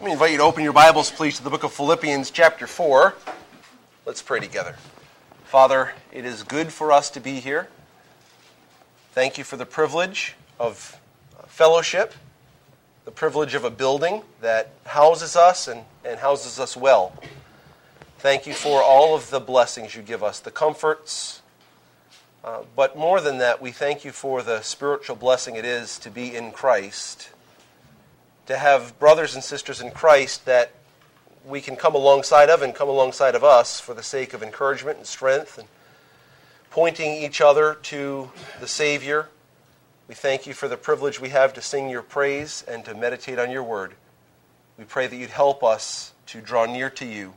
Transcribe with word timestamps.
Let 0.00 0.06
me 0.06 0.12
invite 0.12 0.30
you 0.30 0.36
to 0.36 0.44
open 0.44 0.62
your 0.62 0.72
Bibles, 0.72 1.10
please, 1.10 1.38
to 1.38 1.42
the 1.42 1.50
book 1.50 1.64
of 1.64 1.72
Philippians, 1.72 2.30
chapter 2.30 2.68
4. 2.68 3.16
Let's 4.06 4.22
pray 4.22 4.38
together. 4.38 4.76
Father, 5.46 5.92
it 6.12 6.24
is 6.24 6.44
good 6.44 6.72
for 6.72 6.92
us 6.92 7.10
to 7.10 7.20
be 7.20 7.40
here. 7.40 7.66
Thank 9.10 9.38
you 9.38 9.42
for 9.42 9.56
the 9.56 9.66
privilege 9.66 10.36
of 10.60 11.00
fellowship, 11.48 12.14
the 13.06 13.10
privilege 13.10 13.56
of 13.56 13.64
a 13.64 13.70
building 13.70 14.22
that 14.40 14.70
houses 14.86 15.34
us 15.34 15.66
and, 15.66 15.80
and 16.04 16.20
houses 16.20 16.60
us 16.60 16.76
well. 16.76 17.12
Thank 18.20 18.46
you 18.46 18.54
for 18.54 18.80
all 18.80 19.16
of 19.16 19.30
the 19.30 19.40
blessings 19.40 19.96
you 19.96 20.02
give 20.02 20.22
us, 20.22 20.38
the 20.38 20.52
comforts. 20.52 21.42
Uh, 22.44 22.62
but 22.76 22.96
more 22.96 23.20
than 23.20 23.38
that, 23.38 23.60
we 23.60 23.72
thank 23.72 24.04
you 24.04 24.12
for 24.12 24.44
the 24.44 24.62
spiritual 24.62 25.16
blessing 25.16 25.56
it 25.56 25.64
is 25.64 25.98
to 25.98 26.08
be 26.08 26.36
in 26.36 26.52
Christ 26.52 27.30
to 28.48 28.56
have 28.56 28.98
brothers 28.98 29.34
and 29.34 29.44
sisters 29.44 29.82
in 29.82 29.90
Christ 29.90 30.46
that 30.46 30.70
we 31.44 31.60
can 31.60 31.76
come 31.76 31.94
alongside 31.94 32.48
of 32.48 32.62
and 32.62 32.74
come 32.74 32.88
alongside 32.88 33.34
of 33.34 33.44
us 33.44 33.78
for 33.78 33.92
the 33.92 34.02
sake 34.02 34.32
of 34.32 34.42
encouragement 34.42 34.96
and 34.96 35.06
strength 35.06 35.58
and 35.58 35.68
pointing 36.70 37.12
each 37.22 37.42
other 37.42 37.74
to 37.74 38.30
the 38.58 38.66
Savior. 38.66 39.28
We 40.08 40.14
thank 40.14 40.46
you 40.46 40.54
for 40.54 40.66
the 40.66 40.78
privilege 40.78 41.20
we 41.20 41.28
have 41.28 41.52
to 41.54 41.60
sing 41.60 41.90
your 41.90 42.00
praise 42.00 42.64
and 42.66 42.86
to 42.86 42.94
meditate 42.94 43.38
on 43.38 43.50
your 43.50 43.62
word. 43.62 43.92
We 44.78 44.84
pray 44.84 45.06
that 45.06 45.16
you'd 45.16 45.28
help 45.28 45.62
us 45.62 46.14
to 46.28 46.40
draw 46.40 46.64
near 46.64 46.88
to 46.88 47.04
you. 47.04 47.34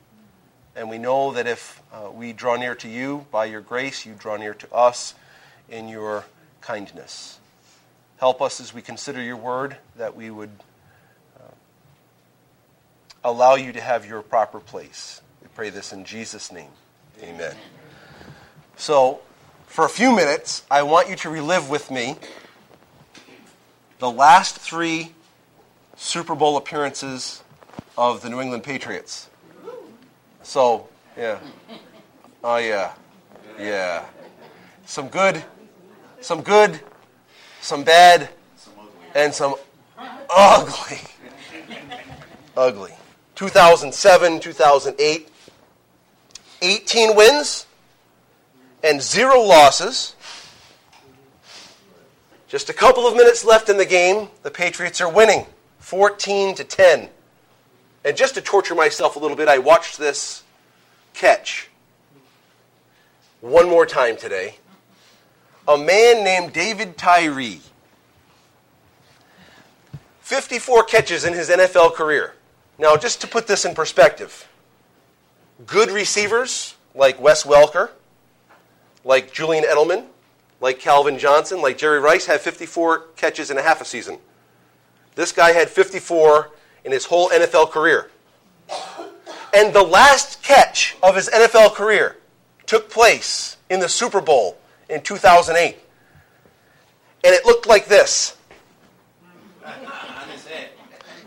And 0.77 0.89
we 0.89 0.97
know 0.97 1.33
that 1.33 1.45
if 1.45 1.81
uh, 1.91 2.09
we 2.09 2.31
draw 2.31 2.55
near 2.55 2.75
to 2.75 2.87
you 2.87 3.25
by 3.31 3.45
your 3.45 3.59
grace, 3.59 4.05
you 4.05 4.13
draw 4.17 4.37
near 4.37 4.53
to 4.53 4.73
us 4.73 5.13
in 5.67 5.89
your 5.89 6.23
kindness. 6.61 7.37
Help 8.17 8.41
us 8.41 8.61
as 8.61 8.73
we 8.73 8.81
consider 8.81 9.21
your 9.21 9.35
word 9.35 9.75
that 9.97 10.15
we 10.15 10.31
would 10.31 10.51
allow 13.23 13.55
you 13.55 13.71
to 13.73 13.81
have 13.81 14.05
your 14.05 14.21
proper 14.21 14.59
place. 14.59 15.21
We 15.41 15.47
pray 15.55 15.69
this 15.69 15.93
in 15.93 16.05
Jesus' 16.05 16.51
name. 16.51 16.71
Amen. 17.21 17.55
So, 18.75 19.21
for 19.67 19.85
a 19.85 19.89
few 19.89 20.15
minutes, 20.15 20.63
I 20.71 20.83
want 20.83 21.09
you 21.09 21.15
to 21.17 21.29
relive 21.29 21.69
with 21.69 21.91
me 21.91 22.15
the 23.99 24.09
last 24.09 24.57
three 24.57 25.13
Super 25.95 26.33
Bowl 26.33 26.57
appearances 26.57 27.43
of 27.97 28.21
the 28.21 28.29
New 28.29 28.41
England 28.41 28.63
Patriots. 28.63 29.29
So, 30.41 30.87
yeah. 31.15 31.39
Oh, 32.43 32.57
yeah. 32.57 32.93
Yeah. 33.59 34.05
Some 34.85 35.09
good, 35.09 35.43
some 36.19 36.41
good, 36.41 36.79
some 37.61 37.83
bad, 37.83 38.29
and 39.13 39.33
some 39.33 39.55
ugly. 40.29 40.99
Ugly. 42.57 42.93
2007, 43.41 44.39
2008, 44.39 45.27
18 46.61 47.15
wins 47.15 47.65
and 48.83 49.01
zero 49.01 49.41
losses. 49.41 50.15
Just 52.47 52.69
a 52.69 52.73
couple 52.73 53.07
of 53.07 53.15
minutes 53.15 53.43
left 53.43 53.67
in 53.67 53.77
the 53.77 53.85
game. 53.85 54.27
The 54.43 54.51
Patriots 54.51 55.01
are 55.01 55.11
winning 55.11 55.47
14 55.79 56.53
to 56.53 56.63
10. 56.63 57.09
And 58.05 58.15
just 58.15 58.35
to 58.35 58.41
torture 58.41 58.75
myself 58.75 59.15
a 59.15 59.19
little 59.19 59.35
bit, 59.35 59.47
I 59.47 59.57
watched 59.57 59.97
this 59.97 60.43
catch 61.15 61.67
one 63.39 63.67
more 63.67 63.87
time 63.87 64.17
today. 64.17 64.57
A 65.67 65.79
man 65.79 66.23
named 66.23 66.53
David 66.53 66.95
Tyree. 66.95 67.61
54 70.19 70.83
catches 70.83 71.25
in 71.25 71.33
his 71.33 71.49
NFL 71.49 71.95
career. 71.95 72.35
Now, 72.81 72.97
just 72.97 73.21
to 73.21 73.27
put 73.27 73.45
this 73.45 73.63
in 73.63 73.75
perspective, 73.75 74.49
good 75.67 75.91
receivers 75.91 76.73
like 76.95 77.21
Wes 77.21 77.43
Welker, 77.43 77.91
like 79.03 79.31
Julian 79.31 79.63
Edelman, 79.65 80.07
like 80.59 80.79
Calvin 80.79 81.19
Johnson, 81.19 81.61
like 81.61 81.77
Jerry 81.77 81.99
Rice 81.99 82.25
have 82.25 82.41
54 82.41 83.09
catches 83.15 83.51
in 83.51 83.59
a 83.59 83.61
half 83.61 83.81
a 83.81 83.85
season. 83.85 84.17
This 85.13 85.31
guy 85.31 85.51
had 85.51 85.69
54 85.69 86.49
in 86.83 86.91
his 86.91 87.05
whole 87.05 87.29
NFL 87.29 87.69
career. 87.69 88.09
And 89.53 89.71
the 89.75 89.83
last 89.83 90.41
catch 90.41 90.97
of 91.03 91.15
his 91.15 91.29
NFL 91.29 91.75
career 91.75 92.17
took 92.65 92.89
place 92.89 93.57
in 93.69 93.79
the 93.79 93.89
Super 93.89 94.21
Bowl 94.21 94.57
in 94.89 95.03
2008. 95.03 95.77
And 97.23 97.35
it 97.35 97.45
looked 97.45 97.67
like 97.67 97.85
this. 97.85 98.35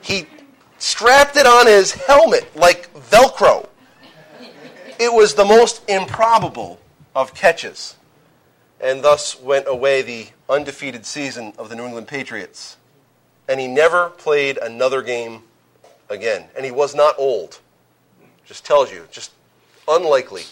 He 0.02 0.26
strapped 0.84 1.34
it 1.34 1.46
on 1.46 1.66
his 1.66 1.92
helmet 1.92 2.46
like 2.54 2.92
Velcro. 2.92 3.66
It 4.98 5.10
was 5.10 5.34
the 5.34 5.44
most 5.44 5.82
improbable 5.88 6.78
of 7.14 7.34
catches, 7.34 7.96
and 8.82 9.02
thus 9.02 9.40
went 9.40 9.66
away 9.66 10.02
the 10.02 10.26
undefeated 10.46 11.06
season 11.06 11.54
of 11.56 11.70
the 11.70 11.74
New 11.74 11.86
England 11.86 12.06
Patriots. 12.06 12.76
And 13.48 13.58
he 13.58 13.66
never 13.66 14.10
played 14.10 14.58
another 14.58 15.00
game 15.00 15.44
again. 16.10 16.44
And 16.54 16.66
he 16.66 16.70
was 16.70 16.94
not 16.94 17.14
old. 17.18 17.60
Just 18.44 18.66
tells 18.66 18.92
you, 18.92 19.08
just 19.10 19.32
unlikely. 19.88 20.42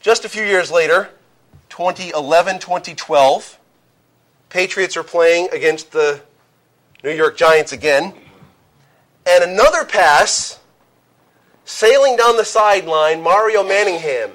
Just 0.00 0.24
a 0.24 0.28
few 0.28 0.42
years 0.42 0.72
later, 0.72 1.10
2011 1.68 2.58
2012, 2.58 3.58
Patriots 4.48 4.96
are 4.96 5.04
playing 5.04 5.48
against 5.52 5.92
the 5.92 6.20
New 7.04 7.12
York 7.12 7.36
Giants 7.36 7.72
again 7.72 8.14
another 9.44 9.84
pass 9.84 10.58
sailing 11.64 12.16
down 12.16 12.36
the 12.36 12.44
sideline, 12.44 13.22
Mario 13.22 13.62
Manningham, 13.62 14.32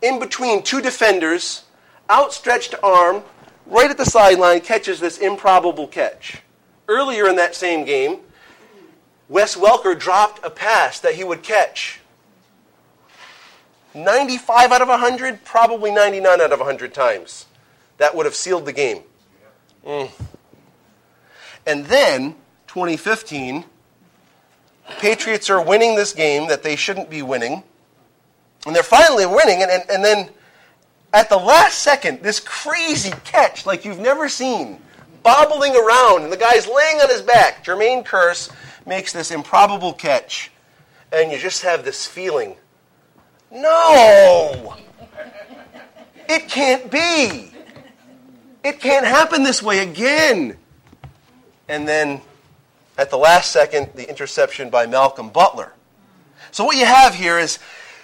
in 0.00 0.18
between 0.18 0.62
two 0.62 0.80
defenders, 0.80 1.64
outstretched 2.08 2.74
arm, 2.82 3.22
right 3.66 3.90
at 3.90 3.98
the 3.98 4.04
sideline, 4.04 4.60
catches 4.60 5.00
this 5.00 5.18
improbable 5.18 5.88
catch. 5.88 6.42
Earlier 6.88 7.28
in 7.28 7.36
that 7.36 7.54
same 7.54 7.84
game, 7.84 8.18
Wes 9.28 9.56
Welker 9.56 9.98
dropped 9.98 10.44
a 10.44 10.50
pass 10.50 11.00
that 11.00 11.16
he 11.16 11.24
would 11.24 11.42
catch. 11.42 12.00
95 13.92 14.72
out 14.72 14.82
of 14.82 14.88
100, 14.88 15.44
probably 15.44 15.90
99 15.90 16.40
out 16.40 16.52
of 16.52 16.60
100 16.60 16.94
times. 16.94 17.46
That 17.98 18.14
would 18.14 18.26
have 18.26 18.36
sealed 18.36 18.66
the 18.66 18.72
game. 18.72 19.02
Mm. 19.84 20.10
And 21.66 21.86
then, 21.86 22.36
2015, 22.68 23.64
Patriots 24.98 25.50
are 25.50 25.62
winning 25.62 25.94
this 25.94 26.12
game 26.12 26.48
that 26.48 26.62
they 26.62 26.76
shouldn't 26.76 27.10
be 27.10 27.22
winning. 27.22 27.62
And 28.66 28.74
they're 28.74 28.82
finally 28.82 29.26
winning, 29.26 29.62
and, 29.62 29.70
and, 29.70 29.84
and 29.90 30.04
then 30.04 30.30
at 31.12 31.28
the 31.28 31.36
last 31.36 31.80
second, 31.80 32.22
this 32.22 32.40
crazy 32.40 33.12
catch 33.24 33.64
like 33.66 33.84
you've 33.84 33.98
never 33.98 34.28
seen, 34.28 34.80
bobbling 35.22 35.76
around, 35.76 36.24
and 36.24 36.32
the 36.32 36.36
guy's 36.36 36.66
laying 36.66 37.00
on 37.00 37.08
his 37.08 37.22
back. 37.22 37.64
Jermaine 37.64 38.04
Kearse 38.04 38.50
makes 38.86 39.12
this 39.12 39.30
improbable 39.30 39.92
catch, 39.92 40.50
and 41.12 41.30
you 41.30 41.38
just 41.38 41.62
have 41.62 41.84
this 41.84 42.06
feeling 42.06 42.56
no! 43.50 44.76
It 46.28 46.48
can't 46.48 46.90
be! 46.90 47.52
It 48.64 48.80
can't 48.80 49.06
happen 49.06 49.42
this 49.42 49.62
way 49.62 49.78
again! 49.78 50.56
And 51.68 51.86
then 51.86 52.20
at 52.98 53.10
the 53.10 53.18
last 53.18 53.50
second, 53.50 53.90
the 53.94 54.08
interception 54.08 54.70
by 54.70 54.86
Malcolm 54.86 55.28
Butler. 55.28 55.72
So 56.50 56.64
what 56.64 56.76
you 56.76 56.86
have 56.86 57.14
here 57.14 57.38
is 57.38 57.58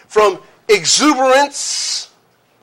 from 0.09 0.41
exuberance 0.69 2.11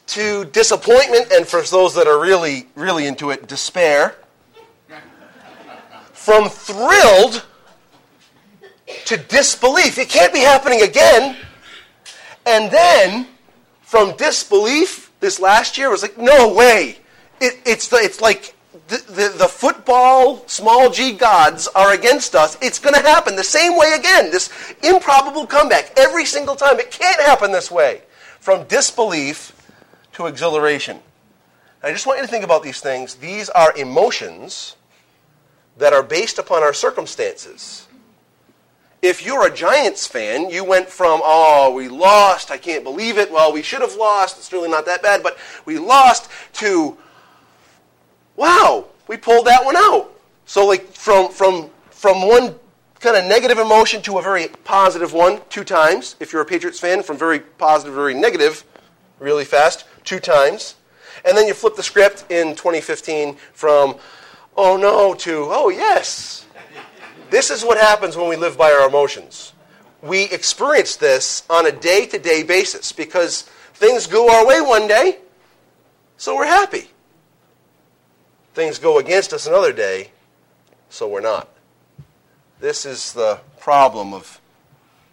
to 0.07 0.45
disappointment, 0.45 1.31
and 1.31 1.47
for 1.47 1.61
those 1.61 1.93
that 1.95 2.07
are 2.07 2.19
really, 2.19 2.67
really 2.75 3.05
into 3.05 3.29
it, 3.29 3.47
despair. 3.47 4.15
From 6.13 6.49
thrilled 6.49 7.43
to 9.05 9.17
disbelief. 9.17 9.97
It 9.97 10.09
can't 10.09 10.33
be 10.33 10.39
happening 10.39 10.81
again. 10.81 11.35
And 12.45 12.71
then 12.71 13.27
from 13.81 14.15
disbelief, 14.17 15.11
this 15.19 15.39
last 15.39 15.77
year 15.77 15.89
was 15.89 16.01
like, 16.01 16.17
no 16.17 16.53
way. 16.53 16.97
It, 17.39 17.59
it's, 17.65 17.91
it's 17.93 18.21
like 18.21 18.55
the, 18.89 19.35
the, 19.37 19.47
football 19.47 20.47
small 20.47 20.89
g 20.89 21.13
gods 21.13 21.67
are 21.69 21.93
against 21.93 22.33
us, 22.33 22.57
it's 22.61 22.79
going 22.79 22.95
to 22.95 23.01
happen 23.01 23.35
the 23.35 23.43
same 23.43 23.77
way 23.77 23.93
again. 23.93 24.31
This 24.31 24.49
improbable 24.83 25.45
comeback 25.45 25.93
every 25.97 26.25
single 26.25 26.55
time. 26.55 26.79
It 26.79 26.89
can't 26.89 27.21
happen 27.21 27.51
this 27.51 27.69
way. 27.69 28.01
From 28.39 28.65
disbelief 28.67 29.55
to 30.13 30.25
exhilaration. 30.25 30.99
I 31.83 31.91
just 31.91 32.07
want 32.07 32.19
you 32.19 32.25
to 32.25 32.31
think 32.31 32.43
about 32.43 32.63
these 32.63 32.81
things. 32.81 33.15
These 33.15 33.49
are 33.49 33.75
emotions 33.77 34.75
that 35.77 35.93
are 35.93 36.03
based 36.03 36.39
upon 36.39 36.63
our 36.63 36.73
circumstances. 36.73 37.87
If 39.01 39.25
you're 39.25 39.47
a 39.47 39.53
Giants 39.53 40.05
fan, 40.05 40.49
you 40.49 40.65
went 40.65 40.89
from, 40.89 41.21
oh, 41.23 41.73
we 41.73 41.87
lost, 41.87 42.51
I 42.51 42.57
can't 42.57 42.83
believe 42.83 43.17
it, 43.17 43.31
well, 43.31 43.53
we 43.53 43.61
should 43.61 43.81
have 43.81 43.95
lost, 43.95 44.37
it's 44.37 44.51
really 44.51 44.69
not 44.69 44.85
that 44.87 45.01
bad, 45.01 45.23
but 45.23 45.37
we 45.65 45.79
lost, 45.79 46.29
to, 46.55 46.97
wow, 48.39 48.85
we 49.07 49.17
pulled 49.17 49.45
that 49.45 49.63
one 49.63 49.75
out. 49.75 50.09
So 50.45 50.65
like 50.65 50.91
from 50.93 51.29
from 51.29 51.69
from 51.91 52.27
one 52.27 52.55
kind 52.99 53.17
of 53.17 53.25
negative 53.25 53.59
emotion 53.59 54.01
to 54.03 54.17
a 54.17 54.21
very 54.21 54.47
positive 54.63 55.13
one 55.13 55.41
two 55.49 55.63
times. 55.63 56.15
If 56.19 56.33
you're 56.33 56.41
a 56.41 56.45
Patriots 56.45 56.79
fan, 56.79 57.03
from 57.03 57.17
very 57.17 57.41
positive, 57.41 57.93
to 57.93 57.95
very 57.95 58.13
negative, 58.13 58.63
really 59.19 59.45
fast, 59.45 59.85
two 60.05 60.19
times. 60.19 60.75
And 61.25 61.37
then 61.37 61.47
you 61.47 61.53
flip 61.53 61.75
the 61.75 61.83
script 61.83 62.25
in 62.31 62.55
2015 62.55 63.35
from, 63.51 63.97
oh 64.55 64.77
no, 64.77 65.13
to, 65.15 65.47
oh 65.49 65.67
yes. 65.69 66.45
This 67.29 67.51
is 67.51 67.63
what 67.63 67.77
happens 67.77 68.15
when 68.15 68.29
we 68.29 68.37
live 68.37 68.57
by 68.57 68.71
our 68.71 68.87
emotions. 68.87 69.53
We 70.01 70.23
experience 70.23 70.95
this 70.95 71.43
on 71.49 71.67
a 71.67 71.71
day 71.71 72.05
to 72.07 72.17
day 72.17 72.43
basis 72.43 72.93
because 72.93 73.43
things 73.73 74.07
go 74.07 74.31
our 74.31 74.47
way 74.47 74.61
one 74.61 74.87
day, 74.87 75.17
so 76.17 76.35
we're 76.37 76.45
happy. 76.45 76.89
Things 78.53 78.79
go 78.79 78.97
against 78.97 79.33
us 79.33 79.47
another 79.47 79.71
day, 79.71 80.11
so 80.89 81.07
we're 81.07 81.21
not. 81.21 81.47
This 82.59 82.85
is 82.85 83.13
the 83.13 83.39
problem 83.59 84.13
of 84.13 84.41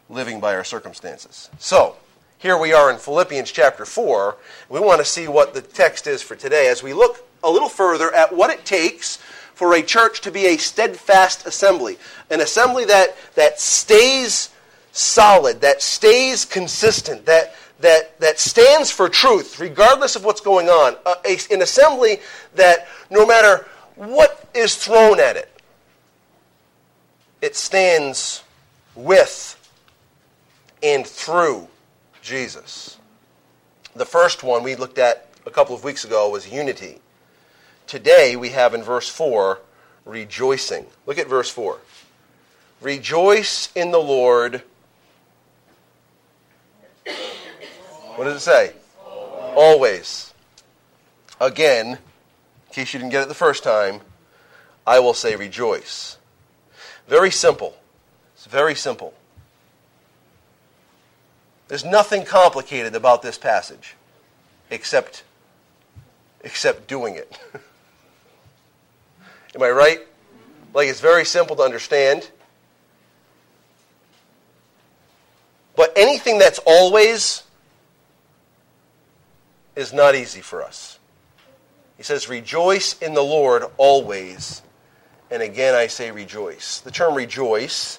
living 0.08 0.40
by 0.40 0.54
our 0.54 0.64
circumstances. 0.64 1.50
So, 1.58 1.96
here 2.38 2.58
we 2.58 2.72
are 2.72 2.90
in 2.90 2.98
Philippians 2.98 3.50
chapter 3.50 3.84
4. 3.84 4.36
We 4.68 4.80
want 4.80 5.00
to 5.00 5.04
see 5.04 5.28
what 5.28 5.54
the 5.54 5.60
text 5.60 6.06
is 6.06 6.22
for 6.22 6.36
today 6.36 6.68
as 6.68 6.82
we 6.82 6.92
look 6.92 7.26
a 7.42 7.50
little 7.50 7.68
further 7.68 8.12
at 8.14 8.34
what 8.34 8.50
it 8.50 8.64
takes 8.64 9.16
for 9.54 9.74
a 9.74 9.82
church 9.82 10.20
to 10.22 10.30
be 10.30 10.46
a 10.46 10.56
steadfast 10.58 11.46
assembly, 11.46 11.98
an 12.30 12.40
assembly 12.40 12.84
that, 12.84 13.16
that 13.36 13.58
stays 13.58 14.50
solid, 14.92 15.60
that 15.60 15.80
stays 15.80 16.44
consistent, 16.44 17.24
that, 17.26 17.54
that, 17.80 18.18
that 18.20 18.38
stands 18.38 18.90
for 18.90 19.08
truth, 19.08 19.58
regardless 19.58 20.14
of 20.16 20.24
what's 20.24 20.40
going 20.40 20.68
on. 20.68 20.96
Uh, 21.06 21.14
a, 21.24 21.38
an 21.50 21.62
assembly 21.62 22.18
that, 22.54 22.86
no 23.10 23.26
matter 23.26 23.66
what 23.94 24.48
is 24.54 24.76
thrown 24.76 25.20
at 25.20 25.36
it, 25.36 25.50
it 27.40 27.56
stands 27.56 28.42
with 28.94 29.52
and 30.82 31.06
through 31.06 31.68
Jesus. 32.22 32.98
The 33.94 34.06
first 34.06 34.42
one 34.42 34.62
we 34.62 34.74
looked 34.74 34.98
at 34.98 35.28
a 35.46 35.50
couple 35.50 35.74
of 35.74 35.84
weeks 35.84 36.04
ago 36.04 36.28
was 36.28 36.52
unity. 36.52 37.00
Today 37.86 38.36
we 38.36 38.50
have 38.50 38.74
in 38.74 38.82
verse 38.82 39.08
4 39.08 39.60
rejoicing. 40.04 40.86
Look 41.06 41.18
at 41.18 41.28
verse 41.28 41.50
4. 41.50 41.78
Rejoice 42.80 43.70
in 43.74 43.90
the 43.90 43.98
Lord. 43.98 44.62
What 48.16 48.24
does 48.24 48.36
it 48.36 48.40
say? 48.40 48.72
Always. 49.54 50.34
Again, 51.40 51.92
in 51.92 51.98
case 52.76 52.92
you 52.92 53.00
didn't 53.00 53.10
get 53.10 53.22
it 53.22 53.28
the 53.28 53.34
first 53.34 53.64
time, 53.64 54.02
I 54.86 55.00
will 55.00 55.14
say 55.14 55.34
rejoice. 55.34 56.18
Very 57.08 57.30
simple. 57.30 57.74
It's 58.34 58.44
very 58.44 58.74
simple. 58.74 59.14
There's 61.68 61.86
nothing 61.86 62.26
complicated 62.26 62.94
about 62.94 63.22
this 63.22 63.38
passage 63.38 63.94
except 64.70 65.24
except 66.42 66.86
doing 66.86 67.14
it. 67.14 67.38
Am 69.54 69.62
I 69.62 69.70
right? 69.70 70.00
Like 70.74 70.88
it's 70.88 71.00
very 71.00 71.24
simple 71.24 71.56
to 71.56 71.62
understand. 71.62 72.30
But 75.74 75.94
anything 75.96 76.38
that's 76.38 76.60
always 76.66 77.42
is 79.74 79.94
not 79.94 80.14
easy 80.14 80.42
for 80.42 80.62
us. 80.62 80.95
He 81.96 82.02
says, 82.02 82.28
Rejoice 82.28 83.00
in 83.00 83.14
the 83.14 83.22
Lord 83.22 83.64
always. 83.76 84.62
And 85.30 85.42
again, 85.42 85.74
I 85.74 85.88
say 85.88 86.10
rejoice. 86.10 86.80
The 86.80 86.90
term 86.90 87.14
rejoice 87.14 87.98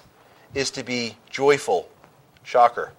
is 0.54 0.70
to 0.72 0.82
be 0.82 1.16
joyful. 1.30 1.88
Shocker. 2.42 2.92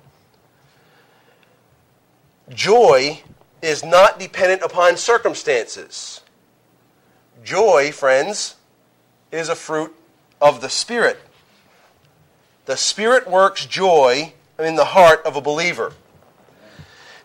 Joy 2.49 3.21
is 3.61 3.83
not 3.83 4.19
dependent 4.19 4.61
upon 4.61 4.97
circumstances. 4.97 6.21
Joy, 7.43 7.91
friends, 7.91 8.55
is 9.31 9.49
a 9.49 9.55
fruit 9.55 9.95
of 10.41 10.61
the 10.61 10.69
Spirit. 10.69 11.19
The 12.65 12.77
Spirit 12.77 13.27
works 13.27 13.65
joy 13.65 14.33
in 14.59 14.75
the 14.75 14.85
heart 14.85 15.25
of 15.25 15.35
a 15.35 15.41
believer. 15.41 15.93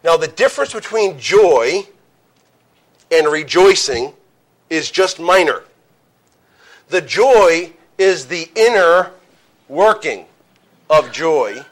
Now, 0.03 0.17
the 0.17 0.29
difference 0.29 0.73
between 0.73 1.19
joy 1.19 1.87
and 3.19 3.29
rejoicing 3.29 4.13
is 4.71 4.91
just 4.91 5.21
minor. 5.21 5.63
The 6.89 7.01
joy 7.01 7.73
is 7.99 8.27
the 8.27 8.49
inner 8.55 9.11
working 9.69 10.27
of 10.91 11.13
joy. 11.13 11.65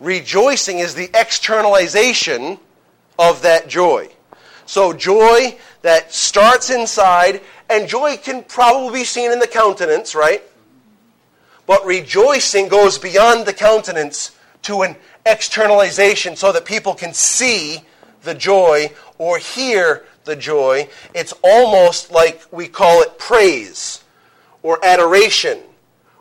Rejoicing 0.00 0.78
is 0.78 0.94
the 0.94 1.10
externalization 1.14 2.58
of 3.18 3.42
that 3.42 3.68
joy. 3.68 4.08
So, 4.66 4.92
joy 4.92 5.56
that 5.82 6.12
starts 6.12 6.70
inside, 6.70 7.40
and 7.70 7.88
joy 7.88 8.16
can 8.18 8.44
probably 8.44 9.00
be 9.00 9.04
seen 9.04 9.32
in 9.32 9.38
the 9.38 9.46
countenance, 9.46 10.14
right? 10.14 10.42
But 11.66 11.84
rejoicing 11.86 12.68
goes 12.68 12.98
beyond 12.98 13.46
the 13.46 13.52
countenance 13.52 14.36
to 14.62 14.82
an 14.82 14.96
externalization 15.24 16.36
so 16.36 16.52
that 16.52 16.64
people 16.64 16.94
can 16.94 17.14
see 17.14 17.82
the 18.22 18.34
joy 18.34 18.90
or 19.18 19.38
hear 19.38 20.04
the 20.28 20.36
joy. 20.36 20.88
It's 21.12 21.34
almost 21.42 22.12
like 22.12 22.42
we 22.52 22.68
call 22.68 23.02
it 23.02 23.18
praise 23.18 24.04
or 24.62 24.78
adoration 24.84 25.58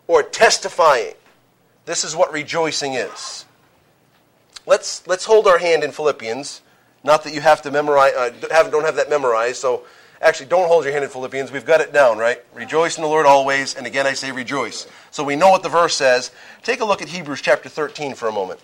or 0.07 0.23
testifying. 0.23 1.13
This 1.85 2.03
is 2.03 2.15
what 2.15 2.33
rejoicing 2.33 2.95
is. 2.95 3.45
Let's, 4.65 5.05
let's 5.07 5.25
hold 5.25 5.47
our 5.47 5.59
hand 5.59 5.83
in 5.83 5.91
Philippians. 5.91 6.61
Not 7.03 7.23
that 7.23 7.33
you 7.33 7.41
have 7.41 7.61
to 7.61 7.71
memorize, 7.71 8.13
uh, 8.13 8.31
have, 8.51 8.71
don't 8.71 8.83
have 8.83 8.95
that 8.95 9.09
memorized. 9.09 9.57
So 9.57 9.83
actually, 10.21 10.47
don't 10.47 10.67
hold 10.67 10.83
your 10.83 10.91
hand 10.91 11.05
in 11.05 11.09
Philippians. 11.09 11.51
We've 11.51 11.65
got 11.65 11.79
it 11.79 11.93
down, 11.93 12.17
right? 12.17 12.43
Rejoice 12.53 12.97
in 12.97 13.03
the 13.03 13.07
Lord 13.07 13.25
always. 13.25 13.75
And 13.75 13.87
again, 13.87 14.05
I 14.05 14.13
say 14.13 14.31
rejoice. 14.31 14.87
So 15.11 15.23
we 15.23 15.35
know 15.35 15.49
what 15.49 15.63
the 15.63 15.69
verse 15.69 15.95
says. 15.95 16.31
Take 16.63 16.81
a 16.81 16.85
look 16.85 17.01
at 17.01 17.07
Hebrews 17.07 17.41
chapter 17.41 17.69
13 17.69 18.15
for 18.15 18.27
a 18.27 18.31
moment. 18.31 18.59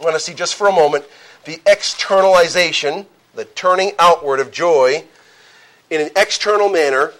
I 0.00 0.02
want 0.02 0.14
to 0.14 0.20
see 0.20 0.34
just 0.34 0.54
for 0.56 0.68
a 0.68 0.72
moment 0.72 1.04
the 1.44 1.60
externalization, 1.66 3.06
the 3.34 3.44
turning 3.44 3.92
outward 3.98 4.40
of 4.40 4.50
joy 4.50 5.04
in 5.90 6.00
an 6.00 6.10
external 6.16 6.68
manner 6.68 7.12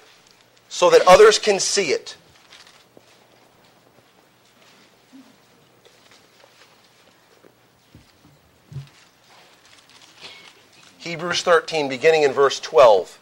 so 0.69 0.91
that 0.91 1.03
others 1.07 1.39
can 1.39 1.59
see 1.59 1.91
it. 1.91 2.17
Hebrews 10.99 11.43
13, 11.43 11.89
beginning 11.89 12.25
in 12.25 12.33
verse 12.33 12.61
12. 12.61 13.19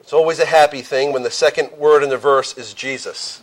It's 0.00 0.12
always 0.12 0.38
a 0.38 0.46
happy 0.46 0.80
thing 0.80 1.12
when 1.12 1.22
the 1.22 1.30
second 1.30 1.72
word 1.72 2.02
in 2.02 2.08
the 2.08 2.16
verse 2.16 2.56
is 2.56 2.72
Jesus. 2.72 3.42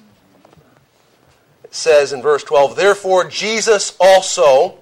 It 1.63 1.75
says 1.75 2.11
in 2.11 2.21
verse 2.21 2.43
12, 2.43 2.75
Therefore 2.75 3.29
Jesus 3.29 3.95
also, 3.99 4.79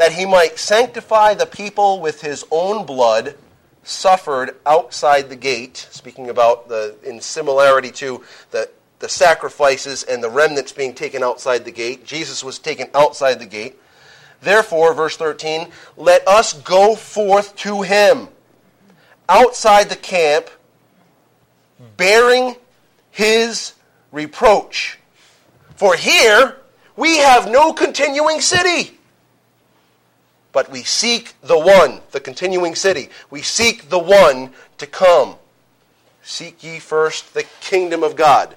that 0.00 0.12
he 0.12 0.24
might 0.24 0.58
sanctify 0.58 1.34
the 1.34 1.44
people 1.44 2.00
with 2.00 2.22
his 2.22 2.42
own 2.50 2.86
blood, 2.86 3.34
suffered 3.82 4.56
outside 4.64 5.28
the 5.28 5.36
gate, 5.36 5.88
speaking 5.90 6.30
about 6.30 6.70
the 6.70 6.96
in 7.02 7.20
similarity 7.20 7.90
to 7.90 8.24
the, 8.50 8.66
the 9.00 9.08
sacrifices 9.10 10.02
and 10.04 10.24
the 10.24 10.30
remnants 10.30 10.72
being 10.72 10.94
taken 10.94 11.22
outside 11.22 11.66
the 11.66 11.70
gate. 11.70 12.02
Jesus 12.02 12.42
was 12.42 12.58
taken 12.58 12.88
outside 12.94 13.34
the 13.34 13.44
gate. 13.44 13.78
Therefore, 14.40 14.94
verse 14.94 15.18
13, 15.18 15.68
let 15.98 16.26
us 16.26 16.54
go 16.54 16.96
forth 16.96 17.54
to 17.56 17.82
him 17.82 18.28
outside 19.28 19.90
the 19.90 19.96
camp, 19.96 20.48
bearing 21.98 22.56
his 23.10 23.74
reproach. 24.12 24.98
For 25.74 25.94
here 25.94 26.56
we 26.96 27.18
have 27.18 27.50
no 27.50 27.74
continuing 27.74 28.40
city 28.40 28.96
but 30.52 30.70
we 30.70 30.82
seek 30.82 31.34
the 31.42 31.58
one, 31.58 32.00
the 32.10 32.20
continuing 32.20 32.74
city. 32.74 33.08
We 33.30 33.42
seek 33.42 33.88
the 33.88 33.98
one 33.98 34.52
to 34.78 34.86
come. 34.86 35.36
Seek 36.22 36.62
ye 36.62 36.78
first 36.78 37.34
the 37.34 37.44
kingdom 37.60 38.02
of 38.02 38.16
God. 38.16 38.56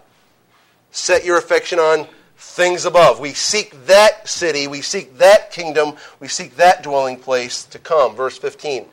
Set 0.92 1.26
your 1.26 1.38
affection 1.38 1.80
on 1.80 2.08
things 2.38 2.86
above. 2.86 3.20
We 3.20 3.34
seek 3.34 3.86
that 3.86 4.28
city, 4.28 4.68
we 4.68 4.82
seek 4.82 5.18
that 5.18 5.52
kingdom, 5.52 5.96
we 6.20 6.28
seek 6.28 6.56
that 6.58 6.84
dwelling 6.84 7.18
place 7.18 7.64
to 7.66 7.80
come. 7.80 8.16
Verse 8.16 8.38
15. 8.38 8.86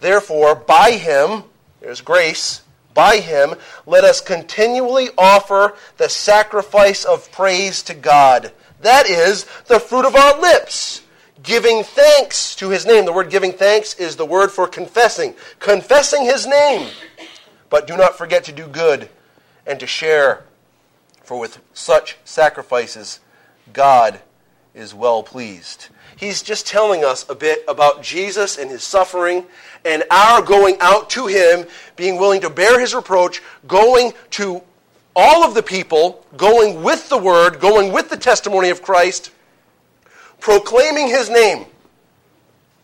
Therefore, 0.00 0.54
by 0.54 0.92
him, 0.92 1.44
there's 1.80 2.00
grace, 2.00 2.62
by 2.94 3.18
him, 3.18 3.54
let 3.86 4.04
us 4.04 4.20
continually 4.20 5.08
offer 5.18 5.74
the 5.96 6.08
sacrifice 6.08 7.04
of 7.04 7.30
praise 7.32 7.82
to 7.84 7.94
God. 7.94 8.52
That 8.80 9.06
is 9.06 9.44
the 9.66 9.80
fruit 9.80 10.06
of 10.06 10.16
our 10.16 10.40
lips 10.40 11.02
giving 11.42 11.82
thanks 11.82 12.54
to 12.56 12.70
his 12.70 12.86
name. 12.86 13.04
The 13.04 13.12
word 13.12 13.30
giving 13.30 13.52
thanks 13.52 13.94
is 13.94 14.16
the 14.16 14.26
word 14.26 14.50
for 14.50 14.66
confessing. 14.66 15.34
Confessing 15.58 16.24
his 16.24 16.46
name. 16.46 16.88
But 17.68 17.86
do 17.86 17.96
not 17.96 18.18
forget 18.18 18.44
to 18.44 18.52
do 18.52 18.66
good 18.66 19.08
and 19.66 19.78
to 19.80 19.86
share. 19.86 20.44
For 21.22 21.38
with 21.38 21.60
such 21.72 22.16
sacrifices, 22.24 23.20
God 23.72 24.20
is 24.74 24.94
well 24.94 25.22
pleased. 25.22 25.88
He's 26.16 26.42
just 26.42 26.66
telling 26.66 27.04
us 27.04 27.28
a 27.28 27.34
bit 27.34 27.64
about 27.66 28.02
Jesus 28.02 28.58
and 28.58 28.70
his 28.70 28.82
suffering 28.82 29.46
and 29.84 30.04
our 30.10 30.42
going 30.42 30.76
out 30.80 31.08
to 31.10 31.26
him, 31.26 31.66
being 31.96 32.18
willing 32.18 32.40
to 32.42 32.50
bear 32.50 32.78
his 32.78 32.94
reproach, 32.94 33.42
going 33.66 34.12
to 34.30 34.62
all 35.16 35.44
of 35.44 35.54
the 35.54 35.62
people, 35.62 36.24
going 36.36 36.82
with 36.82 37.08
the 37.08 37.18
word, 37.18 37.60
going 37.60 37.92
with 37.92 38.10
the 38.10 38.16
testimony 38.16 38.70
of 38.70 38.82
Christ, 38.82 39.30
proclaiming 40.40 41.08
his 41.08 41.30
name. 41.30 41.66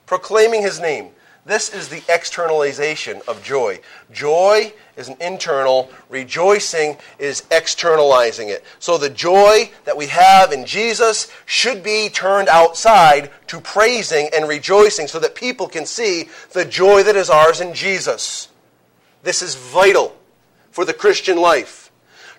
Proclaiming 0.06 0.62
his 0.62 0.80
name. 0.80 1.10
This 1.46 1.72
is 1.72 1.88
the 1.88 2.02
externalization 2.08 3.22
of 3.28 3.40
joy. 3.40 3.78
Joy 4.12 4.72
is 4.96 5.08
an 5.08 5.16
internal, 5.20 5.90
rejoicing 6.08 6.96
is 7.20 7.44
externalizing 7.52 8.48
it. 8.48 8.64
So 8.80 8.98
the 8.98 9.10
joy 9.10 9.70
that 9.84 9.96
we 9.96 10.08
have 10.08 10.50
in 10.50 10.66
Jesus 10.66 11.30
should 11.44 11.84
be 11.84 12.08
turned 12.08 12.48
outside 12.48 13.30
to 13.46 13.60
praising 13.60 14.28
and 14.34 14.48
rejoicing 14.48 15.06
so 15.06 15.20
that 15.20 15.36
people 15.36 15.68
can 15.68 15.86
see 15.86 16.28
the 16.50 16.64
joy 16.64 17.04
that 17.04 17.14
is 17.14 17.30
ours 17.30 17.60
in 17.60 17.75
Jesus. 17.75 18.48
This 19.22 19.40
is 19.40 19.54
vital 19.54 20.16
for 20.72 20.84
the 20.84 20.94
Christian 20.94 21.38
life 21.38 21.85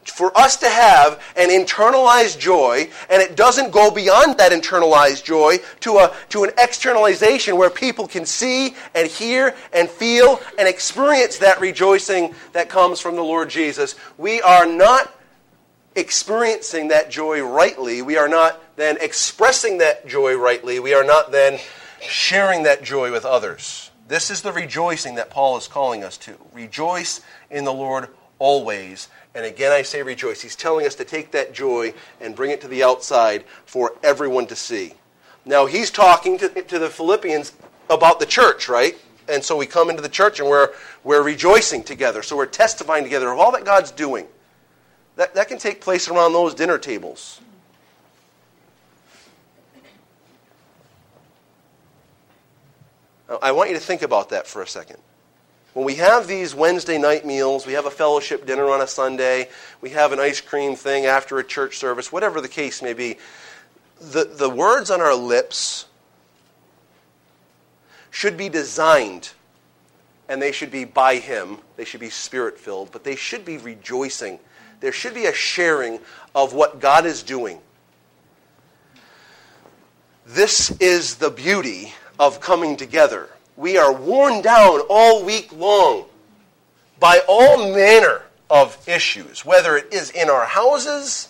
for 0.10 0.36
us 0.38 0.58
to 0.58 0.70
have 0.70 1.22
an 1.36 1.50
internalized 1.50 2.40
joy, 2.40 2.90
and 3.10 3.22
it 3.22 3.36
doesn't 3.36 3.72
go 3.72 3.92
beyond 3.92 4.38
that 4.38 4.52
internalized 4.52 5.24
joy 5.24 5.58
to, 5.82 5.98
a, 5.98 6.16
to 6.30 6.44
an 6.44 6.52
externalization 6.58 7.58
where 7.58 7.70
people 7.70 8.08
can 8.08 8.26
see 8.26 8.76
and 8.96 9.08
hear 9.08 9.56
and 9.74 9.90
feel 9.90 10.42
and 10.58 10.68
experience 10.68 11.38
that 11.40 11.60
rejoicing 11.60 12.34
that 12.54 12.70
comes 12.70 13.00
from 13.00 13.16
the 13.16 13.24
Lord 13.24 13.50
Jesus. 13.50 13.96
We 14.18 14.42
are 14.42 14.66
not 14.66 15.14
experiencing 15.96 16.90
that 16.90 17.10
joy 17.10 17.42
rightly. 17.42 18.02
We 18.02 18.18
are 18.18 18.30
not 18.30 18.62
then 18.76 18.98
expressing 19.02 19.80
that 19.80 20.08
joy 20.08 20.36
rightly. 20.36 20.80
We 20.80 20.94
are 20.94 21.04
not 21.04 21.32
then 21.32 21.60
sharing 22.02 22.64
that 22.64 22.84
joy 22.84 23.12
with 23.12 23.26
others. 23.26 23.92
This 24.08 24.32
is 24.32 24.42
the 24.42 24.54
rejoicing 24.54 25.16
that 25.16 25.30
Paul 25.30 25.58
is 25.58 25.68
calling 25.68 26.04
us 26.04 26.18
to. 26.20 26.36
Rejoice 26.54 27.20
in 27.50 27.66
the 27.66 27.74
Lord 27.74 28.08
always. 28.40 29.10
And 29.38 29.46
again, 29.46 29.72
I 29.72 29.84
say 29.84 30.02
rejoice. 30.02 30.42
He's 30.42 30.56
telling 30.56 30.88
us 30.88 30.96
to 30.96 31.06
take 31.06 31.30
that 31.30 31.54
joy 31.54 31.94
and 32.20 32.36
bring 32.36 32.50
it 32.50 32.60
to 32.62 32.68
the 32.68 32.82
outside 32.82 33.46
for 33.66 33.94
everyone 34.02 34.48
to 34.48 34.56
see. 34.56 34.96
Now, 35.46 35.68
he's 35.68 35.92
talking 35.92 36.40
to, 36.40 36.50
to 36.50 36.80
the 36.80 36.90
Philippians 36.90 37.54
about 37.88 38.20
the 38.20 38.26
church, 38.26 38.68
right? 38.68 38.98
And 39.30 39.44
so 39.44 39.56
we 39.56 39.68
come 39.68 39.92
into 39.92 40.02
the 40.02 40.10
church 40.10 40.40
and 40.40 40.50
we're, 40.50 40.70
we're 41.04 41.22
rejoicing 41.22 41.84
together. 41.84 42.24
So 42.24 42.36
we're 42.36 42.48
testifying 42.48 43.04
together 43.04 43.32
of 43.32 43.38
all 43.38 43.52
that 43.52 43.64
God's 43.64 43.92
doing. 43.92 44.26
That, 45.18 45.36
that 45.36 45.48
can 45.48 45.60
take 45.60 45.82
place 45.82 46.10
around 46.10 46.34
those 46.34 46.56
dinner 46.56 46.80
tables. 46.80 47.40
I 53.40 53.52
want 53.52 53.70
you 53.70 53.76
to 53.76 53.82
think 53.82 54.02
about 54.02 54.30
that 54.30 54.48
for 54.48 54.64
a 54.64 54.68
second. 54.68 54.98
When 55.78 55.86
we 55.86 55.94
have 55.98 56.26
these 56.26 56.56
Wednesday 56.56 56.98
night 56.98 57.24
meals, 57.24 57.68
we 57.68 57.74
have 57.74 57.86
a 57.86 57.92
fellowship 57.92 58.48
dinner 58.48 58.68
on 58.72 58.82
a 58.82 58.88
Sunday, 58.88 59.48
we 59.80 59.92
have 59.92 60.12
an 60.12 60.20
ice 60.20 60.42
cream 60.42 60.76
thing 60.76 61.06
after 61.06 61.38
a 61.38 61.44
church 61.44 61.78
service, 61.78 62.12
whatever 62.12 62.42
the 62.42 62.48
case 62.48 62.82
may 62.82 62.94
be, 62.94 63.18
the, 64.02 64.24
the 64.24 64.50
words 64.50 64.90
on 64.90 65.02
our 65.02 65.14
lips 65.14 65.86
should 68.10 68.38
be 68.38 68.50
designed 68.50 69.30
and 70.28 70.42
they 70.42 70.52
should 70.52 70.72
be 70.72 70.84
by 70.84 71.18
Him. 71.18 71.60
They 71.76 71.86
should 71.86 72.00
be 72.00 72.10
spirit 72.10 72.58
filled, 72.58 72.92
but 72.92 73.04
they 73.04 73.16
should 73.16 73.46
be 73.46 73.60
rejoicing. 73.60 74.40
There 74.80 74.92
should 74.92 75.14
be 75.14 75.28
a 75.28 75.34
sharing 75.34 76.00
of 76.34 76.56
what 76.56 76.80
God 76.80 77.06
is 77.06 77.22
doing. 77.22 77.60
This 80.26 80.72
is 80.82 81.18
the 81.18 81.30
beauty 81.30 81.94
of 82.18 82.42
coming 82.42 82.78
together 82.78 83.30
we 83.58 83.76
are 83.78 83.92
worn 83.92 84.42
down 84.42 84.82
all 84.88 85.26
week 85.26 85.52
long 85.52 86.06
by 87.00 87.20
all 87.28 87.74
manner 87.74 88.22
of 88.50 88.78
issues, 88.88 89.44
whether 89.44 89.76
it 89.76 89.92
is 89.92 90.12
in 90.12 90.30
our 90.30 90.46
houses, 90.46 91.30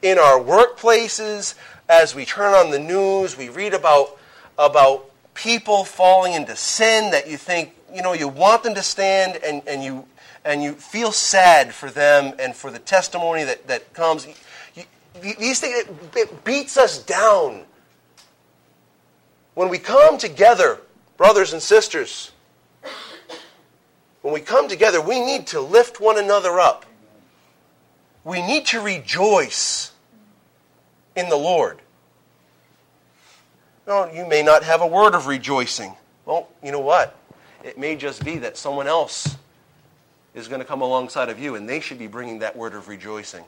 in 0.00 0.18
our 0.18 0.38
workplaces, 0.38 1.54
as 1.88 2.14
we 2.14 2.24
turn 2.24 2.54
on 2.54 2.70
the 2.70 2.78
news, 2.78 3.36
we 3.36 3.48
read 3.48 3.74
about, 3.74 4.16
about 4.58 5.10
people 5.34 5.84
falling 5.84 6.32
into 6.32 6.56
sin 6.56 7.10
that 7.10 7.28
you 7.28 7.36
think, 7.36 7.74
you 7.92 8.00
know, 8.00 8.12
you 8.12 8.28
want 8.28 8.62
them 8.62 8.74
to 8.74 8.82
stand 8.82 9.36
and, 9.44 9.62
and, 9.66 9.82
you, 9.82 10.06
and 10.44 10.62
you 10.62 10.72
feel 10.72 11.12
sad 11.12 11.74
for 11.74 11.90
them 11.90 12.34
and 12.38 12.54
for 12.54 12.70
the 12.70 12.78
testimony 12.78 13.44
that, 13.44 13.66
that 13.66 13.92
comes. 13.92 14.26
You, 14.74 14.84
these 15.20 15.60
things, 15.60 15.78
it, 15.78 15.88
it 16.14 16.44
beats 16.44 16.76
us 16.76 17.02
down. 17.02 17.64
When 19.54 19.68
we 19.68 19.78
come 19.78 20.18
together 20.18 20.80
Brothers 21.16 21.52
and 21.52 21.62
sisters, 21.62 22.32
when 24.20 24.34
we 24.34 24.40
come 24.40 24.68
together, 24.68 25.00
we 25.00 25.24
need 25.24 25.46
to 25.48 25.60
lift 25.60 26.00
one 26.00 26.18
another 26.18 26.60
up. 26.60 26.84
We 28.24 28.42
need 28.42 28.66
to 28.66 28.80
rejoice 28.80 29.92
in 31.14 31.28
the 31.28 31.36
Lord. 31.36 31.78
No, 33.86 34.10
you 34.12 34.26
may 34.26 34.42
not 34.42 34.64
have 34.64 34.82
a 34.82 34.86
word 34.86 35.14
of 35.14 35.26
rejoicing. 35.26 35.94
Well, 36.24 36.48
you 36.62 36.72
know 36.72 36.80
what? 36.80 37.16
It 37.64 37.78
may 37.78 37.96
just 37.96 38.24
be 38.24 38.38
that 38.38 38.56
someone 38.56 38.88
else 38.88 39.36
is 40.34 40.48
going 40.48 40.60
to 40.60 40.66
come 40.66 40.82
alongside 40.82 41.28
of 41.28 41.38
you, 41.38 41.54
and 41.54 41.68
they 41.68 41.80
should 41.80 41.98
be 41.98 42.08
bringing 42.08 42.40
that 42.40 42.56
word 42.56 42.74
of 42.74 42.88
rejoicing. 42.88 43.44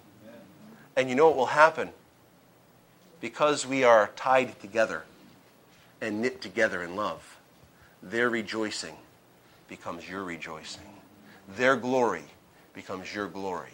And 0.96 1.10
you 1.10 1.16
know 1.16 1.26
what 1.26 1.36
will 1.36 1.46
happen? 1.46 1.90
Because 3.20 3.66
we 3.66 3.84
are 3.84 4.10
tied 4.16 4.58
together 4.60 5.02
and 6.00 6.22
knit 6.22 6.40
together 6.40 6.82
in 6.82 6.96
love 6.96 7.37
their 8.02 8.30
rejoicing 8.30 8.96
becomes 9.68 10.08
your 10.08 10.24
rejoicing. 10.24 10.82
Their 11.56 11.76
glory 11.76 12.24
becomes 12.74 13.14
your 13.14 13.28
glory. 13.28 13.72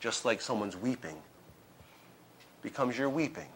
Just 0.00 0.24
like 0.24 0.40
someone's 0.40 0.76
weeping 0.76 1.16
becomes 2.62 2.96
your 2.98 3.08
weeping. 3.08 3.48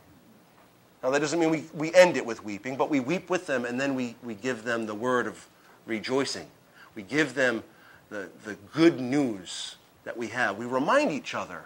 Now, 1.02 1.10
that 1.10 1.20
doesn't 1.20 1.38
mean 1.38 1.50
we, 1.50 1.64
we 1.74 1.94
end 1.94 2.16
it 2.16 2.26
with 2.26 2.44
weeping, 2.44 2.76
but 2.76 2.90
we 2.90 3.00
weep 3.00 3.30
with 3.30 3.46
them 3.46 3.64
and 3.64 3.80
then 3.80 3.94
we, 3.94 4.16
we 4.22 4.34
give 4.34 4.64
them 4.64 4.86
the 4.86 4.94
word 4.94 5.26
of 5.26 5.46
rejoicing. 5.86 6.46
We 6.94 7.02
give 7.02 7.34
them 7.34 7.62
the, 8.10 8.28
the 8.44 8.56
good 8.72 9.00
news 9.00 9.76
that 10.04 10.16
we 10.16 10.28
have. 10.28 10.58
We 10.58 10.66
remind 10.66 11.12
each 11.12 11.34
other. 11.34 11.64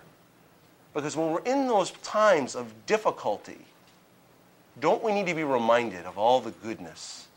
Because 0.94 1.16
when 1.16 1.30
we're 1.30 1.42
in 1.42 1.66
those 1.66 1.92
times 2.02 2.54
of 2.54 2.86
difficulty, 2.86 3.66
don't 4.78 5.02
we 5.02 5.12
need 5.12 5.26
to 5.26 5.34
be 5.34 5.44
reminded 5.44 6.04
of 6.04 6.18
all 6.18 6.40
the 6.40 6.50
goodness 6.50 7.28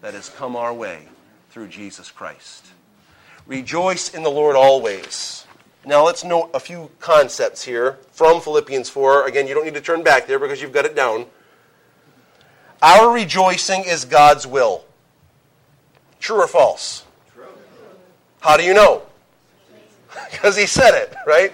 that 0.00 0.14
has 0.14 0.28
come 0.28 0.56
our 0.56 0.72
way 0.72 1.08
through 1.50 1.68
Jesus 1.68 2.10
Christ. 2.10 2.66
Rejoice 3.46 4.14
in 4.14 4.22
the 4.22 4.30
Lord 4.30 4.56
always. 4.56 5.46
Now 5.84 6.04
let's 6.04 6.24
note 6.24 6.50
a 6.52 6.60
few 6.60 6.90
concepts 7.00 7.62
here 7.62 7.98
from 8.12 8.40
Philippians 8.40 8.88
4. 8.90 9.26
Again, 9.26 9.46
you 9.46 9.54
don't 9.54 9.64
need 9.64 9.74
to 9.74 9.80
turn 9.80 10.02
back 10.02 10.26
there 10.26 10.38
because 10.38 10.60
you've 10.60 10.72
got 10.72 10.84
it 10.84 10.94
down. 10.94 11.26
Our 12.82 13.12
rejoicing 13.12 13.84
is 13.84 14.04
God's 14.04 14.46
will. 14.46 14.84
True 16.18 16.42
or 16.42 16.46
false? 16.46 17.04
True. 17.34 17.44
How 18.40 18.56
do 18.56 18.62
you 18.62 18.74
know? 18.74 19.02
because 20.30 20.56
he 20.56 20.66
said 20.66 20.94
it, 20.94 21.14
right? 21.26 21.52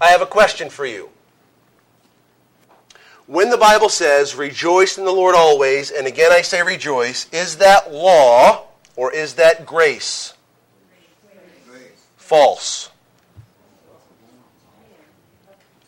I 0.00 0.08
have 0.08 0.22
a 0.22 0.26
question 0.26 0.70
for 0.70 0.86
you 0.86 1.10
when 3.26 3.50
the 3.50 3.56
Bible 3.56 3.88
says, 3.88 4.34
rejoice 4.34 4.98
in 4.98 5.04
the 5.04 5.12
Lord 5.12 5.34
always, 5.34 5.90
and 5.90 6.06
again 6.06 6.32
I 6.32 6.42
say 6.42 6.62
rejoice, 6.62 7.28
is 7.32 7.56
that 7.56 7.92
law 7.92 8.66
or 8.96 9.12
is 9.12 9.34
that 9.34 9.66
grace? 9.66 10.34
False. 12.16 12.90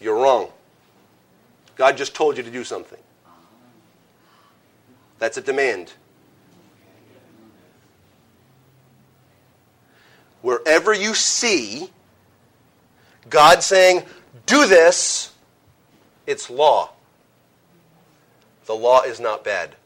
You're 0.01 0.23
wrong. 0.23 0.51
God 1.77 1.97
just 1.97 2.15
told 2.15 2.37
you 2.37 2.43
to 2.43 2.51
do 2.51 2.65
something. 2.65 2.99
That's 5.19 5.37
a 5.37 5.43
demand. 5.43 5.93
Wherever 10.43 10.93
you 10.93 11.15
see 11.15 11.91
God 13.29 13.63
saying, 13.63 14.03
do 14.47 14.67
this, 14.67 15.33
it's 16.27 16.49
law. 16.49 16.91
The 18.67 18.75
law 18.75 19.03
is 19.03 19.21
not 19.21 19.45
bad. 19.45 19.77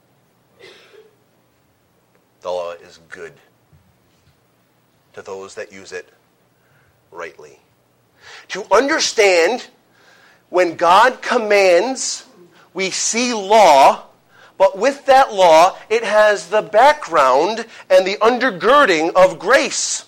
The 2.41 2.51
law 2.51 2.73
is 2.73 2.99
good 3.11 3.35
to 5.13 5.23
those 5.23 5.55
that 5.57 5.73
use 5.73 5.93
it 5.93 6.09
rightly. 7.11 7.59
To 8.49 8.65
understand 8.73 9.69
when 10.49 10.77
God 10.77 11.21
commands, 11.21 12.25
we 12.73 12.91
see 12.91 13.35
law, 13.35 14.05
but 14.57 14.79
with 14.79 15.05
that 15.07 15.33
law, 15.33 15.77
it 15.91 16.03
has 16.03 16.49
the 16.49 16.63
background 16.63 17.67
and 17.91 18.07
the 18.07 18.17
undergirding 18.17 19.13
of 19.15 19.39
grace. 19.39 20.07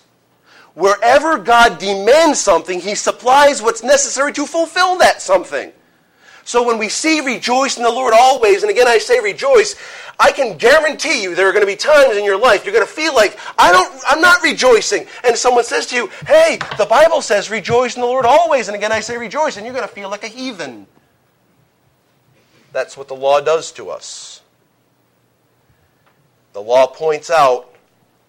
Wherever 0.73 1.37
God 1.37 1.77
demands 1.77 2.39
something, 2.39 2.79
He 2.79 2.95
supplies 2.95 3.61
what's 3.61 3.83
necessary 3.83 4.33
to 4.33 4.47
fulfill 4.47 4.97
that 4.97 5.21
something. 5.21 5.71
So 6.45 6.65
when 6.65 6.77
we 6.77 6.89
see 6.89 7.21
rejoice 7.21 7.77
in 7.77 7.83
the 7.83 7.91
Lord 7.91 8.13
always, 8.13 8.63
and 8.63 8.69
again 8.69 8.87
I 8.87 8.97
say 8.97 9.19
rejoice, 9.19 9.75
I 10.19 10.31
can 10.31 10.57
guarantee 10.57 11.23
you 11.23 11.35
there 11.35 11.47
are 11.47 11.53
going 11.53 11.65
to 11.65 11.71
be 11.71 11.75
times 11.75 12.17
in 12.17 12.23
your 12.23 12.37
life 12.37 12.65
you're 12.65 12.73
going 12.73 12.85
to 12.85 12.91
feel 12.91 13.15
like 13.15 13.37
I 13.57 13.71
don't 13.71 14.03
I'm 14.07 14.21
not 14.21 14.43
rejoicing 14.43 15.07
and 15.23 15.35
someone 15.35 15.63
says 15.63 15.87
to 15.87 15.95
you, 15.95 16.09
"Hey, 16.27 16.59
the 16.77 16.85
Bible 16.85 17.21
says 17.21 17.49
rejoice 17.49 17.95
in 17.95 18.01
the 18.01 18.07
Lord 18.07 18.25
always." 18.25 18.67
And 18.67 18.75
again 18.75 18.91
I 18.91 18.99
say 18.99 19.17
rejoice 19.17 19.57
and 19.57 19.65
you're 19.65 19.75
going 19.75 19.87
to 19.87 19.93
feel 19.93 20.09
like 20.09 20.23
a 20.23 20.27
heathen. 20.27 20.87
That's 22.71 22.97
what 22.97 23.07
the 23.07 23.15
law 23.15 23.39
does 23.39 23.71
to 23.73 23.89
us. 23.89 24.41
The 26.53 26.61
law 26.61 26.87
points 26.87 27.29
out 27.29 27.73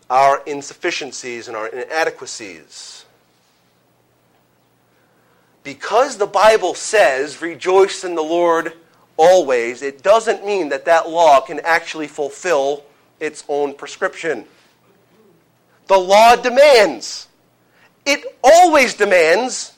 our 0.08 0.42
insufficiencies 0.46 1.48
and 1.48 1.56
our 1.56 1.66
inadequacies. 1.66 3.03
Because 5.64 6.16
the 6.16 6.26
Bible 6.26 6.74
says, 6.74 7.42
rejoice 7.42 8.04
in 8.04 8.14
the 8.14 8.22
Lord 8.22 8.74
always, 9.16 9.82
it 9.82 10.02
doesn't 10.02 10.46
mean 10.46 10.68
that 10.68 10.84
that 10.84 11.08
law 11.08 11.40
can 11.40 11.60
actually 11.64 12.06
fulfill 12.06 12.84
its 13.18 13.42
own 13.48 13.74
prescription. 13.74 14.44
The 15.88 15.98
law 15.98 16.36
demands. 16.36 17.26
It 18.06 18.38
always 18.44 18.94
demands, 18.94 19.72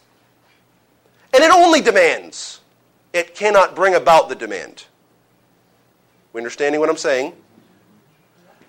and 1.33 1.43
it 1.43 1.51
only 1.51 1.81
demands. 1.81 2.61
It 3.15 3.35
cannot 3.35 3.75
bring 3.75 3.95
about 3.95 4.29
the 4.29 4.35
demand. 4.35 4.85
We 6.35 6.41
understanding 6.41 6.81
what 6.81 6.91
I'm 6.91 6.99
saying? 6.99 7.33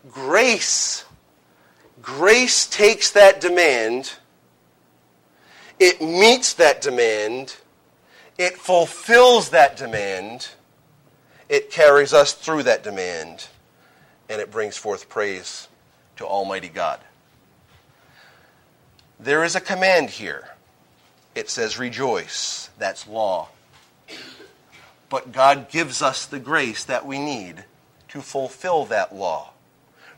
Grace 0.10 1.04
Grace 2.08 2.68
takes 2.68 3.12
that 3.12 3.42
demand, 3.42 4.14
it 5.80 6.02
meets 6.02 6.54
that 6.56 6.82
demand, 6.82 7.56
it 8.38 8.58
fulfills 8.58 9.50
that 9.50 9.78
demand, 9.78 10.50
it 11.50 11.72
carries 11.72 12.14
us 12.14 12.34
through 12.34 12.64
that 12.64 12.84
demand, 12.84 13.48
and 14.30 14.42
it 14.42 14.52
brings 14.52 14.78
forth 14.78 15.10
praise 15.10 15.68
to 16.18 16.26
Almighty 16.26 16.70
God. 16.70 17.00
There 19.20 19.44
is 19.44 19.56
a 19.56 19.62
command 19.62 20.10
here. 20.10 20.50
It 21.34 21.50
says, 21.50 21.80
rejoice. 21.80 22.70
That's 22.78 23.08
law. 23.08 23.50
But 25.10 25.32
God 25.32 25.70
gives 25.70 26.02
us 26.02 26.26
the 26.26 26.40
grace 26.40 26.84
that 26.84 27.06
we 27.06 27.20
need 27.20 27.64
to 28.10 28.22
fulfill 28.22 28.86
that 28.86 29.16
law. 29.16 29.52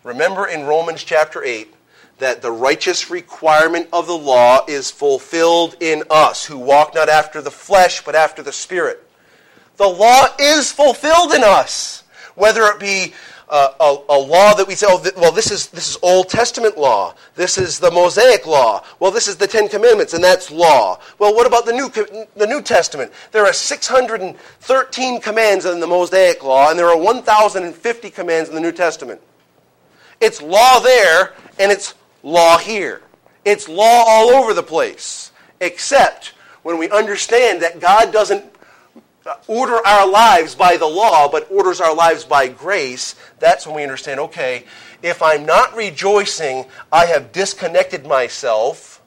Remember 0.04 0.48
in 0.48 0.64
Romans 0.64 1.04
chapter 1.04 1.44
8, 1.44 1.74
that 2.20 2.42
the 2.42 2.52
righteous 2.52 3.10
requirement 3.10 3.88
of 3.92 4.08
the 4.08 4.18
law 4.18 4.66
is 4.68 4.92
fulfilled 4.92 5.76
in 5.80 6.04
us, 6.10 6.46
who 6.46 6.58
walk 6.58 6.94
not 6.94 7.10
after 7.10 7.42
the 7.42 7.52
flesh, 7.52 8.04
but 8.04 8.16
after 8.16 8.44
the 8.44 8.52
Spirit. 8.52 9.06
The 9.78 9.88
law 9.88 10.28
is 10.38 10.72
fulfilled 10.72 11.34
in 11.34 11.44
us, 11.44 12.04
whether 12.36 12.64
it 12.64 12.80
be 12.80 13.14
uh, 13.50 13.74
a, 13.80 14.14
a, 14.14 14.20
law 14.20 14.54
that 14.54 14.68
we 14.68 14.76
say, 14.76 14.86
oh, 14.88 15.04
well, 15.18 15.32
this 15.32 15.50
is, 15.50 15.68
this 15.68 15.90
is 15.90 15.98
Old 16.04 16.30
Testament 16.30 16.78
law. 16.78 17.16
This 17.36 17.58
is 17.58 17.80
the 17.80 17.90
Mosaic 17.90 18.46
law. 18.46 18.84
Well, 19.00 19.10
this 19.10 19.28
is 19.28 19.38
the 19.38 19.48
Ten 19.48 19.68
Commandments, 19.68 20.14
and 20.14 20.24
that's 20.24 20.52
law. 20.52 21.00
Well, 21.18 21.34
what 21.34 21.48
about 21.48 21.66
the 21.66 21.74
New, 21.74 21.90
the 22.36 22.46
New 22.46 22.62
Testament? 22.62 23.12
There 23.32 23.46
are 23.46 23.54
613 23.54 25.22
commands 25.22 25.66
in 25.66 25.80
the 25.80 25.88
Mosaic 25.88 26.44
law, 26.44 26.70
and 26.70 26.78
there 26.78 26.90
are 26.90 26.98
1,050 26.98 28.10
commands 28.12 28.50
in 28.50 28.56
the 28.56 28.62
New 28.62 28.72
Testament. 28.72 29.20
It's 30.22 30.42
law 30.42 30.80
there, 30.80 31.34
and 31.58 31.72
it's 31.72 31.96
law 32.24 32.58
here. 32.58 33.02
It's 33.46 33.70
law 33.70 34.04
all 34.08 34.30
over 34.30 34.54
the 34.54 34.64
place, 34.64 35.32
except 35.60 36.34
when 36.64 36.78
we 36.78 36.90
understand 36.90 37.62
that 37.62 37.80
God 37.80 38.12
doesn't 38.12 38.46
uh, 39.26 39.36
order 39.48 39.86
our 39.86 40.08
lives 40.08 40.56
by 40.56 40.78
the 40.78 40.86
law, 40.86 41.30
but 41.30 41.50
orders 41.52 41.82
our 41.82 41.96
lives 41.96 42.26
by 42.26 42.48
grace, 42.48 43.16
that's 43.40 43.66
when 43.66 43.76
we 43.76 43.84
understand 43.84 44.20
okay, 44.20 44.66
if 45.02 45.22
I'm 45.22 45.46
not 45.46 45.76
rejoicing, 45.76 46.66
I 46.92 47.06
have 47.06 47.32
disconnected 47.32 48.06
myself 48.06 49.02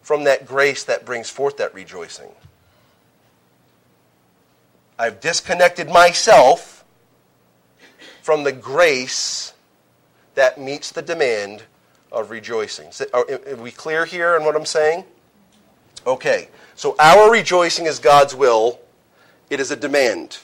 from 0.00 0.24
that 0.24 0.46
grace 0.46 0.84
that 0.84 1.04
brings 1.04 1.28
forth 1.28 1.58
that 1.58 1.74
rejoicing. 1.74 2.30
I've 4.98 5.20
disconnected 5.20 5.88
myself 5.88 6.84
from 8.22 8.44
the 8.44 8.52
grace 8.52 9.52
that 10.34 10.58
meets 10.58 10.90
the 10.92 11.02
demand 11.02 11.64
of 12.10 12.30
rejoicing. 12.30 12.90
Are, 13.12 13.26
we 13.56 13.70
clear 13.70 14.04
here 14.04 14.36
on 14.36 14.44
what 14.44 14.56
I'm 14.56 14.66
saying? 14.66 15.04
Okay. 16.06 16.48
So 16.74 16.94
our 16.98 17.30
rejoicing 17.30 17.86
is 17.86 17.98
God's 17.98 18.34
will. 18.34 18.80
It 19.50 19.60
is 19.60 19.70
a 19.70 19.76
demand. 19.76 20.38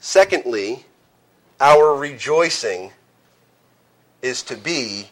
Secondly, 0.00 0.84
our 1.60 1.94
rejoicing 1.94 2.92
is 4.22 4.42
to 4.44 4.56
be 4.56 5.10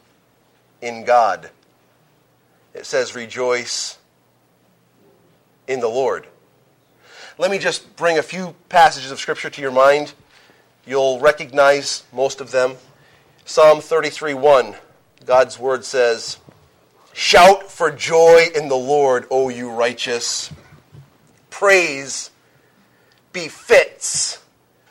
in 0.80 1.04
God. 1.04 1.50
It 2.74 2.86
says, 2.86 3.14
rejoice 3.14 3.98
in 5.66 5.80
the 5.80 5.88
Lord. 5.88 6.26
Let 7.38 7.50
me 7.50 7.58
just 7.58 7.96
bring 7.96 8.18
a 8.18 8.22
few 8.22 8.54
passages 8.68 9.10
of 9.10 9.18
Scripture 9.18 9.50
to 9.50 9.60
your 9.60 9.70
mind. 9.70 10.14
You'll 10.86 11.20
recognize 11.20 12.04
most 12.12 12.40
of 12.40 12.50
them. 12.50 12.76
Psalm 13.44 13.80
33 13.80 14.34
1. 14.34 14.74
God's 15.26 15.58
word 15.58 15.84
says, 15.84 16.38
Shout 17.12 17.70
for 17.70 17.90
joy 17.90 18.46
in 18.54 18.68
the 18.68 18.76
Lord, 18.76 19.26
O 19.30 19.48
you 19.48 19.70
righteous. 19.70 20.52
Praise 21.50 22.30
befits 23.32 24.42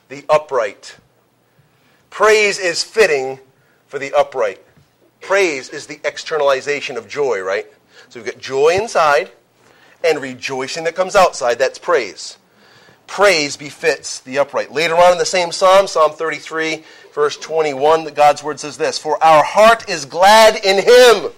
the 0.09 0.25
upright. 0.27 0.97
Praise 2.09 2.59
is 2.59 2.83
fitting 2.83 3.39
for 3.87 3.97
the 3.97 4.11
upright. 4.13 4.61
Praise 5.21 5.69
is 5.69 5.87
the 5.87 6.01
externalization 6.03 6.97
of 6.97 7.07
joy, 7.07 7.39
right? 7.41 7.67
So 8.09 8.19
we've 8.19 8.29
got 8.29 8.37
joy 8.37 8.75
inside 8.75 9.31
and 10.03 10.21
rejoicing 10.21 10.83
that 10.83 10.95
comes 10.95 11.15
outside. 11.15 11.59
That's 11.59 11.79
praise. 11.79 12.37
Praise 13.07 13.55
befits 13.55 14.19
the 14.19 14.39
upright. 14.39 14.71
Later 14.71 14.95
on 14.95 15.13
in 15.13 15.17
the 15.17 15.25
same 15.25 15.51
psalm, 15.51 15.87
Psalm 15.87 16.11
33, 16.11 16.83
verse 17.15 17.37
21, 17.37 18.13
God's 18.13 18.43
word 18.43 18.59
says 18.59 18.77
this 18.77 18.99
For 18.99 19.21
our 19.23 19.43
heart 19.43 19.89
is 19.89 20.05
glad 20.05 20.63
in 20.63 20.83
him. 20.83 21.31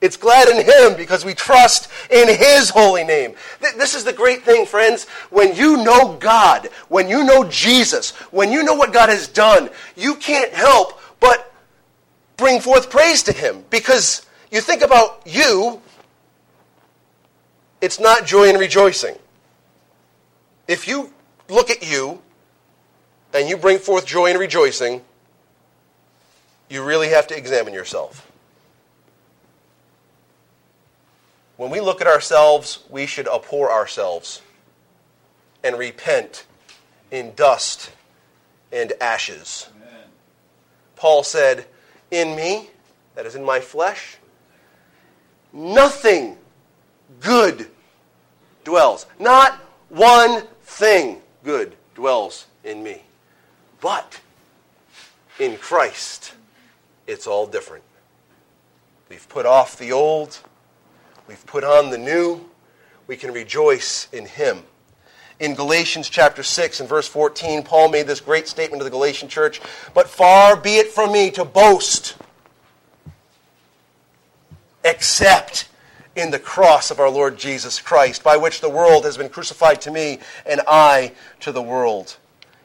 It's 0.00 0.16
glad 0.16 0.48
in 0.48 0.64
him 0.64 0.96
because 0.96 1.26
we 1.26 1.34
trust 1.34 1.90
in 2.10 2.26
his 2.26 2.70
holy 2.70 3.04
name. 3.04 3.34
This 3.76 3.94
is 3.94 4.02
the 4.02 4.14
great 4.14 4.42
thing, 4.42 4.64
friends. 4.64 5.04
When 5.28 5.54
you 5.54 5.76
know 5.84 6.16
God, 6.18 6.70
when 6.88 7.06
you 7.06 7.22
know 7.22 7.44
Jesus, 7.44 8.12
when 8.32 8.50
you 8.50 8.62
know 8.62 8.72
what 8.72 8.94
God 8.94 9.10
has 9.10 9.28
done, 9.28 9.68
you 9.96 10.14
can't 10.14 10.52
help 10.54 10.98
but 11.20 11.52
bring 12.38 12.60
forth 12.60 12.88
praise 12.88 13.22
to 13.24 13.32
him 13.32 13.62
because 13.68 14.24
you 14.50 14.62
think 14.62 14.80
about 14.80 15.20
you, 15.26 15.82
it's 17.82 18.00
not 18.00 18.24
joy 18.24 18.48
and 18.48 18.58
rejoicing. 18.58 19.16
If 20.66 20.88
you 20.88 21.12
look 21.50 21.68
at 21.68 21.86
you 21.86 22.22
and 23.32 23.48
you 23.48 23.56
bring 23.56 23.78
forth 23.78 24.06
joy 24.06 24.30
and 24.30 24.38
rejoicing, 24.38 25.02
you 26.68 26.82
really 26.82 27.08
have 27.08 27.26
to 27.28 27.36
examine 27.36 27.74
yourself. 27.74 28.30
When 31.56 31.70
we 31.70 31.80
look 31.80 32.00
at 32.00 32.06
ourselves, 32.06 32.84
we 32.88 33.06
should 33.06 33.28
abhor 33.28 33.70
ourselves 33.70 34.40
and 35.62 35.78
repent 35.78 36.46
in 37.10 37.34
dust 37.34 37.92
and 38.72 38.92
ashes. 39.00 39.68
Amen. 39.76 40.04
Paul 40.96 41.22
said, 41.22 41.66
In 42.10 42.34
me, 42.34 42.70
that 43.14 43.26
is 43.26 43.34
in 43.34 43.44
my 43.44 43.60
flesh, 43.60 44.16
nothing 45.52 46.38
good 47.20 47.68
dwells. 48.64 49.06
Not 49.18 49.54
one 49.90 50.44
thing 50.62 51.20
good 51.44 51.76
dwells 51.94 52.46
in 52.64 52.82
me. 52.82 53.02
But 53.80 54.20
in 55.38 55.56
Christ, 55.56 56.34
it's 57.06 57.26
all 57.26 57.46
different. 57.46 57.84
We've 59.08 59.28
put 59.28 59.46
off 59.46 59.78
the 59.78 59.92
old, 59.92 60.38
we've 61.26 61.44
put 61.46 61.64
on 61.64 61.90
the 61.90 61.98
new. 61.98 62.46
We 63.06 63.16
can 63.16 63.32
rejoice 63.32 64.06
in 64.12 64.24
Him. 64.24 64.62
In 65.40 65.54
Galatians 65.54 66.08
chapter 66.08 66.44
6 66.44 66.78
and 66.78 66.88
verse 66.88 67.08
14, 67.08 67.64
Paul 67.64 67.88
made 67.88 68.06
this 68.06 68.20
great 68.20 68.46
statement 68.46 68.80
to 68.80 68.84
the 68.84 68.90
Galatian 68.90 69.28
church 69.28 69.60
But 69.94 70.08
far 70.08 70.54
be 70.54 70.76
it 70.76 70.88
from 70.88 71.10
me 71.10 71.32
to 71.32 71.44
boast, 71.44 72.16
except 74.84 75.68
in 76.14 76.30
the 76.30 76.38
cross 76.38 76.92
of 76.92 77.00
our 77.00 77.10
Lord 77.10 77.36
Jesus 77.36 77.80
Christ, 77.80 78.22
by 78.22 78.36
which 78.36 78.60
the 78.60 78.68
world 78.68 79.04
has 79.04 79.16
been 79.16 79.28
crucified 79.28 79.80
to 79.80 79.90
me 79.90 80.20
and 80.46 80.60
I 80.68 81.12
to 81.40 81.50
the 81.50 81.62
world. 81.62 82.16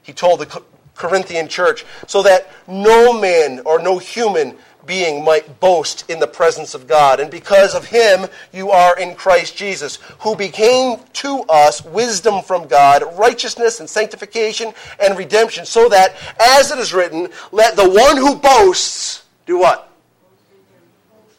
He 0.03 0.13
told 0.13 0.41
the 0.41 0.61
Corinthian 0.95 1.47
church, 1.47 1.85
so 2.07 2.23
that 2.23 2.49
no 2.67 3.19
man 3.19 3.61
or 3.65 3.79
no 3.79 3.97
human 3.97 4.57
being 4.85 5.23
might 5.23 5.59
boast 5.59 6.07
in 6.09 6.19
the 6.19 6.27
presence 6.27 6.75
of 6.75 6.87
God. 6.87 7.19
And 7.19 7.31
because 7.31 7.73
of 7.73 7.85
him, 7.85 8.27
you 8.53 8.69
are 8.69 8.97
in 8.99 9.15
Christ 9.15 9.57
Jesus, 9.57 9.97
who 10.19 10.35
became 10.35 10.99
to 11.13 11.41
us 11.49 11.83
wisdom 11.83 12.43
from 12.43 12.67
God, 12.67 13.03
righteousness 13.17 13.79
and 13.79 13.89
sanctification 13.89 14.73
and 14.99 15.17
redemption, 15.17 15.65
so 15.65 15.89
that, 15.89 16.15
as 16.39 16.71
it 16.71 16.77
is 16.77 16.93
written, 16.93 17.29
let 17.51 17.75
the 17.75 17.89
one 17.89 18.17
who 18.17 18.35
boasts 18.35 19.23
do 19.45 19.57
what? 19.57 19.91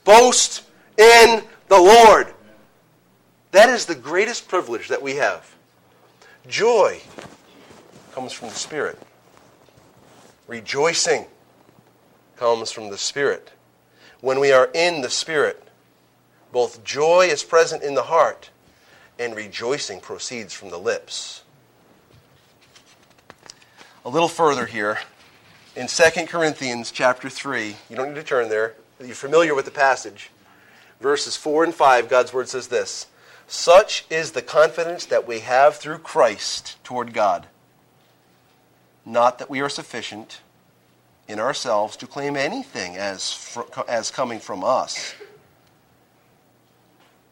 Boast 0.05 0.65
in 0.99 1.43
the 1.69 1.79
Lord. 1.79 2.33
That 3.53 3.69
is 3.69 3.87
the 3.87 3.95
greatest 3.95 4.49
privilege 4.49 4.89
that 4.89 5.03
we 5.03 5.15
have. 5.17 5.55
Joy 6.49 7.01
comes 8.13 8.33
from 8.33 8.49
the 8.49 8.55
Spirit. 8.55 8.99
Rejoicing 10.47 11.27
comes 12.37 12.71
from 12.71 12.91
the 12.91 12.99
Spirit. 12.99 13.51
When 14.21 14.41
we 14.41 14.53
are 14.53 14.71
in 14.75 15.01
the 15.01 15.11
Spirit, 15.11 15.63
both 16.53 16.85
joy 16.85 17.27
is 17.31 17.43
present 17.43 17.83
in 17.83 17.95
the 17.95 18.05
heart 18.05 18.51
and 19.19 19.35
rejoicing 19.35 20.01
proceeds 20.01 20.55
from 20.55 20.71
the 20.71 20.79
lips. 20.79 21.43
A 24.05 24.09
little 24.09 24.29
further 24.29 24.67
here, 24.67 24.99
in 25.75 25.89
2 25.89 26.27
Corinthians 26.27 26.91
chapter 26.91 27.29
3, 27.29 27.77
you 27.91 27.97
don't 27.97 28.09
need 28.09 28.15
to 28.15 28.23
turn 28.23 28.49
there, 28.49 28.75
you're 29.01 29.15
familiar 29.15 29.55
with 29.55 29.65
the 29.65 29.71
passage. 29.71 30.31
Verses 31.01 31.37
4 31.37 31.65
and 31.65 31.75
5, 31.75 32.09
God's 32.09 32.33
word 32.33 32.49
says 32.49 32.69
this 32.69 33.07
Such 33.47 34.07
is 34.09 34.33
the 34.33 34.43
confidence 34.43 35.05
that 35.07 35.27
we 35.27 35.41
have 35.41 35.77
through 35.77 35.99
Christ 35.99 36.83
toward 36.85 37.13
God. 37.13 37.49
Not 39.07 39.39
that 39.39 39.49
we 39.49 39.61
are 39.61 39.69
sufficient 39.69 40.41
in 41.29 41.39
ourselves 41.39 41.97
to 41.99 42.07
claim 42.09 42.37
anything 42.37 42.97
as, 42.97 43.33
fr- 43.33 43.63
as 43.89 44.11
coming 44.11 44.41
from 44.41 44.65
us, 44.65 45.15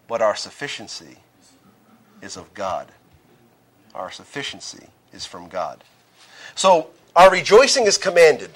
but 0.07 0.23
our 0.23 0.37
sufficiency 0.37 1.17
is 2.23 2.37
of 2.37 2.55
God. 2.55 2.93
Our 3.95 4.11
sufficiency 4.11 4.87
is 5.13 5.27
from 5.27 5.49
God. 5.49 5.83
So 6.55 6.91
our 7.17 7.31
rejoicing 7.31 7.87
is 7.87 7.99
commanded. 7.99 8.51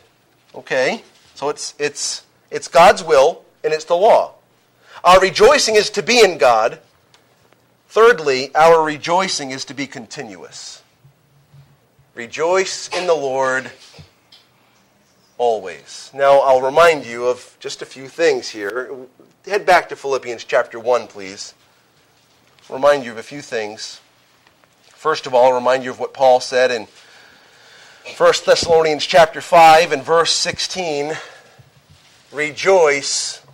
Okay? 0.54 1.02
So 1.34 1.48
it's, 1.48 1.74
it's, 1.78 2.24
it's 2.50 2.68
God's 2.68 3.02
will 3.02 3.44
and 3.64 3.72
it's 3.72 3.84
the 3.84 3.94
law. 3.94 4.34
Our 5.04 5.20
rejoicing 5.20 5.76
is 5.76 5.90
to 5.90 6.02
be 6.02 6.20
in 6.20 6.38
God. 6.38 6.80
Thirdly, 7.88 8.54
our 8.54 8.82
rejoicing 8.82 9.50
is 9.50 9.64
to 9.66 9.74
be 9.74 9.86
continuous. 9.86 10.82
Rejoice 12.18 12.88
in 12.88 13.06
the 13.06 13.14
Lord 13.14 13.70
always. 15.36 16.10
Now, 16.12 16.40
I'll 16.40 16.60
remind 16.60 17.06
you 17.06 17.28
of 17.28 17.56
just 17.60 17.80
a 17.80 17.86
few 17.86 18.08
things 18.08 18.48
here. 18.48 18.90
Head 19.46 19.64
back 19.64 19.88
to 19.90 19.94
Philippians 19.94 20.42
chapter 20.42 20.80
1, 20.80 21.06
please. 21.06 21.54
Remind 22.68 23.04
you 23.04 23.12
of 23.12 23.18
a 23.18 23.22
few 23.22 23.40
things. 23.40 24.00
First 24.88 25.28
of 25.28 25.34
all, 25.34 25.52
remind 25.52 25.84
you 25.84 25.92
of 25.92 26.00
what 26.00 26.12
Paul 26.12 26.40
said 26.40 26.72
in 26.72 26.88
1 28.16 28.32
Thessalonians 28.44 29.06
chapter 29.06 29.40
5 29.40 29.92
and 29.92 30.02
verse 30.02 30.32
16 30.32 31.12
Rejoice 32.32 33.46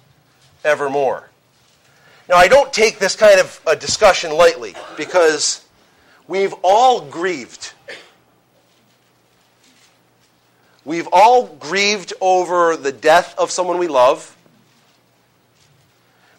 evermore. 0.65 1.29
Now, 2.31 2.37
I 2.37 2.49
don't 2.49 2.73
take 2.73 2.99
this 2.99 3.15
kind 3.15 3.39
of 3.39 3.61
a 3.67 3.77
discussion 3.77 4.33
lightly 4.33 4.75
because 4.97 5.67
we've 6.27 6.55
all 6.63 7.03
grieved 7.03 7.75
We've 10.85 11.09
all 11.13 11.47
grieved 11.47 12.13
over 12.21 12.77
the 12.77 12.93
death 12.93 13.35
of 13.39 13.51
someone 13.51 13.79
we 13.79 13.89
love. 13.89 14.37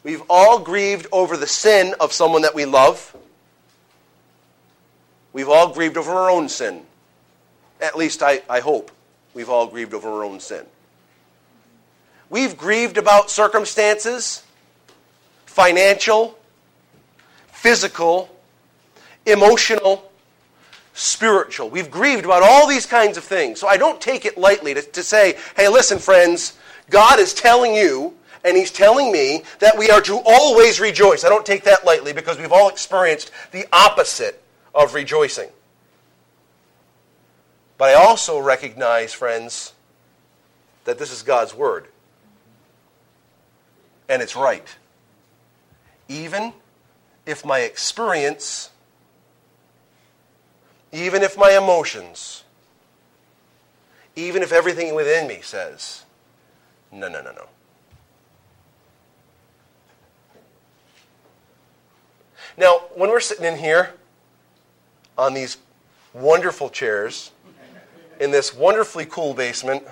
We've 0.03 0.21
all 0.29 0.59
grieved 0.59 1.07
over 1.11 1.35
the 1.35 1.47
sin 1.47 1.95
of 1.99 2.13
someone 2.13 2.43
that 2.43 2.53
we 2.53 2.65
love. 2.65 3.15
We've 5.33 5.49
all 5.49 5.73
grieved 5.73 5.97
over 5.97 6.11
our 6.11 6.29
own 6.29 6.47
sin. 6.47 6.83
At 7.81 7.97
least 7.97 8.21
I, 8.21 8.43
I 8.49 8.59
hope 8.59 8.91
we've 9.33 9.49
all 9.49 9.67
grieved 9.67 9.93
over 9.93 10.09
our 10.09 10.23
own 10.23 10.39
sin. 10.39 10.65
We've 12.29 12.55
grieved 12.55 12.97
about 12.97 13.31
circumstances, 13.31 14.43
financial, 15.45 16.37
physical, 17.51 18.29
emotional, 19.25 20.09
spiritual. 20.95 21.69
We've 21.69 21.91
grieved 21.91 22.25
about 22.25 22.41
all 22.41 22.67
these 22.67 22.85
kinds 22.85 23.17
of 23.17 23.23
things. 23.23 23.59
So 23.59 23.67
I 23.67 23.77
don't 23.77 24.01
take 24.01 24.25
it 24.25 24.37
lightly 24.37 24.73
to, 24.73 24.81
to 24.81 25.03
say, 25.03 25.37
hey, 25.55 25.67
listen, 25.67 25.99
friends, 25.99 26.57
God 26.89 27.19
is 27.19 27.33
telling 27.33 27.75
you 27.75 28.15
and 28.43 28.55
He's 28.55 28.71
telling 28.71 29.11
me 29.11 29.43
that 29.59 29.77
we 29.77 29.89
are 29.89 30.01
to 30.01 30.21
always 30.25 30.79
rejoice. 30.79 31.23
I 31.23 31.29
don't 31.29 31.45
take 31.45 31.65
that 31.65 31.85
lightly 31.85 32.13
because 32.13 32.37
we've 32.37 32.51
all 32.51 32.69
experienced 32.69 33.31
the 33.51 33.65
opposite 33.73 34.41
of 34.73 34.93
rejoicing. 34.93 35.49
But 37.77 37.89
I 37.89 37.93
also 37.95 38.39
recognize, 38.39 39.13
friends, 39.13 39.73
that 40.85 40.97
this 40.97 41.11
is 41.11 41.23
God's 41.23 41.53
Word. 41.53 41.87
And 44.07 44.21
it's 44.21 44.35
right. 44.35 44.75
Even 46.07 46.53
if 47.25 47.43
my 47.43 47.59
experience 47.59 48.69
even 50.95 51.23
if 51.23 51.37
my 51.37 51.57
emotions, 51.57 52.45
even 54.15 54.41
if 54.41 54.53
everything 54.53 54.95
within 54.95 55.27
me 55.27 55.39
says, 55.41 56.03
no, 56.89 57.09
no, 57.09 57.21
no, 57.21 57.33
no. 57.33 57.47
Now, 62.57 62.83
when 62.95 63.09
we're 63.09 63.19
sitting 63.19 63.43
in 63.43 63.57
here 63.57 63.93
on 65.17 65.33
these 65.33 65.57
wonderful 66.13 66.69
chairs 66.69 67.31
in 68.21 68.31
this 68.31 68.55
wonderfully 68.55 69.05
cool 69.05 69.33
basement, 69.33 69.83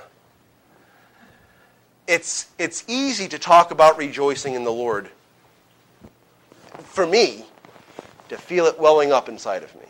it's, 2.08 2.48
it's 2.58 2.86
easy 2.88 3.28
to 3.28 3.38
talk 3.38 3.72
about 3.72 3.98
rejoicing 3.98 4.54
in 4.54 4.64
the 4.64 4.72
Lord. 4.72 5.10
For 6.84 7.06
me, 7.06 7.44
to 8.30 8.38
feel 8.38 8.66
it 8.68 8.80
welling 8.80 9.12
up 9.12 9.28
inside 9.28 9.64
of 9.64 9.76
me. 9.76 9.82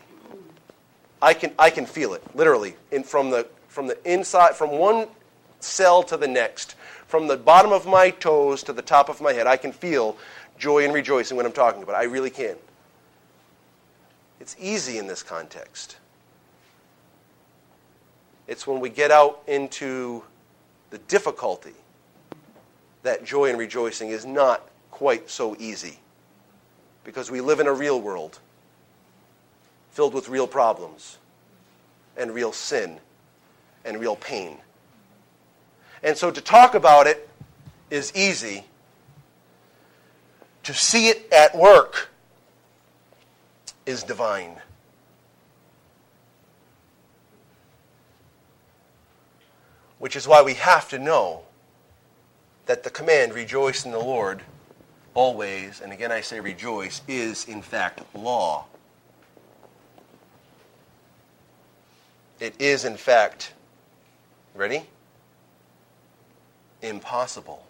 I 1.24 1.32
can, 1.32 1.52
I 1.58 1.70
can 1.70 1.86
feel 1.86 2.12
it, 2.12 2.22
literally, 2.36 2.76
in, 2.92 3.02
from, 3.02 3.30
the, 3.30 3.48
from 3.68 3.86
the 3.86 3.96
inside, 4.04 4.56
from 4.56 4.72
one 4.72 5.08
cell 5.58 6.02
to 6.02 6.18
the 6.18 6.28
next, 6.28 6.74
from 7.06 7.28
the 7.28 7.36
bottom 7.38 7.72
of 7.72 7.86
my 7.86 8.10
toes 8.10 8.62
to 8.64 8.74
the 8.74 8.82
top 8.82 9.08
of 9.08 9.22
my 9.22 9.32
head. 9.32 9.46
I 9.46 9.56
can 9.56 9.72
feel 9.72 10.18
joy 10.58 10.84
and 10.84 10.92
rejoicing 10.92 11.38
when 11.38 11.46
I'm 11.46 11.52
talking 11.52 11.82
about 11.82 11.92
it. 11.92 11.98
I 11.98 12.04
really 12.04 12.28
can. 12.28 12.56
It's 14.38 14.54
easy 14.60 14.98
in 14.98 15.06
this 15.06 15.22
context. 15.22 15.96
It's 18.46 18.66
when 18.66 18.80
we 18.80 18.90
get 18.90 19.10
out 19.10 19.42
into 19.46 20.24
the 20.90 20.98
difficulty 20.98 21.72
that 23.02 23.24
joy 23.24 23.48
and 23.48 23.58
rejoicing 23.58 24.10
is 24.10 24.26
not 24.26 24.68
quite 24.90 25.30
so 25.30 25.56
easy 25.58 26.00
because 27.02 27.30
we 27.30 27.40
live 27.40 27.60
in 27.60 27.66
a 27.66 27.72
real 27.72 27.98
world 27.98 28.40
filled 29.94 30.12
with 30.12 30.28
real 30.28 30.48
problems 30.48 31.18
and 32.16 32.34
real 32.34 32.52
sin 32.52 32.98
and 33.84 34.00
real 34.00 34.16
pain. 34.16 34.58
And 36.02 36.16
so 36.16 36.32
to 36.32 36.40
talk 36.40 36.74
about 36.74 37.06
it 37.06 37.28
is 37.90 38.12
easy. 38.16 38.64
To 40.64 40.74
see 40.74 41.08
it 41.08 41.32
at 41.32 41.56
work 41.56 42.08
is 43.86 44.02
divine. 44.02 44.56
Which 50.00 50.16
is 50.16 50.26
why 50.26 50.42
we 50.42 50.54
have 50.54 50.88
to 50.88 50.98
know 50.98 51.42
that 52.66 52.82
the 52.82 52.90
command, 52.90 53.32
rejoice 53.32 53.84
in 53.84 53.92
the 53.92 53.98
Lord, 53.98 54.42
always, 55.14 55.80
and 55.80 55.92
again 55.92 56.10
I 56.10 56.20
say 56.20 56.40
rejoice, 56.40 57.00
is 57.06 57.46
in 57.46 57.62
fact 57.62 58.02
law. 58.12 58.66
It 62.40 62.60
is, 62.60 62.84
in 62.84 62.96
fact, 62.96 63.52
ready? 64.54 64.84
Impossible 66.82 67.64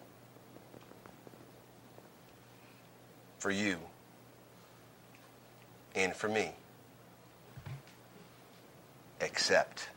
for 3.39 3.51
you 3.51 3.77
and 5.95 6.15
for 6.15 6.27
me, 6.27 6.51
except 9.21 9.89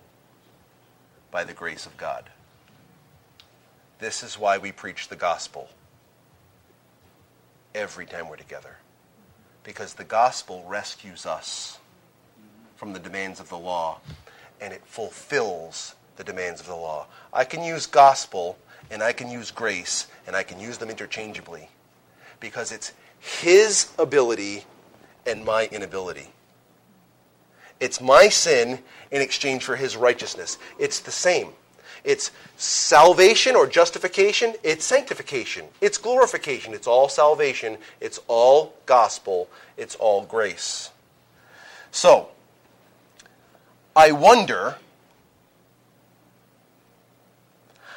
by 1.31 1.45
the 1.45 1.55
grace 1.55 1.87
of 1.87 1.97
God. 1.97 2.29
This 3.99 4.23
is 4.23 4.39
why 4.39 4.59
we 4.59 4.71
preach 4.71 5.09
the 5.09 5.17
gospel 5.17 5.69
every 7.75 8.07
time 8.07 8.29
we're 8.29 8.37
together. 8.37 8.77
Because 9.65 9.95
the 9.95 10.05
gospel 10.05 10.65
rescues 10.69 11.27
us 11.27 11.79
from 12.77 12.93
the 12.93 13.01
demands 13.01 13.41
of 13.41 13.49
the 13.49 13.59
law 13.59 14.01
and 14.61 14.73
it 14.73 14.83
fulfills 14.85 15.95
the 16.17 16.25
demands 16.25 16.61
of 16.61 16.67
the 16.67 16.75
law. 16.75 17.07
I 17.33 17.45
can 17.45 17.63
use 17.63 17.87
gospel 17.87 18.59
and 18.91 19.03
I 19.03 19.13
can 19.13 19.31
use 19.31 19.51
grace, 19.51 20.07
and 20.27 20.35
I 20.35 20.43
can 20.43 20.59
use 20.59 20.79
them 20.79 20.91
interchangeably 20.91 21.69
because 22.41 22.73
it's 22.73 22.93
His 23.21 23.93
ability 23.99 24.65
and 25.27 25.45
my 25.45 25.67
inability. 25.67 26.29
It's 27.81 28.01
my 28.01 28.29
sin 28.29 28.79
in 29.11 29.23
exchange 29.23 29.63
for 29.65 29.77
His 29.77 29.97
righteousness. 29.97 30.59
It's 30.79 31.01
the 31.01 31.11
same. 31.11 31.51
It's 32.05 32.31
salvation 32.57 33.57
or 33.57 33.67
justification, 33.67 34.55
it's 34.63 34.85
sanctification, 34.85 35.67
it's 35.81 35.99
glorification, 35.99 36.73
it's 36.73 36.87
all 36.87 37.09
salvation, 37.09 37.77
it's 38.01 38.21
all 38.29 38.75
gospel, 38.87 39.49
it's 39.77 39.97
all 39.97 40.23
grace. 40.25 40.91
So, 41.91 42.29
I 43.99 44.13
wonder 44.13 44.77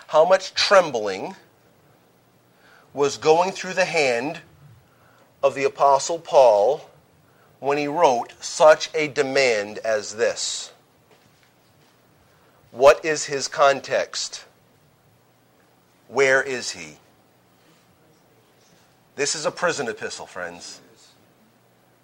how 0.07 0.25
much 0.25 0.55
trembling 0.55 1.35
was 2.91 3.17
going 3.17 3.51
through 3.51 3.75
the 3.75 3.85
hand 3.85 4.39
of 5.43 5.53
the 5.53 5.63
Apostle 5.63 6.17
Paul 6.17 6.89
when 7.59 7.77
he 7.77 7.85
wrote 7.85 8.33
such 8.43 8.89
a 8.95 9.09
demand 9.09 9.77
as 9.85 10.15
this. 10.15 10.73
What 12.71 13.05
is 13.05 13.25
his 13.25 13.47
context? 13.47 14.45
Where 16.07 16.41
is 16.41 16.71
he? 16.71 16.97
This 19.17 19.35
is 19.35 19.45
a 19.45 19.51
prison 19.51 19.87
epistle, 19.87 20.25
friends. 20.25 20.81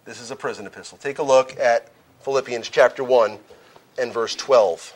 This 0.06 0.22
is 0.22 0.30
a 0.30 0.36
prison 0.36 0.68
epistle. 0.68 1.00
Take 1.00 1.18
a 1.18 1.24
look 1.24 1.58
at 1.58 1.88
Philippians 2.22 2.70
chapter 2.70 3.04
1 3.04 3.40
and 3.98 4.14
verse 4.14 4.36
12. 4.36 4.94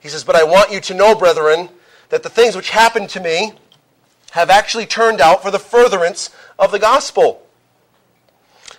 He 0.00 0.08
says, 0.08 0.24
But 0.24 0.36
I 0.36 0.44
want 0.44 0.70
you 0.70 0.80
to 0.80 0.94
know, 0.94 1.14
brethren, 1.14 1.68
that 2.10 2.22
the 2.22 2.28
things 2.28 2.54
which 2.54 2.70
happened 2.70 3.08
to 3.10 3.20
me 3.20 3.54
have 4.32 4.50
actually 4.50 4.86
turned 4.86 5.20
out 5.20 5.42
for 5.42 5.50
the 5.50 5.58
furtherance 5.58 6.30
of 6.58 6.70
the 6.70 6.78
gospel. 6.78 7.42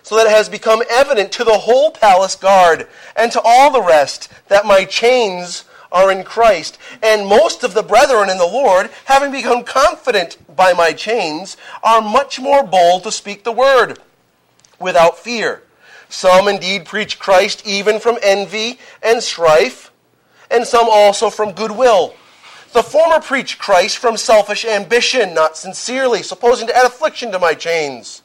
So 0.02 0.16
that 0.16 0.26
it 0.26 0.30
has 0.30 0.48
become 0.48 0.82
evident 0.88 1.32
to 1.32 1.44
the 1.44 1.58
whole 1.58 1.90
palace 1.90 2.34
guard 2.34 2.88
and 3.14 3.30
to 3.32 3.42
all 3.44 3.70
the 3.70 3.82
rest 3.82 4.30
that 4.48 4.64
my 4.64 4.84
chains 4.84 5.64
are 5.92 6.10
in 6.10 6.24
Christ. 6.24 6.78
And 7.02 7.26
most 7.26 7.62
of 7.62 7.74
the 7.74 7.82
brethren 7.82 8.30
in 8.30 8.38
the 8.38 8.46
Lord, 8.46 8.90
having 9.04 9.30
become 9.30 9.64
confident 9.64 10.38
by 10.54 10.72
my 10.72 10.92
chains, 10.92 11.56
are 11.82 12.00
much 12.00 12.40
more 12.40 12.62
bold 12.64 13.02
to 13.02 13.12
speak 13.12 13.44
the 13.44 13.52
word 13.52 13.98
without 14.78 15.18
fear. 15.18 15.62
Some 16.08 16.48
indeed 16.48 16.84
preach 16.84 17.18
Christ 17.18 17.66
even 17.66 18.00
from 18.00 18.18
envy 18.22 18.78
and 19.02 19.22
strife 19.22 19.90
and 20.50 20.66
some 20.66 20.86
also 20.88 21.30
from 21.30 21.52
goodwill. 21.52 22.14
The 22.72 22.82
former 22.82 23.20
preach 23.20 23.58
Christ 23.58 23.98
from 23.98 24.16
selfish 24.16 24.64
ambition, 24.64 25.34
not 25.34 25.56
sincerely, 25.56 26.22
supposing 26.22 26.66
to 26.68 26.76
add 26.76 26.86
affliction 26.86 27.32
to 27.32 27.38
my 27.38 27.54
chains. 27.54 28.22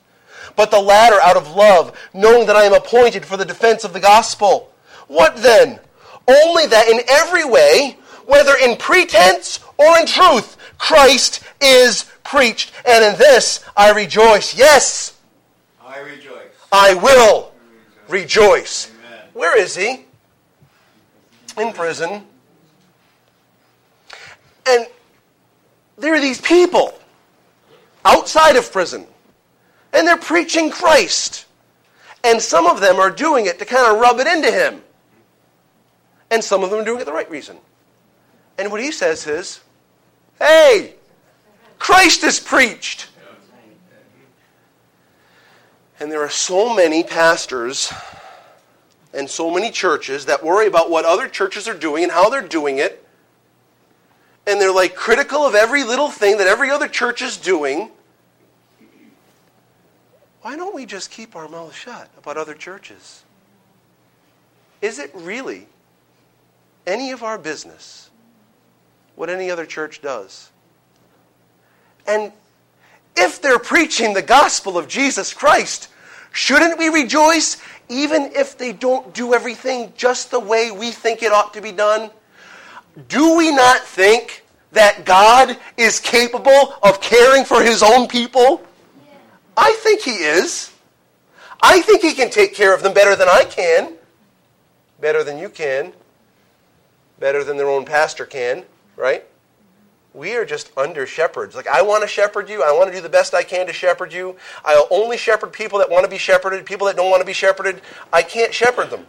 But 0.55 0.69
the 0.69 0.81
latter 0.81 1.19
out 1.21 1.37
of 1.37 1.55
love, 1.55 1.97
knowing 2.13 2.45
that 2.47 2.55
I 2.55 2.63
am 2.63 2.73
appointed 2.73 3.25
for 3.25 3.37
the 3.37 3.45
defense 3.45 3.83
of 3.83 3.93
the 3.93 3.99
gospel. 3.99 4.71
What 5.07 5.37
then? 5.37 5.79
Only 6.27 6.67
that 6.67 6.87
in 6.87 7.01
every 7.09 7.45
way, 7.45 7.97
whether 8.25 8.53
in 8.61 8.77
pretense 8.77 9.59
or 9.77 9.97
in 9.97 10.05
truth, 10.05 10.57
Christ 10.77 11.41
is 11.61 12.03
preached. 12.23 12.71
And 12.85 13.03
in 13.03 13.17
this 13.17 13.63
I 13.75 13.91
rejoice. 13.91 14.57
Yes. 14.57 15.17
I 15.81 15.99
rejoice. 15.99 16.51
I 16.71 16.95
will 16.95 17.52
rejoice. 18.07 18.91
Amen. 18.91 19.27
Where 19.33 19.57
is 19.57 19.75
he? 19.75 20.05
in 21.57 21.73
prison. 21.73 22.23
And 24.67 24.87
there 25.97 26.15
are 26.15 26.21
these 26.21 26.41
people 26.41 26.97
outside 28.05 28.55
of 28.55 28.71
prison, 28.71 29.05
and 29.93 30.07
they're 30.07 30.17
preaching 30.17 30.71
Christ. 30.71 31.45
And 32.23 32.41
some 32.41 32.65
of 32.67 32.79
them 32.79 32.97
are 32.97 33.11
doing 33.11 33.47
it 33.47 33.59
to 33.59 33.65
kind 33.65 33.91
of 33.91 33.99
rub 33.99 34.19
it 34.19 34.27
into 34.27 34.49
him. 34.49 34.81
And 36.31 36.43
some 36.43 36.63
of 36.63 36.69
them 36.69 36.79
are 36.79 36.85
doing 36.85 37.01
it 37.01 37.05
the 37.05 37.13
right 37.13 37.29
reason. 37.29 37.57
And 38.57 38.71
what 38.71 38.81
he 38.81 38.91
says 38.91 39.27
is, 39.27 39.59
hey, 40.39 40.95
Christ 41.79 42.23
is 42.23 42.39
preached. 42.39 43.09
And 45.99 46.11
there 46.11 46.21
are 46.21 46.29
so 46.29 46.73
many 46.73 47.03
pastors 47.03 47.93
and 49.13 49.29
so 49.29 49.51
many 49.51 49.69
churches 49.71 50.25
that 50.25 50.43
worry 50.43 50.67
about 50.67 50.89
what 50.89 51.05
other 51.05 51.27
churches 51.27 51.67
are 51.67 51.77
doing 51.77 52.03
and 52.03 52.11
how 52.11 52.29
they're 52.29 52.41
doing 52.41 52.79
it. 52.79 53.05
And 54.47 54.59
they're 54.59 54.73
like 54.73 54.95
critical 54.95 55.45
of 55.45 55.55
every 55.55 55.83
little 55.83 56.09
thing 56.09 56.37
that 56.39 56.47
every 56.47 56.69
other 56.69 56.87
church 56.87 57.21
is 57.21 57.37
doing. 57.37 57.91
Why 60.41 60.57
don't 60.57 60.75
we 60.75 60.85
just 60.85 61.11
keep 61.11 61.35
our 61.35 61.47
mouths 61.47 61.75
shut 61.75 62.09
about 62.17 62.35
other 62.35 62.53
churches? 62.53 63.23
Is 64.81 64.99
it 64.99 65.11
really 65.13 65.67
any 66.85 67.11
of 67.11 67.23
our 67.23 67.37
business 67.37 68.09
what 69.15 69.29
any 69.29 69.49
other 69.49 69.65
church 69.65 70.01
does? 70.01 70.49
And 72.05 72.33
if 73.15 73.41
they're 73.41 73.59
preaching 73.59 74.13
the 74.13 74.21
gospel 74.21 74.77
of 74.77 74.87
Jesus 74.87 75.33
Christ, 75.33 75.89
shouldn't 76.31 76.77
we 76.77 76.89
rejoice 76.89 77.61
even 77.89 78.31
if 78.35 78.57
they 78.57 78.73
don't 78.73 79.13
do 79.13 79.33
everything 79.33 79.93
just 79.95 80.31
the 80.31 80.39
way 80.39 80.71
we 80.71 80.91
think 80.91 81.21
it 81.21 81.31
ought 81.31 81.53
to 81.53 81.61
be 81.61 81.71
done? 81.71 82.09
Do 83.07 83.37
we 83.37 83.51
not 83.51 83.81
think 83.81 84.43
that 84.71 85.05
God 85.05 85.57
is 85.77 85.99
capable 85.99 86.75
of 86.81 87.01
caring 87.01 87.45
for 87.45 87.61
his 87.61 87.83
own 87.83 88.07
people? 88.07 88.61
I 89.55 89.73
think 89.79 90.01
he 90.01 90.11
is. 90.11 90.71
I 91.61 91.81
think 91.81 92.01
he 92.01 92.13
can 92.13 92.29
take 92.29 92.53
care 92.53 92.73
of 92.73 92.83
them 92.83 92.93
better 92.93 93.15
than 93.15 93.29
I 93.29 93.45
can, 93.45 93.93
better 94.99 95.23
than 95.23 95.37
you 95.37 95.49
can, 95.49 95.93
better 97.19 97.43
than 97.43 97.57
their 97.57 97.69
own 97.69 97.85
pastor 97.85 98.25
can, 98.25 98.63
right? 98.95 99.23
We 100.13 100.35
are 100.35 100.45
just 100.45 100.71
under 100.77 101.07
shepherds. 101.07 101.55
Like, 101.55 101.67
I 101.67 101.81
want 101.81 102.03
to 102.03 102.07
shepherd 102.07 102.47
you. 102.47 102.61
I 102.61 102.71
want 102.71 102.89
to 102.89 102.95
do 102.95 103.01
the 103.01 103.09
best 103.09 103.33
I 103.33 103.43
can 103.43 103.65
to 103.67 103.73
shepherd 103.73 104.13
you. 104.13 104.35
I'll 104.63 104.87
only 104.91 105.17
shepherd 105.17 105.51
people 105.51 105.79
that 105.79 105.89
want 105.89 106.03
to 106.03 106.09
be 106.09 106.19
shepherded. 106.19 106.65
People 106.65 106.87
that 106.87 106.95
don't 106.95 107.09
want 107.09 107.21
to 107.21 107.25
be 107.25 107.33
shepherded, 107.33 107.81
I 108.11 108.21
can't 108.21 108.53
shepherd 108.53 108.91
them. 108.91 109.07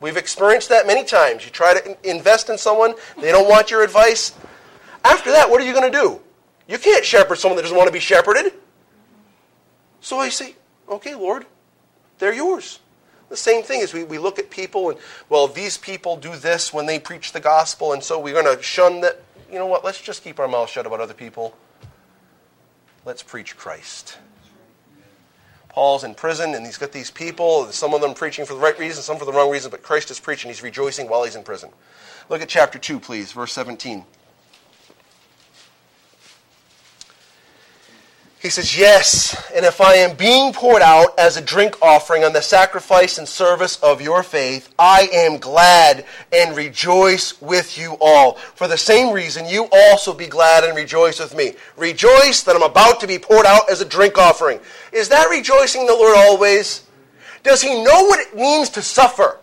We've 0.00 0.16
experienced 0.16 0.68
that 0.68 0.86
many 0.86 1.04
times. 1.04 1.44
You 1.44 1.50
try 1.50 1.74
to 1.74 2.08
invest 2.08 2.48
in 2.48 2.58
someone, 2.58 2.94
they 3.20 3.32
don't 3.32 3.48
want 3.48 3.70
your 3.70 3.82
advice. 3.82 4.34
After 5.04 5.30
that, 5.32 5.50
what 5.50 5.60
are 5.60 5.64
you 5.64 5.72
going 5.72 5.90
to 5.90 5.98
do? 5.98 6.20
You 6.68 6.78
can't 6.78 7.04
shepherd 7.04 7.36
someone 7.36 7.56
that 7.56 7.62
doesn't 7.62 7.76
want 7.76 7.88
to 7.88 7.92
be 7.92 8.00
shepherded. 8.00 8.52
So 10.00 10.18
I 10.18 10.28
say, 10.28 10.54
okay, 10.88 11.14
Lord, 11.14 11.46
they're 12.18 12.34
yours. 12.34 12.78
The 13.28 13.36
same 13.36 13.64
thing 13.64 13.80
is 13.80 13.92
we, 13.92 14.04
we 14.04 14.18
look 14.18 14.38
at 14.38 14.50
people 14.50 14.90
and, 14.90 14.98
well, 15.28 15.48
these 15.48 15.76
people 15.76 16.16
do 16.16 16.36
this 16.36 16.72
when 16.72 16.86
they 16.86 17.00
preach 17.00 17.32
the 17.32 17.40
gospel, 17.40 17.92
and 17.92 18.02
so 18.02 18.20
we're 18.20 18.40
going 18.40 18.56
to 18.56 18.62
shun 18.62 19.00
that 19.00 19.22
you 19.50 19.58
know 19.58 19.66
what? 19.66 19.84
Let's 19.84 20.00
just 20.00 20.24
keep 20.24 20.38
our 20.38 20.48
mouths 20.48 20.72
shut 20.72 20.86
about 20.86 21.00
other 21.00 21.14
people. 21.14 21.56
Let's 23.04 23.22
preach 23.22 23.56
Christ. 23.56 24.18
Paul's 25.68 26.04
in 26.04 26.14
prison 26.14 26.54
and 26.54 26.64
he's 26.64 26.78
got 26.78 26.90
these 26.90 27.10
people, 27.10 27.66
some 27.66 27.92
of 27.92 28.00
them 28.00 28.14
preaching 28.14 28.46
for 28.46 28.54
the 28.54 28.60
right 28.60 28.78
reason, 28.78 29.02
some 29.02 29.18
for 29.18 29.26
the 29.26 29.32
wrong 29.32 29.50
reason, 29.50 29.70
but 29.70 29.82
Christ 29.82 30.10
is 30.10 30.18
preaching. 30.18 30.48
He's 30.48 30.62
rejoicing 30.62 31.06
while 31.08 31.22
he's 31.22 31.36
in 31.36 31.42
prison. 31.42 31.68
Look 32.30 32.40
at 32.40 32.48
chapter 32.48 32.78
2, 32.78 32.98
please, 32.98 33.32
verse 33.32 33.52
17. 33.52 34.04
He 38.46 38.50
says, 38.50 38.78
Yes, 38.78 39.50
and 39.56 39.66
if 39.66 39.80
I 39.80 39.96
am 39.96 40.16
being 40.16 40.52
poured 40.52 40.80
out 40.80 41.18
as 41.18 41.36
a 41.36 41.42
drink 41.42 41.82
offering 41.82 42.22
on 42.22 42.32
the 42.32 42.40
sacrifice 42.40 43.18
and 43.18 43.26
service 43.26 43.76
of 43.82 44.00
your 44.00 44.22
faith, 44.22 44.72
I 44.78 45.08
am 45.12 45.38
glad 45.38 46.04
and 46.32 46.56
rejoice 46.56 47.42
with 47.42 47.76
you 47.76 47.96
all. 48.00 48.34
For 48.54 48.68
the 48.68 48.78
same 48.78 49.12
reason, 49.12 49.48
you 49.48 49.68
also 49.72 50.14
be 50.14 50.28
glad 50.28 50.62
and 50.62 50.76
rejoice 50.76 51.18
with 51.18 51.34
me. 51.34 51.54
Rejoice 51.76 52.44
that 52.44 52.54
I'm 52.54 52.62
about 52.62 53.00
to 53.00 53.08
be 53.08 53.18
poured 53.18 53.46
out 53.46 53.68
as 53.68 53.80
a 53.80 53.84
drink 53.84 54.16
offering. 54.16 54.60
Is 54.92 55.08
that 55.08 55.28
rejoicing 55.28 55.84
the 55.84 55.94
Lord 55.94 56.16
always? 56.16 56.84
Does 57.42 57.60
he 57.60 57.82
know 57.82 58.04
what 58.04 58.20
it 58.20 58.36
means 58.36 58.70
to 58.70 58.80
suffer? 58.80 59.40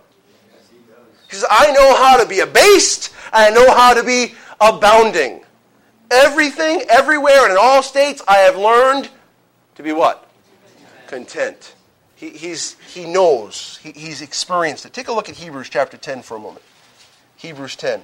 He 1.30 1.36
says, 1.36 1.46
I 1.52 1.74
know 1.74 1.94
how 1.98 2.24
to 2.24 2.26
be 2.26 2.40
abased, 2.40 3.14
I 3.34 3.50
know 3.50 3.70
how 3.70 3.96
to 3.96 4.04
be 4.06 4.36
abounding. 4.62 5.43
Everything, 6.14 6.84
everywhere, 6.90 7.44
and 7.44 7.52
in 7.52 7.58
all 7.60 7.82
states, 7.82 8.22
I 8.28 8.38
have 8.38 8.56
learned 8.56 9.10
to 9.76 9.84
be 9.84 9.92
what? 9.92 10.30
Content. 11.08 11.74
He, 12.16 12.30
he's, 12.30 12.78
he 12.94 13.06
knows. 13.06 13.80
He, 13.82 13.92
he's 13.92 14.22
experienced 14.22 14.86
it. 14.86 14.94
Take 14.94 15.08
a 15.08 15.12
look 15.12 15.28
at 15.28 15.36
Hebrews 15.36 15.70
chapter 15.70 15.98
10 15.98 16.22
for 16.22 16.38
a 16.38 16.40
moment. 16.40 16.64
Hebrews 17.38 17.76
10. 17.78 18.02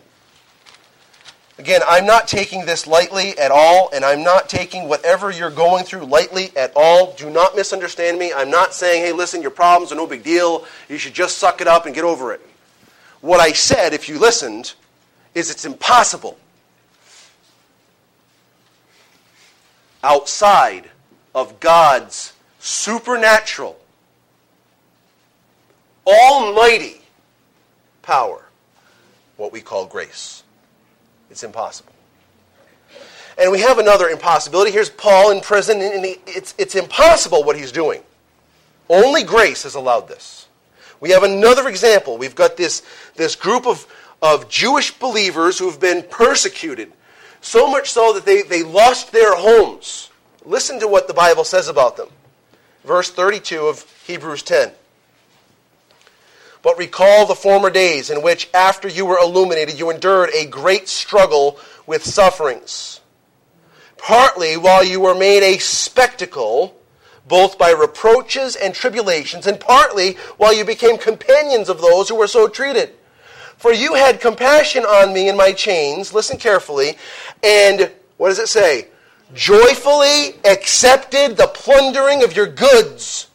Again, 1.60 1.82
I'm 1.88 2.06
not 2.06 2.28
taking 2.28 2.65
this 2.65 2.88
lightly 2.88 3.38
at 3.38 3.52
all, 3.52 3.89
and 3.93 4.04
I'm 4.04 4.24
not 4.24 4.50
taking 4.50 4.88
whatever 4.88 5.30
you're 5.30 5.52
going 5.52 5.84
through 5.84 6.06
lightly 6.06 6.52
at 6.56 6.72
all. 6.76 7.13
Do 7.13 7.30
not 7.30 7.56
misunderstand 7.56 8.17
me. 8.17 8.34
I'm 8.34 8.50
not 8.50 8.74
saying, 8.74 9.04
hey, 9.04 9.12
listen, 9.12 9.41
your 9.41 9.52
problems 9.52 9.91
are 9.91 9.95
no 9.95 10.08
big 10.08 10.24
deal. 10.24 10.65
You 10.88 10.98
should 10.98 11.13
just 11.13 11.38
suck 11.38 11.62
it 11.62 11.67
up 11.67 11.86
and 11.86 11.93
get 11.93 12.06
over 12.06 12.34
it. 12.34 12.41
What 13.22 13.39
I 13.39 13.52
said, 13.52 13.93
if 13.93 14.10
you 14.10 14.17
listened, 14.17 14.74
is 15.36 15.52
it's 15.52 15.65
impossible 15.65 16.39
outside 20.03 20.89
of 21.35 21.59
God's 21.59 22.33
supernatural, 22.59 23.79
almighty 26.05 27.01
power, 28.01 28.43
what 29.38 29.51
we 29.51 29.62
call 29.62 29.85
grace. 29.85 30.43
It's 31.29 31.43
impossible. 31.43 31.93
And 33.38 33.51
we 33.51 33.62
have 33.62 33.77
another 33.79 34.09
impossibility. 34.09 34.71
Here's 34.71 34.89
Paul 34.89 35.31
in 35.31 35.39
prison, 35.39 35.81
and 35.81 36.05
it's, 36.27 36.53
it's 36.57 36.75
impossible 36.75 37.43
what 37.43 37.55
he's 37.55 37.71
doing. 37.71 38.01
Only 38.89 39.23
grace 39.23 39.63
has 39.63 39.75
allowed 39.75 40.09
this. 40.09 40.47
We 40.99 41.12
have 41.12 41.23
another 41.23 41.69
example. 41.69 42.17
We've 42.17 42.35
got 42.35 42.57
this, 42.57 42.83
this 43.15 43.35
group 43.35 43.65
of, 43.65 43.88
of 44.21 44.49
Jewish 44.49 44.91
believers 44.91 45.57
who 45.57 45.69
have 45.69 45.79
been 45.79 46.03
persecuted, 46.09 46.91
so 47.41 47.69
much 47.69 47.91
so 47.91 48.13
that 48.13 48.25
they, 48.25 48.41
they 48.41 48.63
lost 48.63 49.12
their 49.12 49.36
homes. 49.36 50.10
Listen 50.45 50.80
to 50.80 50.88
what 50.88 51.08
the 51.08 51.13
Bible 51.13 51.43
says 51.43 51.67
about 51.67 51.97
them. 51.97 52.10
Verse 52.84 53.10
32 53.10 53.67
of 53.67 53.86
Hebrews 54.06 54.43
10. 54.43 54.71
But 56.62 56.78
recall 56.78 57.25
the 57.25 57.36
former 57.36 57.69
days 57.69 58.10
in 58.10 58.21
which, 58.21 58.49
after 58.54 58.88
you 58.88 59.06
were 59.06 59.17
illuminated, 59.17 59.80
you 59.80 59.89
endured 59.89 60.30
a 60.34 60.45
great 60.45 60.89
struggle 60.89 61.58
with 61.88 62.04
sufferings. 62.04 62.99
Partly 63.97 64.58
while 64.58 64.84
you 64.84 64.99
were 64.99 65.15
made 65.15 65.43
a 65.43 65.58
spectacle 65.60 66.75
both 67.30 67.58
by 67.58 67.69
reproaches 67.69 68.56
and 68.56 68.73
tribulations, 68.73 69.47
and 69.47 69.60
partly 69.60 70.13
while 70.38 70.54
you 70.54 70.65
became 70.65 70.97
companions 70.97 71.69
of 71.69 71.80
those 71.80 72.10
who 72.10 72.15
were 72.15 72.28
so 72.28 72.47
treated. 72.49 72.93
For 73.60 73.74
you 73.74 73.93
had 73.93 74.22
compassion 74.22 74.86
on 74.86 75.13
me 75.13 75.28
in 75.28 75.36
my 75.36 75.52
chains, 75.52 76.13
listen 76.13 76.38
carefully, 76.38 76.98
and 77.43 77.91
what 78.15 78.30
does 78.30 78.39
it 78.39 78.48
say? 78.48 78.88
Joyfully 79.34 80.36
accepted 80.45 81.36
the 81.36 81.48
plundering 81.48 82.24
of 82.24 82.34
your 82.38 82.48
goods. 82.48 83.28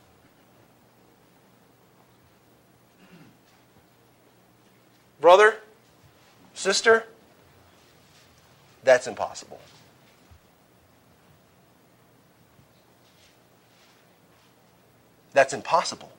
Brother, 5.21 5.57
sister, 6.55 7.05
that's 8.83 9.07
impossible. 9.07 9.61
That's 15.35 15.53
impossible. 15.53 16.11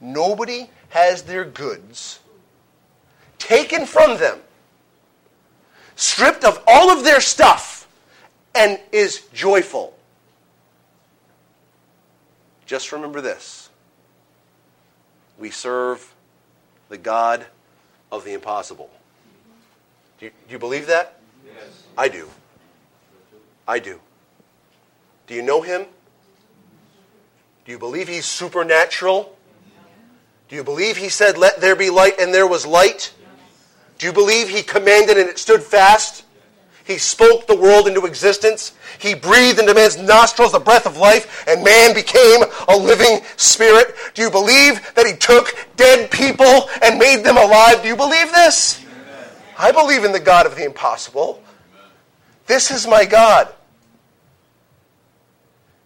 Nobody 0.00 0.70
has 0.88 1.22
their 1.22 1.44
goods 1.44 2.18
taken 3.42 3.86
from 3.86 4.18
them, 4.18 4.38
stripped 5.96 6.44
of 6.44 6.62
all 6.66 6.90
of 6.90 7.04
their 7.04 7.20
stuff, 7.20 7.88
and 8.54 8.78
is 8.92 9.22
joyful. 9.32 9.96
Just 12.66 12.92
remember 12.92 13.20
this 13.20 13.70
we 15.38 15.50
serve 15.50 16.14
the 16.88 16.98
God 16.98 17.44
of 18.10 18.24
the 18.24 18.32
impossible. 18.32 18.90
Do 20.18 20.26
you, 20.26 20.32
do 20.46 20.52
you 20.52 20.58
believe 20.58 20.86
that? 20.86 21.18
Yes. 21.44 21.82
I 21.98 22.08
do. 22.08 22.28
I 23.66 23.78
do. 23.78 23.98
Do 25.26 25.34
you 25.34 25.42
know 25.42 25.62
him? 25.62 25.86
Do 27.64 27.72
you 27.72 27.78
believe 27.78 28.08
he's 28.08 28.26
supernatural? 28.26 29.36
Do 30.48 30.56
you 30.56 30.64
believe 30.64 30.96
he 30.96 31.08
said, 31.08 31.38
Let 31.38 31.60
there 31.60 31.76
be 31.76 31.90
light, 31.90 32.20
and 32.20 32.32
there 32.32 32.46
was 32.46 32.66
light? 32.66 33.12
Do 34.02 34.08
you 34.08 34.12
believe 34.12 34.48
he 34.48 34.64
commanded 34.64 35.16
and 35.16 35.30
it 35.30 35.38
stood 35.38 35.62
fast? 35.62 36.24
He 36.82 36.98
spoke 36.98 37.46
the 37.46 37.56
world 37.56 37.86
into 37.86 38.04
existence. 38.04 38.72
He 38.98 39.14
breathed 39.14 39.60
into 39.60 39.74
man's 39.74 39.96
nostrils 39.96 40.50
the 40.50 40.58
breath 40.58 40.86
of 40.86 40.96
life, 40.96 41.44
and 41.46 41.62
man 41.62 41.94
became 41.94 42.42
a 42.66 42.76
living 42.76 43.20
spirit. 43.36 43.94
Do 44.14 44.22
you 44.22 44.28
believe 44.28 44.92
that 44.96 45.06
he 45.06 45.12
took 45.12 45.54
dead 45.76 46.10
people 46.10 46.68
and 46.82 46.98
made 46.98 47.22
them 47.22 47.36
alive? 47.36 47.80
Do 47.80 47.86
you 47.86 47.94
believe 47.94 48.32
this? 48.32 48.84
I 49.56 49.70
believe 49.70 50.02
in 50.02 50.10
the 50.10 50.18
God 50.18 50.46
of 50.46 50.56
the 50.56 50.64
impossible. 50.64 51.40
This 52.48 52.72
is 52.72 52.88
my 52.88 53.04
God. 53.04 53.54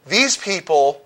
These 0.07 0.39
people 0.39 1.05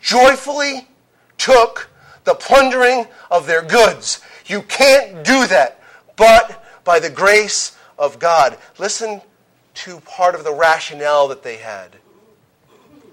joyfully 0.00 0.88
took 1.36 1.90
the 2.24 2.34
plundering 2.34 3.06
of 3.30 3.46
their 3.46 3.60
goods. 3.60 4.22
You 4.46 4.62
can't 4.62 5.22
do 5.22 5.46
that 5.48 5.76
but 6.16 6.64
by 6.84 6.98
the 6.98 7.10
grace 7.10 7.76
of 7.98 8.18
God. 8.18 8.58
Listen 8.78 9.20
to 9.74 10.00
part 10.00 10.34
of 10.34 10.44
the 10.44 10.52
rationale 10.52 11.28
that 11.28 11.42
they 11.42 11.56
had. 11.56 11.96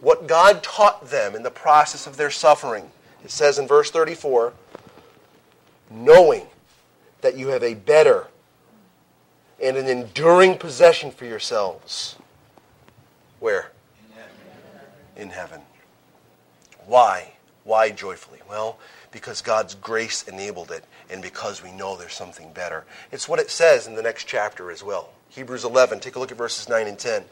What 0.01 0.27
God 0.27 0.63
taught 0.63 1.09
them 1.09 1.35
in 1.35 1.43
the 1.43 1.51
process 1.51 2.07
of 2.07 2.17
their 2.17 2.31
suffering. 2.31 2.89
It 3.23 3.31
says 3.31 3.57
in 3.59 3.67
verse 3.67 3.91
34 3.91 4.53
knowing 5.89 6.47
that 7.21 7.37
you 7.37 7.49
have 7.49 7.63
a 7.63 7.75
better 7.75 8.27
and 9.61 9.77
an 9.77 9.87
enduring 9.87 10.57
possession 10.57 11.11
for 11.11 11.25
yourselves. 11.25 12.15
Where? 13.39 13.71
In 15.15 15.29
heaven. 15.29 15.61
Why? 16.85 17.33
Why 17.63 17.91
joyfully? 17.91 18.39
Well, 18.49 18.79
because 19.13 19.41
God's 19.41 19.75
grace 19.75 20.23
enabled 20.27 20.71
it 20.71 20.83
and 21.09 21.21
because 21.21 21.63
we 21.63 21.71
know 21.71 21.95
there's 21.95 22.13
something 22.13 22.51
better. 22.51 22.83
It's 23.11 23.29
what 23.29 23.39
it 23.39 23.51
says 23.51 23.87
in 23.87 23.95
the 23.95 24.01
next 24.01 24.25
chapter 24.25 24.71
as 24.71 24.83
well. 24.83 25.13
Hebrews 25.29 25.63
11, 25.63 25.99
take 25.99 26.15
a 26.15 26.19
look 26.19 26.31
at 26.31 26.37
verses 26.37 26.67
9 26.67 26.87
and 26.87 26.99
10. 26.99 27.23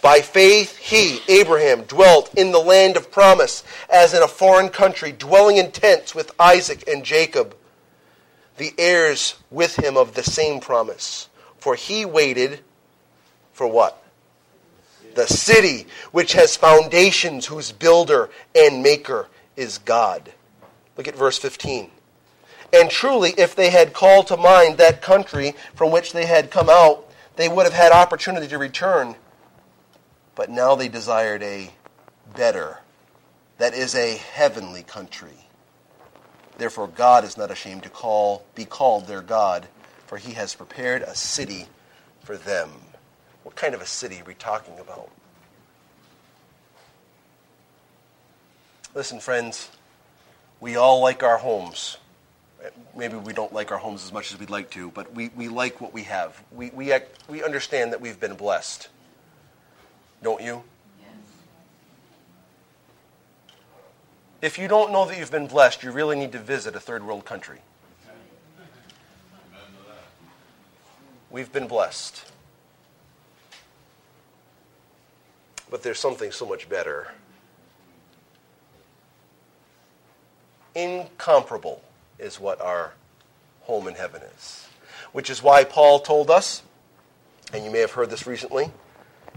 By 0.00 0.20
faith, 0.20 0.76
he, 0.76 1.20
Abraham, 1.28 1.82
dwelt 1.84 2.32
in 2.34 2.52
the 2.52 2.58
land 2.58 2.96
of 2.96 3.10
promise, 3.10 3.64
as 3.90 4.12
in 4.14 4.22
a 4.22 4.28
foreign 4.28 4.68
country, 4.68 5.12
dwelling 5.12 5.56
in 5.56 5.72
tents 5.72 6.14
with 6.14 6.30
Isaac 6.38 6.84
and 6.86 7.04
Jacob, 7.04 7.56
the 8.58 8.74
heirs 8.76 9.36
with 9.50 9.76
him 9.82 9.96
of 9.96 10.14
the 10.14 10.22
same 10.22 10.60
promise. 10.60 11.28
For 11.58 11.74
he 11.74 12.04
waited 12.04 12.60
for 13.54 13.66
what? 13.66 14.03
The 15.14 15.26
city 15.26 15.86
which 16.12 16.32
has 16.32 16.56
foundations, 16.56 17.46
whose 17.46 17.72
builder 17.72 18.30
and 18.54 18.82
maker 18.82 19.28
is 19.56 19.78
God. 19.78 20.32
Look 20.96 21.08
at 21.08 21.16
verse 21.16 21.38
15. 21.38 21.90
And 22.72 22.90
truly, 22.90 23.34
if 23.36 23.54
they 23.54 23.70
had 23.70 23.92
called 23.92 24.26
to 24.28 24.36
mind 24.36 24.78
that 24.78 25.00
country 25.00 25.54
from 25.74 25.92
which 25.92 26.12
they 26.12 26.26
had 26.26 26.50
come 26.50 26.68
out, 26.68 27.08
they 27.36 27.48
would 27.48 27.64
have 27.64 27.72
had 27.72 27.92
opportunity 27.92 28.48
to 28.48 28.58
return. 28.58 29.14
But 30.34 30.50
now 30.50 30.74
they 30.74 30.88
desired 30.88 31.42
a 31.42 31.70
better, 32.34 32.80
that 33.58 33.74
is 33.74 33.94
a 33.94 34.16
heavenly 34.16 34.82
country. 34.82 35.48
Therefore, 36.58 36.88
God 36.88 37.24
is 37.24 37.36
not 37.36 37.50
ashamed 37.50 37.82
to 37.84 37.88
call, 37.88 38.44
be 38.54 38.64
called 38.64 39.06
their 39.06 39.22
God, 39.22 39.66
for 40.06 40.18
he 40.18 40.32
has 40.32 40.54
prepared 40.54 41.02
a 41.02 41.14
city 41.14 41.66
for 42.22 42.36
them. 42.36 42.70
What 43.44 43.56
kind 43.56 43.74
of 43.74 43.82
a 43.82 43.86
city 43.86 44.20
are 44.20 44.24
we 44.24 44.34
talking 44.34 44.78
about? 44.80 45.10
Listen, 48.94 49.20
friends, 49.20 49.70
we 50.60 50.76
all 50.76 51.00
like 51.00 51.22
our 51.22 51.36
homes. 51.36 51.98
Maybe 52.96 53.16
we 53.16 53.34
don't 53.34 53.52
like 53.52 53.70
our 53.70 53.76
homes 53.76 54.02
as 54.02 54.12
much 54.12 54.32
as 54.32 54.40
we'd 54.40 54.48
like 54.48 54.70
to, 54.70 54.90
but 54.90 55.14
we, 55.14 55.28
we 55.36 55.48
like 55.48 55.80
what 55.80 55.92
we 55.92 56.04
have. 56.04 56.42
We, 56.50 56.70
we, 56.70 56.92
we 57.28 57.44
understand 57.44 57.92
that 57.92 58.00
we've 58.00 58.18
been 58.18 58.34
blessed. 58.34 58.88
Don't 60.22 60.40
you? 60.40 60.62
Yes. 61.00 61.10
If 64.40 64.58
you 64.58 64.68
don't 64.68 64.90
know 64.90 65.04
that 65.04 65.18
you've 65.18 65.30
been 65.30 65.48
blessed, 65.48 65.82
you 65.82 65.92
really 65.92 66.16
need 66.16 66.32
to 66.32 66.38
visit 66.38 66.74
a 66.74 66.80
third 66.80 67.06
world 67.06 67.26
country. 67.26 67.58
We've 71.30 71.52
been 71.52 71.66
blessed. 71.66 72.24
But 75.70 75.82
there's 75.82 75.98
something 75.98 76.30
so 76.30 76.46
much 76.46 76.68
better. 76.68 77.12
Incomparable 80.74 81.82
is 82.18 82.38
what 82.40 82.60
our 82.60 82.92
home 83.62 83.88
in 83.88 83.94
heaven 83.94 84.22
is. 84.36 84.68
Which 85.12 85.30
is 85.30 85.42
why 85.42 85.64
Paul 85.64 86.00
told 86.00 86.30
us, 86.30 86.62
and 87.52 87.64
you 87.64 87.70
may 87.70 87.80
have 87.80 87.92
heard 87.92 88.10
this 88.10 88.26
recently, 88.26 88.70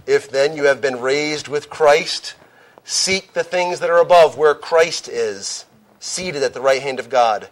if 0.05 0.29
then 0.29 0.55
you 0.55 0.65
have 0.65 0.81
been 0.81 0.99
raised 0.99 1.47
with 1.47 1.69
Christ, 1.69 2.35
seek 2.83 3.33
the 3.33 3.43
things 3.43 3.79
that 3.79 3.89
are 3.89 4.01
above, 4.01 4.37
where 4.37 4.55
Christ 4.55 5.07
is, 5.07 5.65
seated 5.99 6.43
at 6.43 6.53
the 6.53 6.61
right 6.61 6.81
hand 6.81 6.99
of 6.99 7.09
God. 7.09 7.49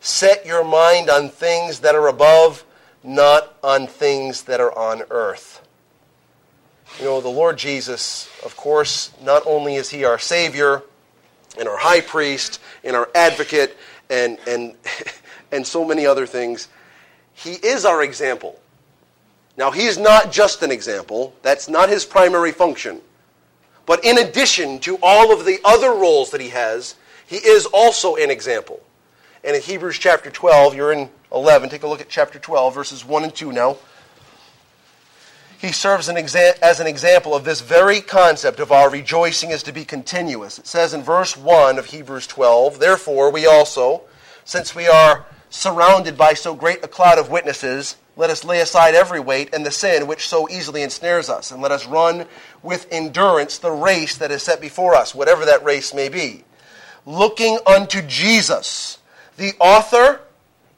Set 0.00 0.46
your 0.46 0.64
mind 0.64 1.10
on 1.10 1.28
things 1.28 1.80
that 1.80 1.94
are 1.94 2.06
above, 2.06 2.64
not 3.02 3.56
on 3.62 3.86
things 3.86 4.42
that 4.44 4.60
are 4.60 4.76
on 4.76 5.02
earth. 5.10 5.65
You 6.98 7.04
know, 7.04 7.20
the 7.20 7.28
Lord 7.28 7.58
Jesus, 7.58 8.28
of 8.44 8.56
course, 8.56 9.12
not 9.22 9.42
only 9.46 9.74
is 9.74 9.90
he 9.90 10.04
our 10.04 10.18
Savior 10.18 10.82
and 11.58 11.68
our 11.68 11.76
high 11.76 12.00
priest 12.00 12.60
and 12.84 12.96
our 12.96 13.08
advocate 13.14 13.76
and, 14.08 14.38
and 14.46 14.74
and 15.52 15.66
so 15.66 15.84
many 15.84 16.06
other 16.06 16.26
things. 16.26 16.68
He 17.34 17.52
is 17.52 17.84
our 17.84 18.02
example. 18.02 18.58
Now, 19.56 19.70
he's 19.70 19.98
not 19.98 20.32
just 20.32 20.62
an 20.62 20.70
example, 20.70 21.34
that's 21.42 21.68
not 21.68 21.88
his 21.88 22.04
primary 22.04 22.52
function. 22.52 23.00
But 23.86 24.04
in 24.04 24.18
addition 24.18 24.80
to 24.80 24.98
all 25.02 25.32
of 25.32 25.44
the 25.44 25.58
other 25.64 25.90
roles 25.90 26.30
that 26.30 26.40
he 26.40 26.48
has, 26.50 26.96
he 27.26 27.36
is 27.36 27.66
also 27.66 28.16
an 28.16 28.30
example. 28.30 28.80
And 29.44 29.54
in 29.54 29.62
Hebrews 29.62 29.98
chapter 29.98 30.30
12, 30.30 30.74
you're 30.74 30.92
in 30.92 31.08
11, 31.32 31.68
take 31.68 31.84
a 31.84 31.86
look 31.86 32.00
at 32.00 32.08
chapter 32.08 32.38
12, 32.38 32.74
verses 32.74 33.04
1 33.04 33.24
and 33.24 33.34
2 33.34 33.52
now. 33.52 33.76
He 35.66 35.72
serves 35.72 36.08
an 36.08 36.14
exa- 36.14 36.56
as 36.62 36.78
an 36.78 36.86
example 36.86 37.34
of 37.34 37.44
this 37.44 37.60
very 37.60 38.00
concept 38.00 38.60
of 38.60 38.70
our 38.70 38.88
rejoicing 38.88 39.50
is 39.50 39.64
to 39.64 39.72
be 39.72 39.84
continuous. 39.84 40.60
It 40.60 40.68
says 40.68 40.94
in 40.94 41.02
verse 41.02 41.36
1 41.36 41.76
of 41.76 41.86
Hebrews 41.86 42.28
12, 42.28 42.78
Therefore, 42.78 43.32
we 43.32 43.48
also, 43.48 44.02
since 44.44 44.76
we 44.76 44.86
are 44.86 45.26
surrounded 45.50 46.16
by 46.16 46.34
so 46.34 46.54
great 46.54 46.84
a 46.84 46.88
cloud 46.88 47.18
of 47.18 47.32
witnesses, 47.32 47.96
let 48.14 48.30
us 48.30 48.44
lay 48.44 48.60
aside 48.60 48.94
every 48.94 49.18
weight 49.18 49.52
and 49.52 49.66
the 49.66 49.72
sin 49.72 50.06
which 50.06 50.28
so 50.28 50.48
easily 50.48 50.84
ensnares 50.84 51.28
us, 51.28 51.50
and 51.50 51.60
let 51.60 51.72
us 51.72 51.84
run 51.84 52.26
with 52.62 52.86
endurance 52.92 53.58
the 53.58 53.72
race 53.72 54.16
that 54.18 54.30
is 54.30 54.44
set 54.44 54.60
before 54.60 54.94
us, 54.94 55.16
whatever 55.16 55.44
that 55.46 55.64
race 55.64 55.92
may 55.92 56.08
be. 56.08 56.44
Looking 57.04 57.58
unto 57.66 58.02
Jesus, 58.02 58.98
the 59.36 59.54
author 59.58 60.20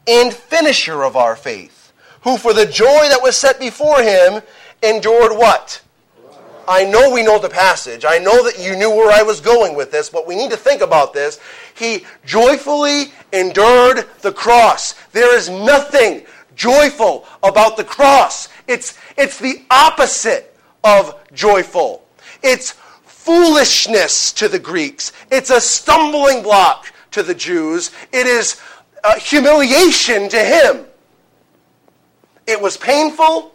and 0.07 0.33
finisher 0.33 1.03
of 1.03 1.15
our 1.15 1.37
faith, 1.37 1.93
who 2.23 2.39
for 2.39 2.55
the 2.55 2.65
joy 2.65 3.09
that 3.11 3.21
was 3.23 3.37
set 3.37 3.61
before 3.61 4.03
him 4.03 4.41
endured 4.83 5.33
what? 5.33 5.83
I 6.69 6.85
know 6.85 7.11
we 7.11 7.23
know 7.23 7.39
the 7.39 7.49
passage. 7.49 8.05
I 8.05 8.19
know 8.19 8.45
that 8.45 8.59
you 8.59 8.77
knew 8.77 8.91
where 8.91 9.11
I 9.11 9.23
was 9.23 9.41
going 9.41 9.75
with 9.75 9.91
this, 9.91 10.11
but 10.11 10.27
we 10.27 10.37
need 10.37 10.51
to 10.51 10.57
think 10.57 10.83
about 10.83 11.15
this. 11.15 11.41
He 11.75 12.05
joyfully 12.27 13.07
endured 13.33 14.07
the 14.21 14.33
cross. 14.33 14.93
There 15.13 15.35
is 15.35 15.49
nothing 15.49 16.27
joyful 16.55 17.25
about 17.43 17.79
the 17.79 17.85
cross. 17.85 18.49
It's, 18.67 18.99
it's 19.17 19.39
the 19.39 19.63
opposite 19.71 20.55
of 20.85 21.19
joyful. 21.33 22.05
It's 22.43 22.73
foolishness 23.07 24.33
to 24.35 24.49
the 24.49 24.59
Greeks. 24.59 25.13
It's 25.31 25.51
a 25.51 25.63
stumbling 25.63 26.43
block 26.43 26.93
to 27.13 27.23
the 27.23 27.35
Jews. 27.35 27.93
It 28.13 28.27
is 28.27 28.61
uh, 29.03 29.19
humiliation 29.19 30.29
to 30.29 30.39
him. 30.39 30.85
It 32.47 32.61
was 32.61 32.77
painful. 32.77 33.55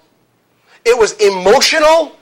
It 0.86 0.98
was 0.98 1.14
emotional. 1.14 2.16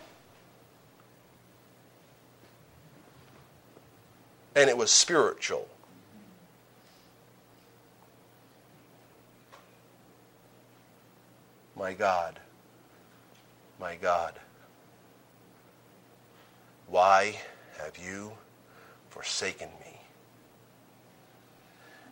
And 4.56 4.70
it 4.70 4.78
was 4.78 4.92
spiritual. 4.92 5.68
My 11.76 11.94
God, 11.94 12.40
my 13.80 13.96
God, 13.96 14.36
why 16.88 17.38
have 17.80 17.98
you 17.98 18.34
forsaken 19.10 19.70
me? 19.80 20.00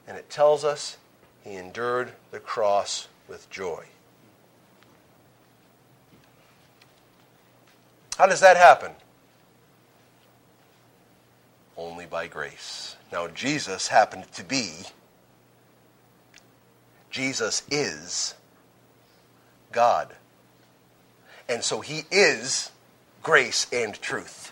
And 0.08 0.18
it 0.18 0.28
tells 0.30 0.64
us 0.64 0.98
he 1.44 1.54
endured 1.56 2.14
the 2.32 2.40
cross 2.40 3.10
with 3.28 3.48
joy. 3.52 3.86
How 8.20 8.28
does 8.28 8.42
that 8.42 8.58
happen? 8.58 8.92
Only 11.78 12.06
by 12.06 12.28
grace. 12.28 12.98
Now, 13.14 13.28
Jesus 13.30 13.88
happened 13.88 14.30
to 14.34 14.44
be, 14.44 14.72
Jesus 17.10 17.64
is 17.72 18.36
God. 19.72 20.14
And 21.48 21.64
so 21.64 21.80
he 21.80 22.04
is 22.12 22.72
grace 23.24 23.68
and 23.72 24.00
truth. 24.02 24.52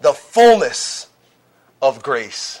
The 0.00 0.12
fullness 0.12 1.06
of 1.80 2.02
grace 2.02 2.60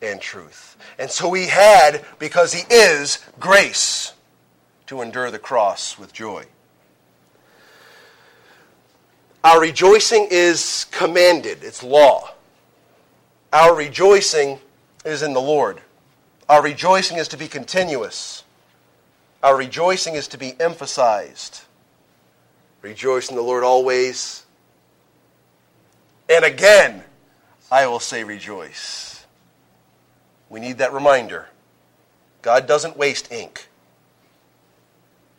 and 0.00 0.22
truth. 0.22 0.78
And 0.98 1.10
so 1.10 1.34
he 1.34 1.48
had, 1.48 2.02
because 2.18 2.54
he 2.54 2.62
is, 2.74 3.18
grace 3.38 4.14
to 4.86 5.02
endure 5.02 5.30
the 5.30 5.38
cross 5.38 5.98
with 5.98 6.14
joy. 6.14 6.46
Our 9.42 9.60
rejoicing 9.60 10.28
is 10.30 10.84
commanded, 10.90 11.58
it's 11.62 11.82
law. 11.82 12.30
Our 13.52 13.74
rejoicing 13.74 14.58
is 15.04 15.22
in 15.22 15.32
the 15.32 15.40
Lord. 15.40 15.80
Our 16.48 16.62
rejoicing 16.62 17.16
is 17.16 17.28
to 17.28 17.36
be 17.36 17.48
continuous. 17.48 18.44
Our 19.42 19.56
rejoicing 19.56 20.14
is 20.14 20.28
to 20.28 20.38
be 20.38 20.54
emphasized. 20.60 21.62
Rejoice 22.82 23.30
in 23.30 23.36
the 23.36 23.42
Lord 23.42 23.64
always. 23.64 24.44
And 26.28 26.44
again, 26.44 27.02
I 27.70 27.86
will 27.86 28.00
say 28.00 28.24
rejoice. 28.24 29.24
We 30.50 30.60
need 30.60 30.78
that 30.78 30.92
reminder. 30.92 31.48
God 32.42 32.66
doesn't 32.66 32.96
waste 32.96 33.32
ink. 33.32 33.68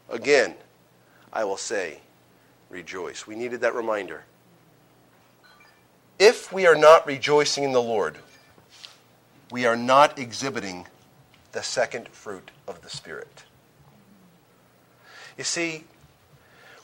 Again, 0.09 0.55
I 1.31 1.43
will 1.43 1.57
say 1.57 1.99
rejoice. 2.71 3.27
We 3.27 3.35
needed 3.35 3.61
that 3.61 3.75
reminder. 3.75 4.23
If 6.17 6.51
we 6.53 6.65
are 6.67 6.75
not 6.75 7.05
rejoicing 7.05 7.63
in 7.63 7.71
the 7.71 7.81
Lord, 7.81 8.17
we 9.51 9.65
are 9.65 9.75
not 9.75 10.17
exhibiting 10.17 10.87
the 11.51 11.61
second 11.61 12.07
fruit 12.09 12.51
of 12.67 12.81
the 12.81 12.89
Spirit. 12.89 13.43
You 15.37 15.43
see, 15.43 15.83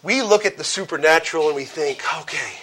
we 0.04 0.22
look 0.22 0.46
at 0.46 0.58
the 0.58 0.64
supernatural 0.64 1.48
and 1.48 1.56
we 1.56 1.66
think, 1.66 2.04
okay, 2.22 2.54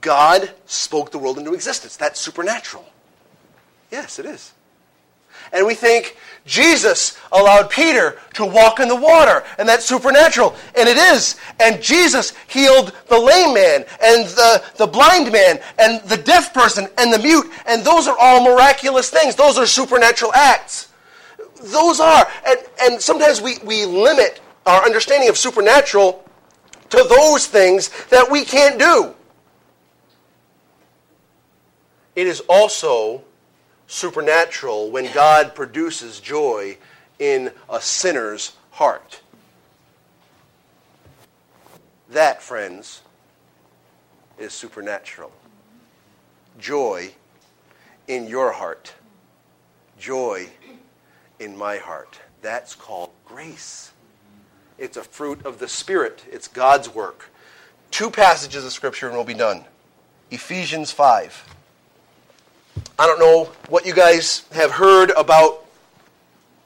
God 0.00 0.52
spoke 0.66 1.10
the 1.10 1.18
world 1.18 1.38
into 1.38 1.54
existence. 1.54 1.96
That's 1.96 2.20
supernatural. 2.20 2.86
Yes, 3.90 4.18
it 4.18 4.26
is. 4.26 4.52
And 5.52 5.66
we 5.66 5.74
think 5.74 6.16
Jesus 6.44 7.18
allowed 7.30 7.70
Peter 7.70 8.18
to 8.34 8.44
walk 8.44 8.80
in 8.80 8.88
the 8.88 8.96
water, 8.96 9.44
and 9.58 9.68
that's 9.68 9.84
supernatural. 9.84 10.56
And 10.76 10.88
it 10.88 10.96
is. 10.96 11.36
And 11.60 11.82
Jesus 11.82 12.32
healed 12.48 12.92
the 13.08 13.18
lame 13.18 13.54
man, 13.54 13.84
and 14.02 14.26
the, 14.26 14.64
the 14.76 14.86
blind 14.86 15.30
man, 15.30 15.60
and 15.78 16.02
the 16.08 16.16
deaf 16.16 16.54
person, 16.54 16.88
and 16.96 17.12
the 17.12 17.18
mute. 17.18 17.50
And 17.66 17.84
those 17.84 18.08
are 18.08 18.16
all 18.18 18.42
miraculous 18.42 19.10
things. 19.10 19.34
Those 19.36 19.58
are 19.58 19.66
supernatural 19.66 20.32
acts. 20.34 20.88
Those 21.62 22.00
are. 22.00 22.26
And, 22.46 22.58
and 22.82 23.00
sometimes 23.00 23.42
we, 23.42 23.58
we 23.64 23.84
limit 23.84 24.40
our 24.64 24.84
understanding 24.84 25.28
of 25.28 25.36
supernatural 25.36 26.24
to 26.90 27.06
those 27.08 27.46
things 27.46 27.90
that 28.06 28.30
we 28.30 28.44
can't 28.44 28.78
do. 28.78 29.14
It 32.16 32.26
is 32.26 32.40
also 32.48 33.22
supernatural 33.88 34.90
when 34.90 35.10
God 35.12 35.54
produces 35.56 36.20
joy 36.20 36.76
in 37.18 37.50
a 37.68 37.80
sinner's 37.80 38.52
heart. 38.72 39.22
That, 42.10 42.40
friends, 42.40 43.02
is 44.38 44.52
supernatural. 44.52 45.32
Joy 46.58 47.12
in 48.06 48.28
your 48.28 48.52
heart. 48.52 48.94
Joy 49.98 50.48
in 51.40 51.56
my 51.56 51.78
heart. 51.78 52.20
That's 52.40 52.74
called 52.74 53.10
grace. 53.24 53.92
It's 54.78 54.96
a 54.96 55.02
fruit 55.02 55.44
of 55.44 55.58
the 55.58 55.66
Spirit, 55.66 56.24
it's 56.30 56.46
God's 56.46 56.88
work. 56.94 57.30
Two 57.90 58.10
passages 58.10 58.64
of 58.64 58.72
Scripture 58.72 59.08
and 59.08 59.16
we'll 59.16 59.24
be 59.24 59.34
done. 59.34 59.64
Ephesians 60.30 60.92
5. 60.92 61.56
I 63.00 63.06
don't 63.06 63.20
know 63.20 63.44
what 63.68 63.86
you 63.86 63.94
guys 63.94 64.42
have 64.50 64.72
heard 64.72 65.12
about, 65.12 65.64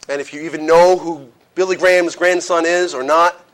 and 0.09 0.18
if 0.18 0.33
you 0.33 0.41
even 0.43 0.64
know 0.64 0.97
who 0.97 1.28
Billy 1.55 1.76
Graham's 1.76 2.16
grandson 2.16 2.64
is 2.64 2.95
or 2.95 3.03
not. 3.03 3.45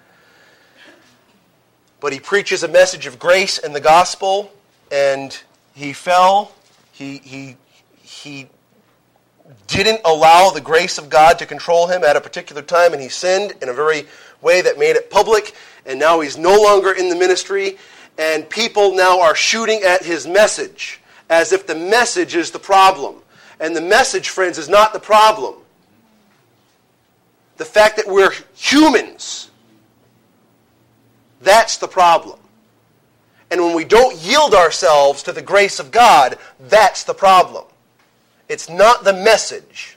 But 1.99 2.13
he 2.13 2.21
preaches 2.21 2.63
a 2.63 2.69
message 2.69 3.07
of 3.07 3.19
grace 3.19 3.59
and 3.59 3.75
the 3.75 3.81
gospel, 3.81 4.53
and 4.93 5.37
he 5.75 5.93
fell. 5.93 6.53
He, 6.93 7.19
he, 7.19 7.57
he 8.01 8.47
didn't 9.67 10.03
allow 10.05 10.51
the 10.51 10.61
grace 10.61 10.99
of 10.99 11.11
God 11.11 11.37
to 11.41 11.47
control 11.47 11.89
him 11.89 12.05
at 12.05 12.15
a 12.15 12.21
particular 12.21 12.63
time, 12.63 12.93
and 12.93 13.03
he 13.03 13.09
sinned 13.09 13.55
in 13.61 13.71
a 13.71 13.73
very 13.73 14.07
way 14.41 14.61
that 14.61 14.79
made 14.79 14.95
it 14.95 15.11
public, 15.11 15.53
and 15.85 15.99
now 15.99 16.21
he's 16.21 16.39
no 16.39 16.55
longer 16.55 16.93
in 16.93 17.09
the 17.09 17.17
ministry, 17.17 17.77
and 18.19 18.49
people 18.49 18.95
now 18.95 19.21
are 19.21 19.35
shooting 19.35 19.83
at 19.83 20.05
his 20.05 20.29
message 20.29 21.01
as 21.29 21.53
if 21.53 21.67
the 21.67 21.75
message 21.75 22.35
is 22.35 22.51
the 22.51 22.59
problem. 22.59 23.17
And 23.61 23.75
the 23.75 23.81
message, 23.81 24.29
friends, 24.29 24.59
is 24.59 24.69
not 24.69 24.93
the 24.93 25.01
problem. 25.01 25.55
The 27.57 27.65
fact 27.65 27.97
that 27.97 28.07
we're 28.07 28.33
humans, 28.55 29.51
that's 31.41 31.77
the 31.77 31.89
problem. 31.89 32.39
And 33.51 33.61
when 33.63 33.75
we 33.75 33.85
don't 33.85 34.17
yield 34.17 34.55
ourselves 34.55 35.23
to 35.25 35.33
the 35.33 35.43
grace 35.43 35.81
of 35.81 35.91
God, 35.91 36.39
that's 36.61 37.05
the 37.05 37.15
problem. 37.15 37.65
It's 38.49 38.69
not 38.69 39.05
the 39.05 39.13
message. 39.13 39.97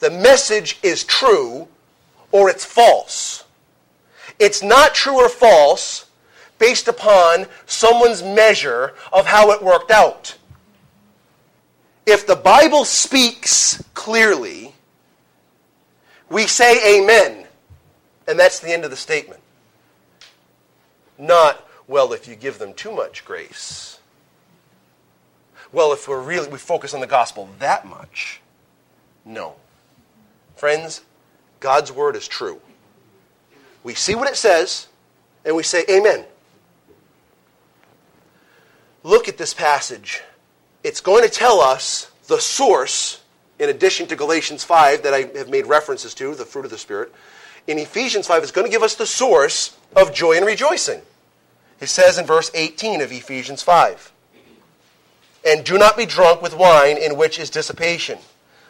the 0.00 0.10
message 0.10 0.78
is 0.82 1.04
true 1.04 1.68
or 2.32 2.50
it's 2.50 2.64
false. 2.64 3.44
It's 4.38 4.62
not 4.62 4.94
true 4.94 5.16
or 5.16 5.28
false 5.28 6.06
based 6.60 6.86
upon 6.86 7.46
someone's 7.66 8.22
measure 8.22 8.94
of 9.12 9.26
how 9.26 9.50
it 9.50 9.60
worked 9.60 9.90
out. 9.90 10.36
If 12.06 12.26
the 12.26 12.36
Bible 12.36 12.84
speaks 12.84 13.82
clearly, 13.94 14.74
we 16.28 16.46
say 16.46 17.00
amen, 17.00 17.46
and 18.28 18.38
that's 18.38 18.60
the 18.60 18.72
end 18.72 18.84
of 18.84 18.90
the 18.90 18.96
statement. 18.96 19.40
Not, 21.18 21.66
well, 21.88 22.12
if 22.12 22.28
you 22.28 22.36
give 22.36 22.58
them 22.58 22.74
too 22.74 22.92
much 22.92 23.24
grace. 23.24 23.98
Well, 25.72 25.92
if 25.92 26.06
we're 26.08 26.20
really 26.20 26.48
we 26.48 26.58
focus 26.58 26.94
on 26.94 27.00
the 27.00 27.06
gospel 27.06 27.48
that 27.58 27.86
much. 27.86 28.40
No. 29.24 29.54
Friends, 30.56 31.02
God's 31.58 31.90
word 31.90 32.16
is 32.16 32.28
true. 32.28 32.60
We 33.82 33.94
see 33.94 34.14
what 34.14 34.28
it 34.28 34.36
says, 34.36 34.88
and 35.44 35.56
we 35.56 35.62
say 35.62 35.84
amen. 35.88 36.26
Look 39.02 39.28
at 39.28 39.38
this 39.38 39.54
passage. 39.54 40.22
It's 40.84 41.00
going 41.00 41.24
to 41.24 41.30
tell 41.30 41.60
us 41.60 42.10
the 42.26 42.40
source, 42.40 43.22
in 43.58 43.70
addition 43.70 44.06
to 44.08 44.16
Galatians 44.16 44.62
5 44.64 45.02
that 45.02 45.14
I 45.14 45.30
have 45.38 45.48
made 45.48 45.66
references 45.66 46.14
to, 46.14 46.34
the 46.34 46.44
fruit 46.44 46.64
of 46.64 46.70
the 46.70 46.78
Spirit. 46.78 47.12
In 47.66 47.78
Ephesians 47.78 48.26
5, 48.26 48.42
it's 48.42 48.52
going 48.52 48.66
to 48.66 48.70
give 48.70 48.82
us 48.82 48.94
the 48.94 49.06
source 49.06 49.76
of 49.96 50.14
joy 50.14 50.36
and 50.36 50.46
rejoicing. 50.46 51.00
It 51.80 51.88
says 51.88 52.18
in 52.18 52.26
verse 52.26 52.50
18 52.54 53.00
of 53.00 53.10
Ephesians 53.10 53.62
5 53.62 54.12
And 55.46 55.64
do 55.64 55.78
not 55.78 55.96
be 55.96 56.06
drunk 56.06 56.42
with 56.42 56.54
wine, 56.54 56.98
in 56.98 57.16
which 57.16 57.38
is 57.38 57.48
dissipation, 57.48 58.18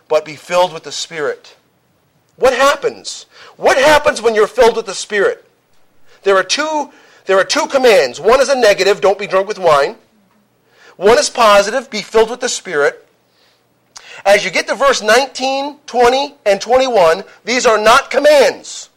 but 0.08 0.24
be 0.24 0.36
filled 0.36 0.72
with 0.72 0.84
the 0.84 0.92
Spirit. 0.92 1.56
What 2.36 2.54
happens? 2.54 3.26
What 3.56 3.78
happens 3.78 4.22
when 4.22 4.34
you're 4.34 4.46
filled 4.46 4.76
with 4.76 4.86
the 4.86 4.94
Spirit? 4.94 5.44
There 6.22 6.36
are 6.36 6.44
two, 6.44 6.90
there 7.26 7.38
are 7.38 7.44
two 7.44 7.66
commands. 7.66 8.20
One 8.20 8.40
is 8.40 8.48
a 8.48 8.58
negative, 8.58 9.00
don't 9.00 9.18
be 9.18 9.26
drunk 9.26 9.48
with 9.48 9.58
wine. 9.58 9.96
One 10.96 11.18
is 11.18 11.30
positive, 11.30 11.90
be 11.90 12.02
filled 12.02 12.30
with 12.30 12.40
the 12.40 12.48
Spirit. 12.48 13.06
As 14.24 14.44
you 14.44 14.50
get 14.50 14.66
to 14.68 14.74
verse 14.74 15.02
19, 15.02 15.78
20, 15.86 16.34
and 16.44 16.60
21, 16.60 17.24
these 17.44 17.66
are 17.66 17.78
not 17.78 18.10
commands. 18.10 18.90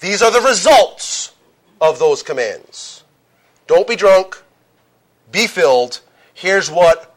These 0.00 0.22
are 0.22 0.30
the 0.30 0.40
results 0.40 1.32
of 1.80 1.98
those 1.98 2.22
commands. 2.22 3.04
Don't 3.66 3.86
be 3.86 3.96
drunk. 3.96 4.42
Be 5.30 5.46
filled. 5.46 6.00
Here's 6.34 6.70
what 6.70 7.14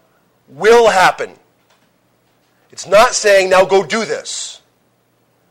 will 0.48 0.90
happen. 0.90 1.32
It's 2.72 2.88
not 2.88 3.14
saying, 3.14 3.50
now 3.50 3.66
go 3.66 3.84
do 3.84 4.06
this. 4.06 4.62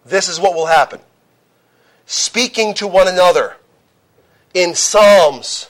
This 0.04 0.28
is 0.28 0.40
what 0.40 0.54
will 0.54 0.66
happen. 0.66 1.00
Speaking 2.06 2.72
to 2.74 2.86
one 2.86 3.09
another 3.09 3.56
in 4.54 4.74
psalms 4.74 5.68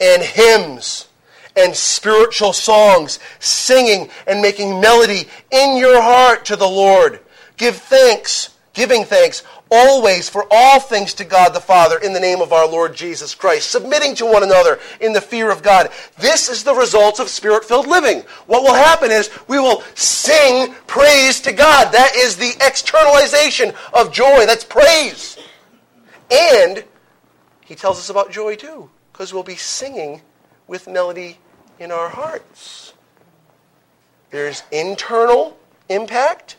and 0.00 0.22
hymns 0.22 1.08
and 1.56 1.74
spiritual 1.74 2.52
songs, 2.52 3.18
singing 3.38 4.08
and 4.26 4.40
making 4.40 4.80
melody 4.80 5.28
in 5.50 5.76
your 5.76 6.00
heart 6.00 6.44
to 6.46 6.56
the 6.56 6.68
Lord. 6.68 7.20
Give 7.56 7.76
thanks, 7.76 8.50
giving 8.72 9.04
thanks 9.04 9.42
always 9.70 10.28
for 10.28 10.46
all 10.50 10.80
things 10.80 11.14
to 11.14 11.24
God 11.24 11.54
the 11.54 11.60
Father 11.60 11.98
in 11.98 12.12
the 12.12 12.20
name 12.20 12.40
of 12.40 12.52
our 12.52 12.66
Lord 12.66 12.94
Jesus 12.94 13.34
Christ, 13.34 13.70
submitting 13.70 14.14
to 14.16 14.26
one 14.26 14.42
another 14.42 14.80
in 15.00 15.12
the 15.12 15.20
fear 15.20 15.50
of 15.50 15.62
God. 15.62 15.90
This 16.18 16.48
is 16.48 16.64
the 16.64 16.74
result 16.74 17.20
of 17.20 17.28
spirit 17.28 17.64
filled 17.64 17.86
living. 17.86 18.22
What 18.46 18.62
will 18.62 18.74
happen 18.74 19.10
is 19.10 19.30
we 19.48 19.60
will 19.60 19.82
sing 19.94 20.74
praise 20.86 21.40
to 21.42 21.52
God. 21.52 21.92
That 21.92 22.16
is 22.16 22.36
the 22.36 22.52
externalization 22.60 23.72
of 23.92 24.12
joy. 24.12 24.44
That's 24.44 24.64
praise. 24.64 25.38
And 26.30 26.84
he 27.64 27.74
tells 27.74 27.98
us 27.98 28.10
about 28.10 28.32
joy 28.32 28.56
too, 28.56 28.90
because 29.12 29.32
we'll 29.32 29.42
be 29.42 29.56
singing 29.56 30.22
with 30.66 30.86
melody 30.86 31.38
in 31.78 31.90
our 31.90 32.08
hearts. 32.08 32.92
There's 34.30 34.62
internal 34.70 35.58
impact 35.88 36.56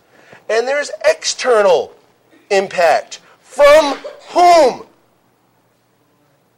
and 0.49 0.67
there's 0.67 0.91
external 1.05 1.95
impact. 2.49 3.21
From 3.39 3.97
whom? 4.29 4.85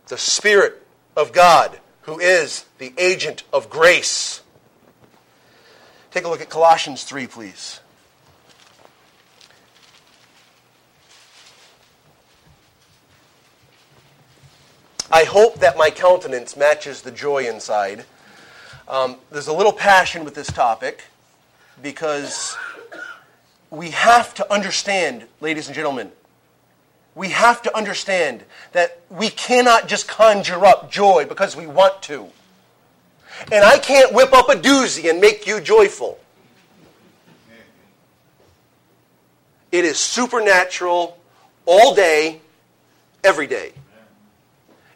The 0.07 0.17
Spirit 0.17 0.85
of 1.15 1.31
God, 1.31 1.79
who 2.01 2.19
is 2.19 2.65
the 2.77 2.93
agent 2.97 3.43
of 3.53 3.69
grace. 3.69 4.41
Take 6.11 6.25
a 6.25 6.27
look 6.27 6.41
at 6.41 6.49
Colossians 6.49 7.03
3, 7.03 7.27
please. 7.27 7.79
I 15.13 15.25
hope 15.25 15.59
that 15.59 15.77
my 15.77 15.91
countenance 15.91 16.57
matches 16.57 17.03
the 17.03 17.11
joy 17.11 17.47
inside. 17.47 18.05
Um, 18.87 19.17
there's 19.29 19.45
a 19.45 19.53
little 19.53 19.71
passion 19.71 20.25
with 20.25 20.33
this 20.33 20.47
topic 20.47 21.03
because 21.83 22.57
we 23.69 23.91
have 23.91 24.33
to 24.33 24.51
understand, 24.51 25.25
ladies 25.39 25.67
and 25.67 25.75
gentlemen, 25.75 26.11
we 27.13 27.29
have 27.29 27.61
to 27.61 27.77
understand 27.77 28.43
that 28.71 29.01
we 29.11 29.29
cannot 29.29 29.87
just 29.87 30.07
conjure 30.07 30.65
up 30.65 30.91
joy 30.91 31.25
because 31.29 31.55
we 31.55 31.67
want 31.67 32.01
to. 32.03 32.25
And 33.51 33.63
I 33.63 33.77
can't 33.77 34.15
whip 34.15 34.33
up 34.33 34.49
a 34.49 34.55
doozy 34.55 35.11
and 35.11 35.21
make 35.21 35.45
you 35.45 35.61
joyful. 35.61 36.17
It 39.71 39.85
is 39.85 39.99
supernatural 39.99 41.19
all 41.67 41.93
day, 41.93 42.41
every 43.23 43.45
day. 43.45 43.73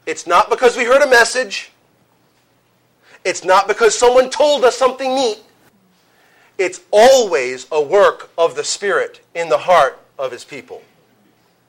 It's 0.08 0.26
not 0.26 0.50
because 0.50 0.78
we 0.78 0.86
heard 0.86 1.02
a 1.04 1.10
message. 1.10 1.70
It's 3.26 3.44
not 3.44 3.68
because 3.68 3.94
someone 3.94 4.30
told 4.30 4.64
us 4.64 4.78
something 4.78 5.14
neat. 5.14 5.40
It's 6.58 6.80
always 6.92 7.68
a 7.74 7.82
work 7.82 8.32
of 8.38 8.56
the 8.56 8.64
Spirit 8.64 9.20
in 9.36 9.50
the 9.50 9.58
heart 9.58 10.00
of 10.18 10.32
his 10.32 10.46
people. 10.46 10.82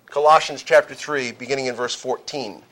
Colossians 0.06 0.62
chapter 0.62 0.94
3, 0.94 1.32
beginning 1.32 1.66
in 1.66 1.74
verse 1.74 1.96
14. 1.96 2.62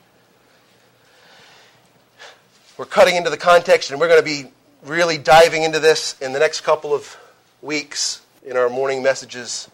We're 2.77 2.85
cutting 2.85 3.17
into 3.17 3.29
the 3.29 3.37
context, 3.37 3.91
and 3.91 3.99
we're 3.99 4.07
going 4.07 4.21
to 4.21 4.25
be 4.25 4.49
really 4.83 5.17
diving 5.17 5.63
into 5.63 5.81
this 5.81 6.15
in 6.21 6.31
the 6.31 6.39
next 6.39 6.61
couple 6.61 6.93
of 6.93 7.17
weeks 7.61 8.21
in 8.45 8.55
our 8.55 8.69
morning 8.69 9.03
messages. 9.03 9.69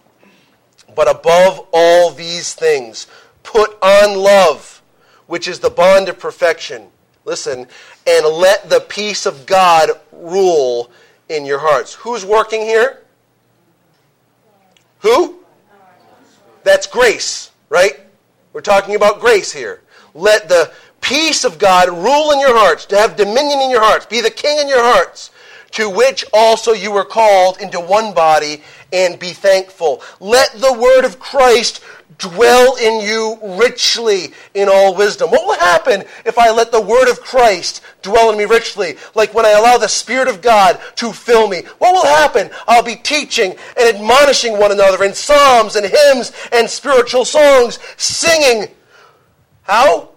But 0.96 1.08
above 1.08 1.68
all 1.72 2.10
these 2.10 2.56
things, 2.56 3.06
put 3.44 3.78
on 3.84 4.18
love, 4.18 4.73
which 5.34 5.48
is 5.48 5.60
the 5.60 5.70
bond 5.72 6.10
of 6.10 6.20
perfection. 6.20 6.86
Listen, 7.26 7.66
and 8.06 8.26
let 8.28 8.70
the 8.70 8.82
peace 8.82 9.26
of 9.26 9.48
God 9.48 9.90
rule 10.12 10.92
in 11.28 11.44
your 11.44 11.58
hearts. 11.58 11.96
Who's 11.96 12.24
working 12.24 12.62
here? 12.62 13.02
Who? 15.00 15.40
That's 16.64 16.86
grace, 16.86 17.50
right? 17.70 18.00
We're 18.54 18.62
talking 18.62 18.94
about 18.94 19.20
grace 19.20 19.52
here. 19.52 19.82
Let 20.14 20.50
the 20.50 20.72
peace 21.02 21.44
of 21.44 21.58
God 21.58 21.90
rule 21.90 22.30
in 22.30 22.40
your 22.40 22.56
hearts, 22.56 22.86
to 22.86 22.96
have 22.96 23.16
dominion 23.16 23.60
in 23.60 23.72
your 23.72 23.82
hearts, 23.82 24.06
be 24.06 24.22
the 24.22 24.30
king 24.30 24.60
in 24.60 24.68
your 24.68 24.84
hearts, 24.84 25.32
to 25.72 25.90
which 25.90 26.24
also 26.32 26.74
you 26.74 26.92
were 26.92 27.04
called 27.04 27.60
into 27.60 27.80
one 27.80 28.14
body, 28.14 28.62
and 28.92 29.18
be 29.18 29.32
thankful. 29.32 30.04
Let 30.20 30.52
the 30.52 30.74
word 30.74 31.06
of 31.06 31.18
Christ 31.18 31.84
dwell 32.18 32.76
in 32.76 33.02
you 33.02 33.38
richly 33.60 34.34
in 34.54 34.70
all 34.70 34.96
wisdom. 34.96 35.30
What 35.30 35.46
will 35.46 35.60
happen 35.60 36.04
if 36.26 36.38
I 36.38 36.52
let 36.52 36.72
the 36.72 36.82
word 36.82 37.10
of 37.10 37.22
Christ 37.22 37.82
dwell 38.02 38.32
in 38.32 38.38
me 38.38 38.46
richly? 38.46 38.98
Like 39.16 39.34
when 39.34 39.46
I 39.46 39.52
allow 39.52 39.78
the 39.78 39.88
Spirit 39.88 40.28
of 40.28 40.42
God 40.42 40.80
to 40.96 41.12
fill 41.12 41.48
me. 41.48 41.64
What 41.80 41.94
will 41.94 42.06
happen? 42.06 42.50
I'll 42.68 42.84
be 42.84 42.96
teaching 42.96 43.56
and 43.78 43.96
admonishing 43.96 44.58
one 44.58 44.72
another 44.72 45.04
in 45.04 45.14
psalms 45.14 45.76
and 45.76 45.86
hymns 45.86 46.32
and 46.52 46.70
spiritual 46.70 47.26
songs, 47.26 47.80
singing. 47.98 48.70
How? 49.64 50.10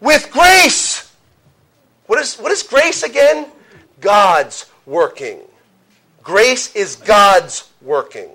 With 0.00 0.30
grace. 0.30 1.12
What 2.06 2.20
is, 2.20 2.36
what 2.36 2.52
is 2.52 2.62
grace 2.62 3.02
again? 3.02 3.48
God's 4.00 4.66
working. 4.84 5.40
Grace 6.22 6.74
is 6.74 6.96
God's 6.96 7.68
working. 7.82 8.30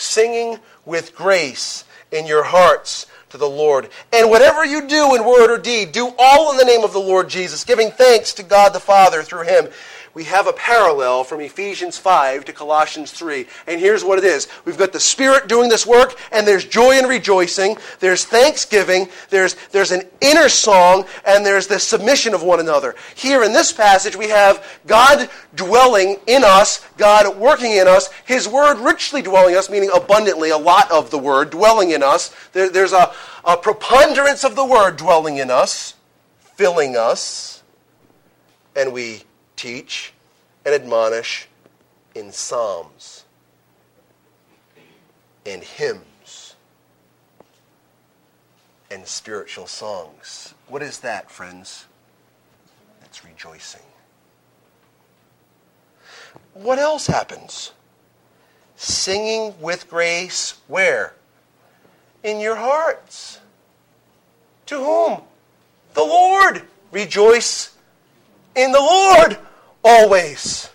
Singing 0.00 0.58
with 0.86 1.14
grace 1.14 1.84
in 2.10 2.26
your 2.26 2.42
hearts 2.42 3.06
to 3.28 3.38
the 3.38 3.48
Lord. 3.48 3.90
And 4.12 4.30
whatever 4.30 4.64
you 4.64 4.88
do 4.88 5.14
in 5.14 5.24
word 5.24 5.50
or 5.50 5.58
deed, 5.58 5.92
do 5.92 6.10
all 6.18 6.50
in 6.50 6.56
the 6.56 6.64
name 6.64 6.84
of 6.84 6.92
the 6.92 6.98
Lord 6.98 7.28
Jesus, 7.28 7.64
giving 7.64 7.90
thanks 7.90 8.32
to 8.34 8.42
God 8.42 8.72
the 8.72 8.80
Father 8.80 9.22
through 9.22 9.44
him. 9.44 9.68
We 10.12 10.24
have 10.24 10.48
a 10.48 10.52
parallel 10.52 11.22
from 11.22 11.40
Ephesians 11.40 11.96
5 11.96 12.44
to 12.46 12.52
Colossians 12.52 13.12
3. 13.12 13.46
And 13.68 13.80
here's 13.80 14.02
what 14.02 14.18
it 14.18 14.24
is 14.24 14.48
we've 14.64 14.78
got 14.78 14.92
the 14.92 15.00
Spirit 15.00 15.46
doing 15.46 15.68
this 15.68 15.86
work, 15.86 16.18
and 16.32 16.46
there's 16.46 16.64
joy 16.64 16.98
and 16.98 17.08
rejoicing, 17.08 17.76
there's 18.00 18.24
thanksgiving, 18.24 19.08
there's, 19.28 19.54
there's 19.70 19.92
an 19.92 20.02
inner 20.20 20.48
song, 20.48 21.06
and 21.24 21.46
there's 21.46 21.68
the 21.68 21.78
submission 21.78 22.34
of 22.34 22.42
one 22.42 22.58
another. 22.58 22.96
Here 23.14 23.44
in 23.44 23.52
this 23.52 23.72
passage, 23.72 24.16
we 24.16 24.28
have 24.28 24.80
God 24.86 25.30
dwelling 25.54 26.18
in 26.26 26.42
us, 26.44 26.84
God 26.96 27.36
working 27.36 27.72
in 27.72 27.86
us, 27.86 28.10
His 28.24 28.48
Word 28.48 28.78
richly 28.78 29.22
dwelling 29.22 29.52
in 29.52 29.58
us, 29.58 29.70
meaning 29.70 29.90
abundantly, 29.94 30.50
a 30.50 30.58
lot 30.58 30.90
of 30.90 31.10
the 31.10 31.18
Word 31.18 31.50
dwelling 31.50 31.90
in 31.90 32.02
us. 32.02 32.34
There, 32.52 32.68
there's 32.68 32.92
a, 32.92 33.12
a 33.44 33.56
preponderance 33.56 34.42
of 34.42 34.56
the 34.56 34.66
Word 34.66 34.96
dwelling 34.96 35.36
in 35.36 35.52
us, 35.52 35.94
filling 36.56 36.96
us, 36.96 37.62
and 38.74 38.92
we 38.92 39.22
teach 39.60 40.14
and 40.64 40.74
admonish 40.74 41.46
in 42.14 42.32
psalms 42.32 43.24
and 45.44 45.62
hymns 45.62 46.54
and 48.90 49.06
spiritual 49.06 49.66
songs. 49.66 50.54
What 50.66 50.80
is 50.82 51.00
that, 51.00 51.30
friends? 51.30 51.84
That's 53.00 53.22
rejoicing. 53.22 53.82
What 56.54 56.78
else 56.78 57.06
happens? 57.06 57.72
Singing 58.76 59.52
with 59.60 59.90
grace 59.90 60.54
where? 60.68 61.14
In 62.22 62.40
your 62.40 62.56
hearts. 62.56 63.40
To 64.66 64.78
whom? 64.78 65.20
The 65.92 66.00
Lord. 66.00 66.62
Rejoice 66.92 67.76
in 68.56 68.72
the 68.72 68.80
Lord 68.80 69.38
always. 69.84 70.70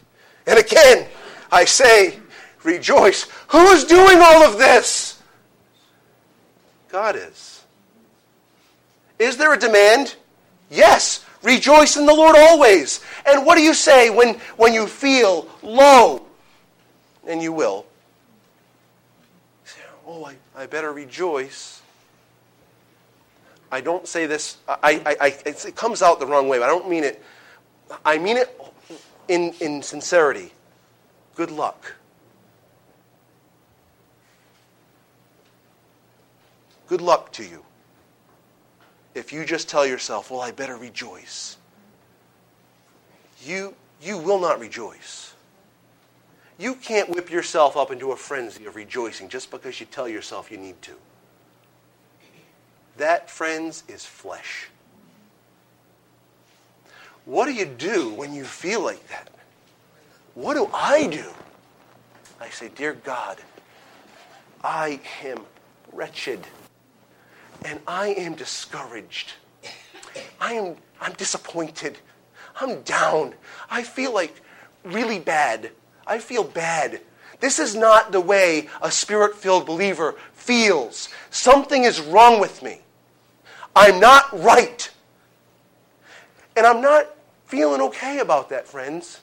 And 0.48 0.60
again, 0.60 1.08
I 1.52 1.66
say, 1.66 2.20
rejoice. 2.64 3.28
Who 3.48 3.68
is 3.68 3.84
doing 3.84 4.20
all 4.22 4.44
of 4.44 4.58
this? 4.58 5.22
God 6.90 7.16
is. 7.16 7.64
Is 9.20 9.38
there 9.38 9.54
a 9.54 9.60
demand? 9.60 10.16
Yes. 10.70 11.26
Rejoice 11.44 11.98
in 11.98 12.06
the 12.06 12.14
Lord 12.14 12.36
always. 12.36 13.02
And 13.26 13.46
what 13.46 13.56
do 13.56 13.62
you 13.62 13.74
say 13.74 14.10
when, 14.10 14.36
when 14.58 14.74
you 14.74 14.88
feel 14.88 15.48
low? 15.62 16.26
And 17.28 17.42
you 17.42 17.54
will. 17.54 17.86
You 19.64 19.72
say, 19.72 19.82
oh, 20.08 20.26
I, 20.26 20.36
I 20.56 20.66
better 20.66 20.92
rejoice. 20.92 21.82
I 23.72 23.82
don't 23.82 24.08
say 24.08 24.26
this, 24.26 24.58
I, 24.68 25.02
I, 25.06 25.18
I, 25.20 25.28
it 25.46 25.76
comes 25.76 26.02
out 26.02 26.20
the 26.20 26.28
wrong 26.28 26.48
way, 26.48 26.60
but 26.60 26.66
I 26.66 26.68
don't 26.68 26.90
mean 26.90 27.04
it 27.04 27.22
I 28.04 28.18
mean 28.18 28.38
it 28.38 28.60
in, 29.28 29.54
in 29.60 29.82
sincerity. 29.82 30.52
Good 31.36 31.52
luck. 31.52 31.94
Good 36.88 37.02
luck 37.02 37.32
to 37.34 37.44
you. 37.44 37.64
If 39.16 39.32
you 39.34 39.46
just 39.46 39.70
tell 39.70 39.86
yourself, 39.86 40.30
well, 40.30 40.42
I 40.42 40.52
better 40.52 40.78
rejoice, 40.78 41.58
you, 43.44 43.76
you 44.02 44.18
will 44.18 44.40
not 44.40 44.60
rejoice. 44.60 45.34
You 46.58 46.76
can't 46.76 47.10
whip 47.10 47.30
yourself 47.30 47.76
up 47.76 47.92
into 47.92 48.12
a 48.12 48.16
frenzy 48.16 48.66
of 48.66 48.76
rejoicing 48.76 49.30
just 49.30 49.52
because 49.52 49.80
you 49.80 49.86
tell 49.86 50.08
yourself 50.08 50.52
you 50.52 50.58
need 50.58 50.82
to. 50.84 50.94
That, 52.98 53.30
friends, 53.30 53.84
is 53.88 54.06
flesh. 54.06 54.70
What 57.26 57.46
do 57.46 57.54
you 57.54 57.66
do 57.66 58.10
when 58.14 58.34
you 58.34 58.44
feel 58.44 58.84
like 58.84 59.08
that? 59.10 59.30
What 60.36 60.54
do 60.54 60.70
I 60.74 61.08
do? 61.08 61.26
I 62.40 62.50
say, 62.50 62.70
Dear 62.76 62.94
God, 62.94 63.40
I 64.64 65.00
am 65.24 65.40
wretched 65.92 66.46
and 67.64 67.80
I 67.88 68.10
am 68.10 68.36
discouraged. 68.36 69.34
I 70.40 70.54
am 70.54 70.76
I'm 71.02 71.14
disappointed. 71.14 71.98
I'm 72.60 72.82
down. 72.82 73.34
I 73.70 73.84
feel 73.84 74.14
like 74.14 74.42
really 74.84 75.20
bad. 75.20 75.72
I 76.08 76.20
feel 76.20 76.44
bad. 76.44 77.02
This 77.40 77.60
is 77.60 77.76
not 77.76 78.12
the 78.12 78.22
way 78.22 78.70
a 78.82 78.92
spirit 78.92 79.36
filled 79.36 79.66
believer 79.66 80.16
feels. 80.34 81.10
Something 81.32 81.84
is 81.84 82.00
wrong 82.00 82.40
with 82.40 82.64
me. 82.64 82.82
I'm 83.76 84.00
not 84.00 84.26
right. 84.42 84.90
And 86.56 86.66
I'm 86.66 86.82
not 86.82 87.15
feeling 87.46 87.82
okay 87.82 88.20
about 88.20 88.50
that, 88.50 88.68
friends. 88.68 89.22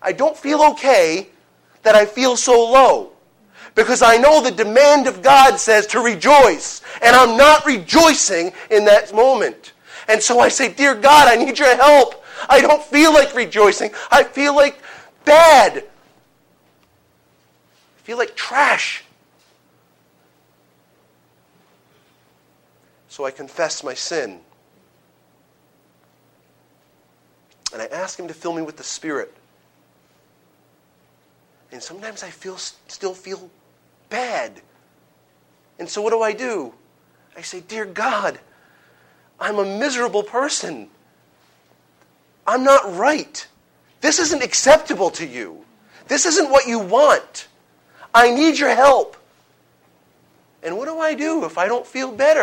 I 0.00 0.12
don't 0.12 0.36
feel 0.36 0.62
okay 0.72 1.28
that 1.82 1.94
I 1.94 2.06
feel 2.06 2.36
so 2.36 2.52
low 2.52 3.12
because 3.74 4.02
I 4.02 4.16
know 4.16 4.42
the 4.42 4.50
demand 4.50 5.06
of 5.06 5.22
God 5.22 5.58
says 5.58 5.86
to 5.88 6.00
rejoice, 6.00 6.82
and 7.02 7.14
I'm 7.14 7.36
not 7.36 7.64
rejoicing 7.66 8.52
in 8.70 8.84
that 8.86 9.14
moment. 9.14 9.74
And 10.08 10.22
so 10.22 10.40
I 10.40 10.48
say, 10.48 10.72
Dear 10.72 10.94
God, 10.94 11.28
I 11.28 11.36
need 11.36 11.58
your 11.58 11.76
help. 11.76 12.24
I 12.48 12.60
don't 12.60 12.82
feel 12.82 13.12
like 13.12 13.34
rejoicing. 13.34 13.90
I 14.10 14.24
feel 14.24 14.54
like 14.54 14.78
bad. 15.24 15.78
I 15.78 15.82
feel 18.02 18.18
like 18.18 18.34
trash. 18.34 19.04
So 23.08 23.24
I 23.24 23.30
confess 23.30 23.82
my 23.82 23.94
sin. 23.94 24.40
And 27.76 27.82
I 27.82 27.94
ask 27.94 28.18
Him 28.18 28.26
to 28.28 28.34
fill 28.34 28.54
me 28.54 28.62
with 28.62 28.78
the 28.78 28.82
Spirit. 28.82 29.34
And 31.70 31.82
sometimes 31.82 32.22
I 32.22 32.30
feel 32.30 32.56
still 32.56 33.12
feel 33.12 33.50
bad. 34.08 34.62
And 35.78 35.86
so 35.86 36.00
what 36.00 36.10
do 36.10 36.22
I 36.22 36.32
do? 36.32 36.72
I 37.36 37.42
say, 37.42 37.60
Dear 37.60 37.84
God, 37.84 38.40
I'm 39.38 39.58
a 39.58 39.64
miserable 39.78 40.22
person. 40.22 40.88
I'm 42.46 42.64
not 42.64 42.96
right. 42.96 43.46
This 44.00 44.20
isn't 44.20 44.42
acceptable 44.42 45.10
to 45.10 45.26
you. 45.26 45.62
This 46.08 46.24
isn't 46.24 46.50
what 46.50 46.66
you 46.66 46.78
want. 46.78 47.46
I 48.14 48.30
need 48.30 48.58
your 48.58 48.74
help. 48.74 49.18
And 50.62 50.78
what 50.78 50.86
do 50.86 50.98
I 50.98 51.12
do 51.12 51.44
if 51.44 51.58
I 51.58 51.66
don't 51.66 51.86
feel 51.86 52.10
better? 52.10 52.34